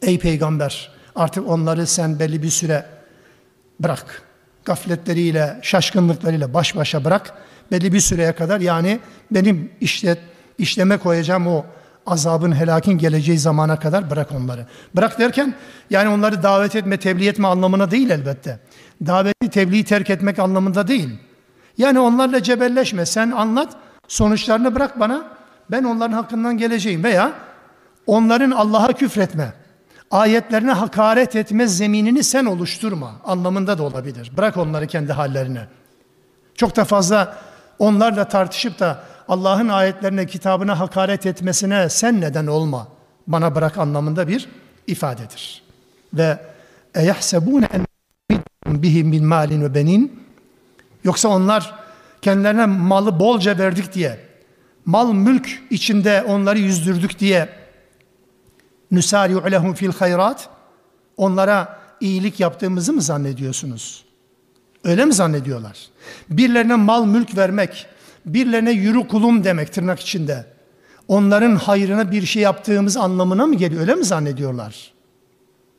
Ey 0.02 0.20
peygamber 0.20 0.92
artık 1.16 1.48
onları 1.48 1.88
sen 1.88 2.20
belli 2.20 2.44
bir 2.44 2.50
süre 2.50 2.86
bırak 3.80 4.27
gafletleriyle, 4.68 5.60
şaşkınlıklarıyla 5.62 6.54
baş 6.54 6.76
başa 6.76 7.06
bırak. 7.06 7.34
Belli 7.72 7.94
bir 7.94 8.00
süreye 8.00 8.36
kadar 8.36 8.60
yani 8.60 9.00
benim 9.32 9.72
işlet, 9.82 10.20
işleme 10.58 10.98
koyacağım 10.98 11.48
o 11.48 11.66
azabın, 12.06 12.52
helakin 12.52 12.98
geleceği 12.98 13.40
zamana 13.40 13.80
kadar 13.80 14.10
bırak 14.10 14.32
onları. 14.32 14.66
Bırak 14.96 15.20
derken 15.20 15.54
yani 15.90 16.10
onları 16.10 16.44
davet 16.44 16.76
etme, 16.76 16.98
tebliğ 16.98 17.28
etme 17.28 17.48
anlamına 17.48 17.92
değil 17.92 18.10
elbette. 18.10 18.60
Daveti, 19.06 19.50
tebliği 19.50 19.84
terk 19.84 20.10
etmek 20.10 20.40
anlamında 20.40 20.88
değil. 20.88 21.10
Yani 21.78 22.00
onlarla 22.00 22.44
cebelleşme, 22.44 23.06
sen 23.06 23.32
anlat, 23.32 23.74
sonuçlarını 24.08 24.76
bırak 24.76 25.00
bana, 25.00 25.28
ben 25.72 25.84
onların 25.84 26.14
hakkından 26.14 26.58
geleceğim. 26.58 27.04
Veya 27.04 27.32
onların 28.08 28.52
Allah'a 28.52 28.94
küfretme, 28.94 29.54
ayetlerine 30.12 30.72
hakaret 30.72 31.36
etme 31.36 31.68
zeminini 31.68 32.24
sen 32.24 32.46
oluşturma 32.46 33.12
anlamında 33.26 33.78
da 33.78 33.84
olabilir. 33.84 34.32
Bırak 34.38 34.58
onları 34.58 34.88
kendi 34.88 35.14
hallerine. 35.14 35.68
Çok 36.56 36.76
da 36.76 36.86
fazla 36.86 37.38
onlarla 37.80 38.28
tartışıp 38.28 38.80
da 38.80 39.04
Allah'ın 39.28 39.70
ayetlerine, 39.70 40.26
kitabına 40.26 40.80
hakaret 40.80 41.26
etmesine 41.26 41.90
sen 41.90 42.22
neden 42.22 42.48
olma. 42.48 42.88
Bana 43.28 43.56
bırak 43.56 43.78
anlamında 43.78 44.28
bir 44.28 44.50
ifadedir. 44.88 45.64
Ve 46.14 46.40
eyahsebune 46.96 47.70
en 47.74 48.84
bihim 48.84 49.08
min 49.08 49.26
malin 49.26 49.62
ve 49.62 49.76
benin 49.76 50.24
yoksa 51.04 51.30
onlar 51.30 51.76
kendilerine 52.22 52.66
malı 52.66 53.20
bolca 53.20 53.58
verdik 53.58 53.94
diye 53.94 54.20
mal 54.86 55.14
mülk 55.14 55.62
içinde 55.70 56.24
onları 56.28 56.60
yüzdürdük 56.60 57.20
diye 57.20 57.50
nusari'u 58.92 59.52
lehum 59.52 59.74
fil 59.74 59.92
hayrat 59.92 60.50
onlara 61.18 61.80
iyilik 62.02 62.40
yaptığımızı 62.40 62.94
mı 62.94 63.02
zannediyorsunuz? 63.02 64.06
Öyle 64.84 65.06
mi 65.06 65.14
zannediyorlar? 65.14 65.78
Birlerine 66.30 66.76
mal 66.76 67.06
mülk 67.06 67.38
vermek, 67.38 67.86
birlerine 68.26 68.72
yürü 68.72 69.08
kulum 69.08 69.44
demek 69.44 69.74
tırnak 69.74 70.00
içinde. 70.00 70.46
Onların 71.08 71.56
hayrına 71.56 72.12
bir 72.12 72.26
şey 72.26 72.44
yaptığımız 72.44 72.98
anlamına 72.98 73.46
mı 73.46 73.56
geliyor? 73.56 73.82
Öyle 73.82 73.96
mi 73.96 74.06
zannediyorlar? 74.06 74.92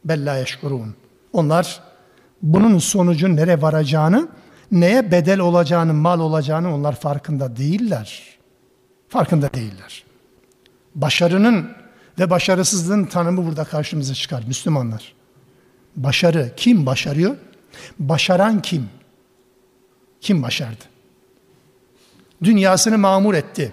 Bella 0.05 0.37
yeşkurun. 0.37 0.95
Onlar 1.33 1.81
bunun 2.43 2.79
sonucun 2.79 3.37
nereye 3.37 3.63
varacağını, 3.63 4.29
neye 4.73 5.11
bedel 5.11 5.41
olacağını, 5.41 5.95
mal 5.95 6.21
olacağını 6.21 6.75
onlar 6.75 6.97
farkında 6.97 7.57
değiller. 7.57 8.39
Farkında 9.09 9.55
değiller. 9.55 10.05
Başarının 10.95 11.71
ve 12.19 12.31
başarısızlığın 12.31 13.05
tanımı 13.05 13.47
burada 13.47 13.65
karşımıza 13.65 14.15
çıkar 14.15 14.43
Müslümanlar. 14.47 15.13
Başarı 15.97 16.53
kim 16.57 16.87
başarıyor? 16.87 17.37
Başaran 17.99 18.63
kim? 18.63 18.89
Kim 20.21 20.43
başardı? 20.43 20.85
Dünyasını 22.43 22.99
mamur 22.99 23.35
etti. 23.35 23.73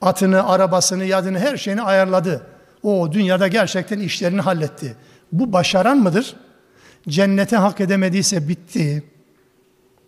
Atını, 0.00 0.48
arabasını, 0.48 1.04
yadını, 1.04 1.38
her 1.38 1.56
şeyini 1.56 1.82
ayarladı. 1.82 2.46
O 2.82 3.12
dünyada 3.12 3.48
gerçekten 3.48 3.98
işlerini 3.98 4.40
halletti. 4.40 4.96
Bu 5.32 5.52
başaran 5.52 5.98
mıdır? 5.98 6.36
Cennete 7.08 7.56
hak 7.56 7.80
edemediyse 7.80 8.48
bitti. 8.48 9.04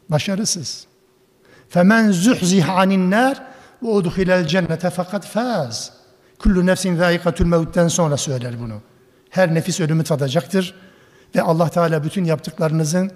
Başarısız. 0.09 0.87
Femen 1.69 2.11
zuhziha 2.11 2.75
anin 2.75 3.11
nar 3.11 3.43
ve 3.83 3.89
udhilel 3.89 4.47
cennete 4.47 4.91
fakat 4.91 5.27
faz. 5.27 5.96
Kullu 6.39 6.67
nefsin 6.67 6.97
zâikatul 6.97 7.47
mevtten 7.47 7.89
sonra 7.89 8.17
söyler 8.17 8.61
bunu. 8.61 8.75
Her 9.31 9.55
nefis 9.55 9.81
ölümü 9.81 10.05
tadacaktır 10.05 10.75
ve 11.35 11.43
Allah 11.43 11.69
Teala 11.69 12.05
bütün 12.05 12.25
yaptıklarınızın 12.25 13.11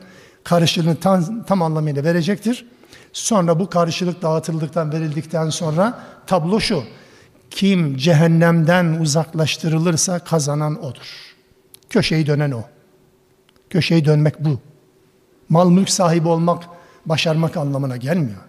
karşılığını 0.44 0.96
tam, 0.96 1.44
tam 1.44 1.62
anlamıyla 1.62 2.04
verecektir. 2.04 2.66
Sonra 3.12 3.60
bu 3.60 3.70
karşılık 3.70 4.22
dağıtıldıktan, 4.22 4.92
verildikten 4.92 5.50
sonra 5.50 5.98
tablo 6.26 6.60
şu. 6.60 6.84
Kim 7.50 7.96
cehennemden 7.96 8.86
uzaklaştırılırsa 8.86 10.18
kazanan 10.18 10.84
odur. 10.84 11.34
Köşeyi 11.90 12.26
dönen 12.26 12.50
o. 12.50 12.62
Köşeyi 13.70 14.04
dönmek 14.04 14.44
bu. 14.44 14.60
Mal 15.48 15.70
mülk 15.70 15.90
sahibi 15.90 16.28
olmak, 16.28 16.64
başarmak 17.06 17.56
anlamına 17.56 17.96
gelmiyor. 17.96 18.40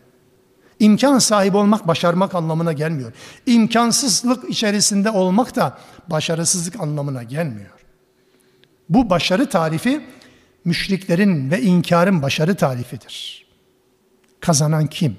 İmkan 0.82 1.20
sahibi 1.20 1.58
olmak 1.58 1.88
başarmak 1.88 2.36
anlamına 2.36 2.74
gelmiyor. 2.74 3.14
İmkansızlık 3.46 4.50
içerisinde 4.50 5.10
olmak 5.10 5.56
da 5.56 5.78
başarısızlık 6.08 6.80
anlamına 6.80 7.24
gelmiyor. 7.24 7.72
Bu 8.90 9.10
başarı 9.10 9.50
tarifi 9.50 10.02
müşriklerin 10.66 11.52
ve 11.52 11.62
inkarın 11.62 12.22
başarı 12.22 12.56
tarifidir. 12.56 13.46
Kazanan 14.40 14.88
kim? 14.88 15.18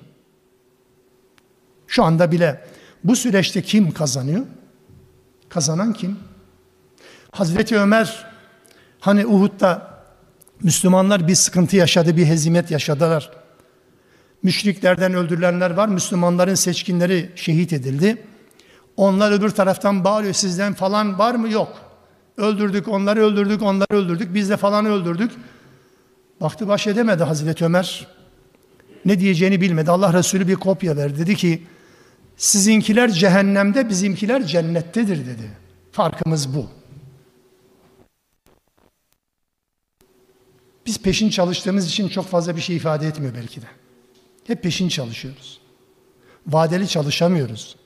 Şu 1.87 2.05
anda 2.05 2.33
bile 2.33 2.65
bu 3.05 3.17
süreçte 3.17 3.63
kim 3.63 3.93
kazanıyor? 3.93 4.47
Kazanan 5.49 5.93
kim? 5.93 6.19
Hazreti 7.31 7.79
Ömer 7.79 8.27
hani 9.01 9.27
Uhud'da 9.27 10.03
Müslümanlar 10.63 11.29
bir 11.29 11.35
sıkıntı 11.35 11.77
yaşadı, 11.77 12.17
bir 12.17 12.27
hezimet 12.27 12.71
yaşadılar. 12.71 13.42
Müşriklerden 14.43 15.15
öldürülenler 15.15 15.71
var, 15.71 15.89
Müslümanların 15.89 16.55
seçkinleri 16.55 17.31
şehit 17.35 17.73
edildi. 17.73 18.27
Onlar 18.97 19.33
öbür 19.33 19.51
taraftan 19.51 20.05
bağırıyor, 20.05 20.35
sizden 20.35 20.75
falan 20.75 21.19
var 21.19 21.35
mı? 21.35 21.51
Yok. 21.51 21.73
Öldürdük, 22.37 22.89
onları 22.89 23.21
öldürdük, 23.21 23.63
onları 23.63 23.97
öldürdük, 23.97 24.35
biz 24.35 24.51
de 24.51 24.57
falan 24.57 24.87
öldürdük. 24.87 25.33
Baktı 26.41 26.69
baş 26.69 26.87
edemedi 26.87 27.23
Hazreti 27.23 27.65
Ömer. 27.65 28.07
Ne 29.05 29.21
diyeceğini 29.21 29.61
bilmedi. 29.61 29.91
Allah 29.91 30.13
Resulü 30.13 30.49
bir 30.49 30.55
kopya 30.55 30.97
verdi. 30.97 31.19
Dedi 31.19 31.37
ki, 31.37 31.63
sizinkiler 32.37 33.11
cehennemde, 33.11 33.89
bizimkiler 33.89 34.47
cennettedir 34.47 35.27
dedi. 35.27 35.51
Farkımız 35.93 36.55
bu. 36.55 36.67
Biz 40.87 41.03
peşin 41.03 41.31
çalıştığımız 41.31 41.87
için 41.87 42.09
çok 42.09 42.27
fazla 42.27 42.57
bir 42.57 42.61
şey 42.61 42.77
ifade 42.77 43.07
etmiyor 43.07 43.35
belki 43.35 43.63
de. 43.63 43.67
Hep 44.47 44.63
peşin 44.63 44.89
çalışıyoruz. 44.89 45.61
Vadeli 46.47 46.89
çalışamıyoruz. 46.89 47.77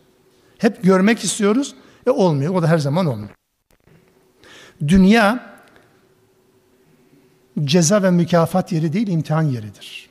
Hep 0.59 0.83
görmek 0.83 1.25
istiyoruz 1.25 1.75
ve 2.07 2.11
olmuyor. 2.11 2.55
O 2.55 2.63
da 2.63 2.69
her 2.69 2.79
zaman 2.79 3.07
olmuyor. 3.07 3.31
Dünya 4.89 5.57
ceza 7.65 8.03
ve 8.03 8.11
mükafat 8.11 8.73
yeri 8.73 8.93
değil, 8.93 9.09
imtihan 9.09 9.43
yeridir. 9.43 10.11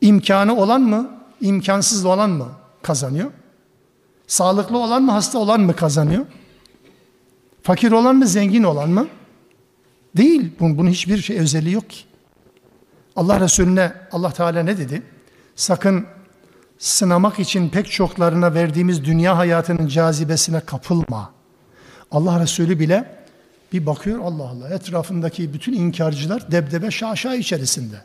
İmkanı 0.00 0.56
olan 0.56 0.80
mı, 0.80 1.10
imkansız 1.40 2.04
olan 2.04 2.30
mı 2.30 2.48
kazanıyor? 2.82 3.30
Sağlıklı 4.26 4.78
olan 4.78 5.02
mı, 5.02 5.12
hasta 5.12 5.38
olan 5.38 5.60
mı 5.60 5.76
kazanıyor? 5.76 6.26
Fakir 7.62 7.92
olan 7.92 8.16
mı, 8.16 8.26
zengin 8.26 8.62
olan 8.62 8.90
mı? 8.90 9.08
Değil. 10.16 10.52
Bunun, 10.60 10.78
bunun 10.78 10.90
hiçbir 10.90 11.18
şey 11.18 11.38
özelliği 11.38 11.74
yok 11.74 11.90
ki. 11.90 12.04
Allah 13.16 13.40
Resulüne 13.40 13.92
Allah 14.12 14.30
Teala 14.30 14.62
ne 14.62 14.78
dedi? 14.78 15.02
Sakın 15.56 16.06
sınamak 16.78 17.38
için 17.38 17.68
pek 17.68 17.90
çoklarına 17.90 18.54
verdiğimiz 18.54 19.04
dünya 19.04 19.38
hayatının 19.38 19.86
cazibesine 19.86 20.60
kapılma. 20.60 21.32
Allah 22.10 22.40
Resulü 22.40 22.78
bile 22.78 23.24
bir 23.72 23.86
bakıyor 23.86 24.18
Allah 24.18 24.48
Allah 24.48 24.68
etrafındaki 24.68 25.52
bütün 25.54 25.72
inkarcılar 25.72 26.52
debdebe 26.52 26.90
şaşa 26.90 27.34
içerisinde. 27.34 27.96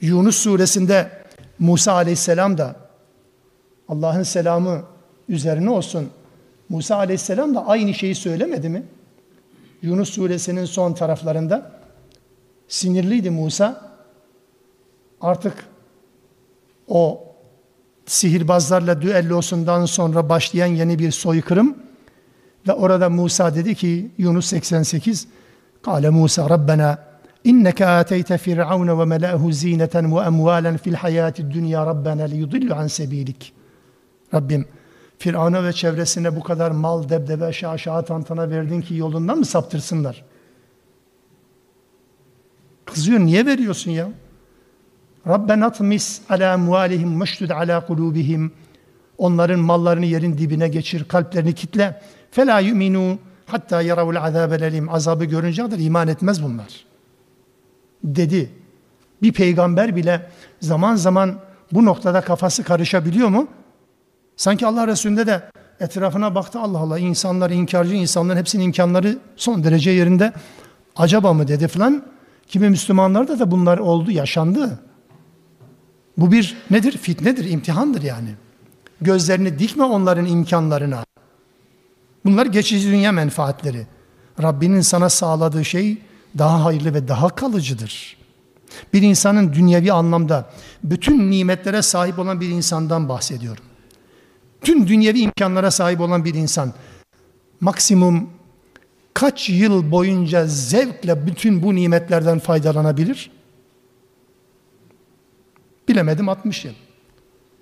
Yunus 0.00 0.36
suresinde 0.36 1.10
Musa 1.58 1.92
aleyhisselam 1.92 2.58
da 2.58 2.76
Allah'ın 3.88 4.22
selamı 4.22 4.82
üzerine 5.28 5.70
olsun. 5.70 6.10
Musa 6.68 6.96
aleyhisselam 6.96 7.54
da 7.54 7.66
aynı 7.66 7.94
şeyi 7.94 8.14
söylemedi 8.14 8.68
mi? 8.68 8.82
Yunus 9.82 10.10
suresinin 10.10 10.64
son 10.64 10.92
taraflarında 10.92 11.75
sinirliydi 12.68 13.30
Musa. 13.30 13.96
Artık 15.20 15.54
o 16.88 17.24
sihirbazlarla 18.06 19.02
düellosundan 19.02 19.86
sonra 19.86 20.28
başlayan 20.28 20.66
yeni 20.66 20.98
bir 20.98 21.10
soykırım 21.10 21.76
ve 22.68 22.72
orada 22.72 23.08
Musa 23.10 23.54
dedi 23.54 23.74
ki 23.74 24.10
Yunus 24.18 24.46
88 24.46 25.28
Kale 25.82 26.10
Musa 26.10 26.50
Rabbena 26.50 26.98
inneke 27.44 27.86
ateyte 27.86 28.38
firavune 28.38 28.98
ve 28.98 29.04
mela'hu 29.04 29.52
zineten 29.52 30.16
ve 30.16 30.20
emvalen 30.20 30.76
fil 30.76 30.94
hayati 30.94 31.50
dünya 31.50 31.86
Rabbena 31.86 32.22
liyudillu 32.22 32.74
an 32.74 32.86
sebilik 32.86 33.52
Rabbim 34.34 34.66
Firavun'a 35.18 35.64
ve 35.64 35.72
çevresine 35.72 36.36
bu 36.36 36.42
kadar 36.42 36.70
mal, 36.70 37.08
debdebe, 37.08 37.52
şaşağı, 37.52 38.04
tantana 38.04 38.50
verdin 38.50 38.80
ki 38.80 38.94
yolundan 38.94 39.38
mı 39.38 39.44
saptırsınlar? 39.44 40.24
Kızıyor, 42.86 43.20
niye 43.20 43.46
veriyorsun 43.46 43.90
ya? 43.90 44.08
Rabbena 45.28 45.72
tmis 45.72 46.20
ala 46.28 46.52
emvalihim 46.52 47.16
meşdud 47.16 47.50
ala 47.50 47.86
kulubihim. 47.86 48.52
Onların 49.18 49.60
mallarını 49.60 50.06
yerin 50.06 50.38
dibine 50.38 50.68
geçir, 50.68 51.04
kalplerini 51.04 51.54
kitle. 51.54 52.00
Fela 52.30 52.60
yu'minu 52.60 53.18
hatta 53.46 53.82
yaravul 53.82 54.16
azabel 54.16 54.60
elim. 54.60 54.94
Azabı 54.94 55.24
görünce 55.24 55.62
kadar 55.62 55.78
iman 55.78 56.08
etmez 56.08 56.42
bunlar. 56.42 56.84
Dedi. 58.04 58.50
Bir 59.22 59.32
peygamber 59.32 59.96
bile 59.96 60.26
zaman 60.60 60.94
zaman 60.96 61.38
bu 61.72 61.84
noktada 61.84 62.20
kafası 62.20 62.64
karışabiliyor 62.64 63.28
mu? 63.28 63.48
Sanki 64.36 64.66
Allah 64.66 64.86
Resulü'nde 64.86 65.26
de 65.26 65.42
etrafına 65.80 66.34
baktı 66.34 66.60
Allah 66.60 66.78
Allah 66.78 66.98
insanlar 66.98 67.50
inkarcı 67.50 67.94
insanların 67.94 68.38
hepsinin 68.38 68.64
imkanları 68.64 69.18
son 69.36 69.64
derece 69.64 69.90
yerinde. 69.90 70.32
Acaba 70.96 71.32
mı 71.32 71.48
dedi 71.48 71.68
falan. 71.68 72.02
Kimi 72.48 72.70
Müslümanlarda 72.70 73.38
da 73.38 73.50
bunlar 73.50 73.78
oldu, 73.78 74.10
yaşandı. 74.10 74.78
Bu 76.18 76.32
bir 76.32 76.56
nedir? 76.70 76.98
Fitnedir, 76.98 77.50
imtihandır 77.50 78.02
yani. 78.02 78.28
Gözlerini 79.00 79.58
dikme 79.58 79.84
onların 79.84 80.26
imkanlarına. 80.26 81.04
Bunlar 82.24 82.46
geçici 82.46 82.88
dünya 82.88 83.12
menfaatleri. 83.12 83.86
Rabbinin 84.42 84.80
sana 84.80 85.08
sağladığı 85.08 85.64
şey 85.64 85.98
daha 86.38 86.64
hayırlı 86.64 86.94
ve 86.94 87.08
daha 87.08 87.28
kalıcıdır. 87.28 88.16
Bir 88.92 89.02
insanın 89.02 89.52
dünyevi 89.52 89.92
anlamda 89.92 90.50
bütün 90.84 91.30
nimetlere 91.30 91.82
sahip 91.82 92.18
olan 92.18 92.40
bir 92.40 92.48
insandan 92.48 93.08
bahsediyorum. 93.08 93.64
Tüm 94.60 94.88
dünyevi 94.88 95.20
imkanlara 95.20 95.70
sahip 95.70 96.00
olan 96.00 96.24
bir 96.24 96.34
insan 96.34 96.72
maksimum 97.60 98.30
kaç 99.16 99.48
yıl 99.48 99.90
boyunca 99.90 100.46
zevkle 100.46 101.26
bütün 101.26 101.62
bu 101.62 101.74
nimetlerden 101.74 102.38
faydalanabilir? 102.38 103.30
Bilemedim 105.88 106.28
60 106.28 106.64
yıl. 106.64 106.72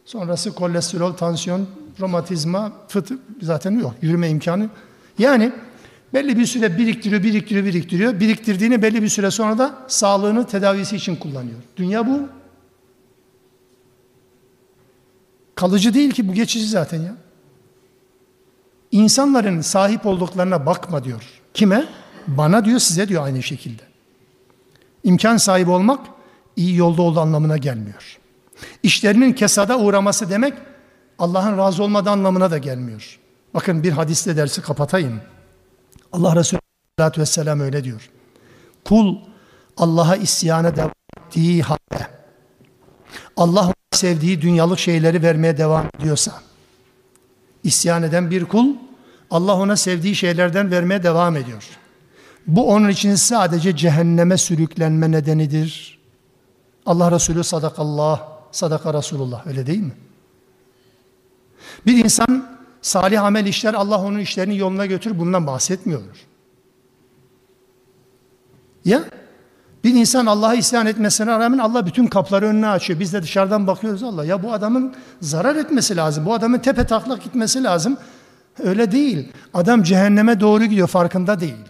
Sonrası 0.04 0.54
kolesterol, 0.54 1.12
tansiyon, 1.12 1.66
romatizma, 2.00 2.72
fıtık 2.88 3.20
zaten 3.42 3.78
yok. 3.78 3.94
Yürüme 4.02 4.28
imkanı. 4.28 4.70
Yani 5.18 5.52
belli 6.14 6.38
bir 6.38 6.46
süre 6.46 6.78
biriktiriyor, 6.78 7.22
biriktiriyor, 7.22 7.64
biriktiriyor. 7.64 8.20
Biriktirdiğini 8.20 8.82
belli 8.82 9.02
bir 9.02 9.08
süre 9.08 9.30
sonra 9.30 9.58
da 9.58 9.78
sağlığını 9.88 10.46
tedavisi 10.46 10.96
için 10.96 11.16
kullanıyor. 11.16 11.58
Dünya 11.76 12.06
bu. 12.06 12.20
Kalıcı 15.54 15.94
değil 15.94 16.10
ki 16.10 16.28
bu 16.28 16.32
geçici 16.32 16.66
zaten 16.66 17.02
ya. 17.02 17.16
İnsanların 18.90 19.60
sahip 19.60 20.06
olduklarına 20.06 20.66
bakma 20.66 21.04
diyor. 21.04 21.43
Kime? 21.54 21.84
Bana 22.26 22.64
diyor, 22.64 22.78
size 22.78 23.08
diyor 23.08 23.24
aynı 23.24 23.42
şekilde. 23.42 23.82
İmkan 25.04 25.36
sahibi 25.36 25.70
olmak 25.70 26.06
iyi 26.56 26.76
yolda 26.76 27.02
olduğu 27.02 27.20
anlamına 27.20 27.56
gelmiyor. 27.56 28.18
İşlerinin 28.82 29.32
kesada 29.32 29.78
uğraması 29.78 30.30
demek 30.30 30.54
Allah'ın 31.18 31.58
razı 31.58 31.82
olmadığı 31.82 32.10
anlamına 32.10 32.50
da 32.50 32.58
gelmiyor. 32.58 33.18
Bakın 33.54 33.82
bir 33.82 33.92
hadisle 33.92 34.36
dersi 34.36 34.62
kapatayım. 34.62 35.20
Allah 36.12 36.36
Resulü 36.36 36.60
Aleyhisselatü 36.98 37.20
vesselam 37.20 37.60
öyle 37.60 37.84
diyor. 37.84 38.10
Kul 38.84 39.16
Allah'a 39.76 40.16
isyana 40.16 40.76
devam 40.76 40.92
ettiği 41.18 41.62
halde 41.62 42.06
Allah 43.36 43.72
sevdiği 43.92 44.42
dünyalık 44.42 44.78
şeyleri 44.78 45.22
vermeye 45.22 45.58
devam 45.58 45.86
ediyorsa 46.00 46.32
isyan 47.64 48.02
eden 48.02 48.30
bir 48.30 48.44
kul 48.44 48.66
Allah 49.34 49.56
ona 49.56 49.76
sevdiği 49.76 50.14
şeylerden 50.14 50.70
vermeye 50.70 51.02
devam 51.02 51.36
ediyor. 51.36 51.68
Bu 52.46 52.68
onun 52.70 52.88
için 52.88 53.14
sadece 53.14 53.76
cehenneme 53.76 54.38
sürüklenme 54.38 55.10
nedenidir. 55.10 55.98
Allah 56.86 57.10
Resulü 57.10 57.44
sadakallah, 57.44 58.22
sadaka 58.52 58.94
Resulullah 58.94 59.46
öyle 59.46 59.66
değil 59.66 59.80
mi? 59.80 59.92
Bir 61.86 62.04
insan 62.04 62.58
salih 62.82 63.22
amel 63.22 63.46
işler 63.46 63.74
Allah 63.74 63.98
onun 63.98 64.18
işlerini 64.18 64.58
yoluna 64.58 64.86
götür 64.86 65.18
bundan 65.18 65.46
bahsetmiyordur. 65.46 66.16
Ya 68.84 69.04
bir 69.84 69.94
insan 69.94 70.26
Allah'a 70.26 70.54
isyan 70.54 70.86
etmesine 70.86 71.26
rağmen 71.26 71.58
Allah 71.58 71.86
bütün 71.86 72.06
kapıları 72.06 72.46
önüne 72.46 72.68
açıyor. 72.68 73.00
Biz 73.00 73.12
de 73.12 73.22
dışarıdan 73.22 73.66
bakıyoruz 73.66 74.02
Allah. 74.02 74.24
Ya 74.24 74.42
bu 74.42 74.52
adamın 74.52 74.94
zarar 75.20 75.56
etmesi 75.56 75.96
lazım. 75.96 76.26
Bu 76.26 76.34
adamın 76.34 76.58
tepe 76.58 76.86
taklak 76.86 77.24
gitmesi 77.24 77.64
lazım. 77.64 77.96
Öyle 78.62 78.92
değil. 78.92 79.32
Adam 79.54 79.82
cehenneme 79.82 80.40
doğru 80.40 80.64
gidiyor 80.64 80.88
farkında 80.88 81.40
değil. 81.40 81.64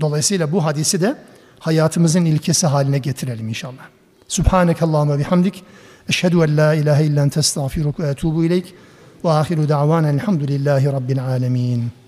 Dolayısıyla 0.00 0.52
bu 0.52 0.64
hadisi 0.64 1.00
de 1.00 1.16
hayatımızın 1.58 2.24
ilkesi 2.24 2.66
haline 2.66 2.98
getirelim 2.98 3.48
inşallah. 3.48 3.88
Subhaneke 4.28 4.84
Allahümme 4.84 5.18
bihamdik. 5.18 5.64
Eşhedü 6.08 6.36
en 6.36 6.56
la 6.56 6.74
ilahe 6.74 7.04
illen 7.04 7.28
testağfiruk 7.28 8.00
ve 8.00 8.08
etubu 8.08 8.44
ileyk. 8.44 8.74
Ve 9.24 9.30
ahiru 9.30 9.68
da'vanen 9.68 10.14
elhamdülillahi 10.14 10.86
rabbil 10.86 11.24
alemin. 11.24 11.99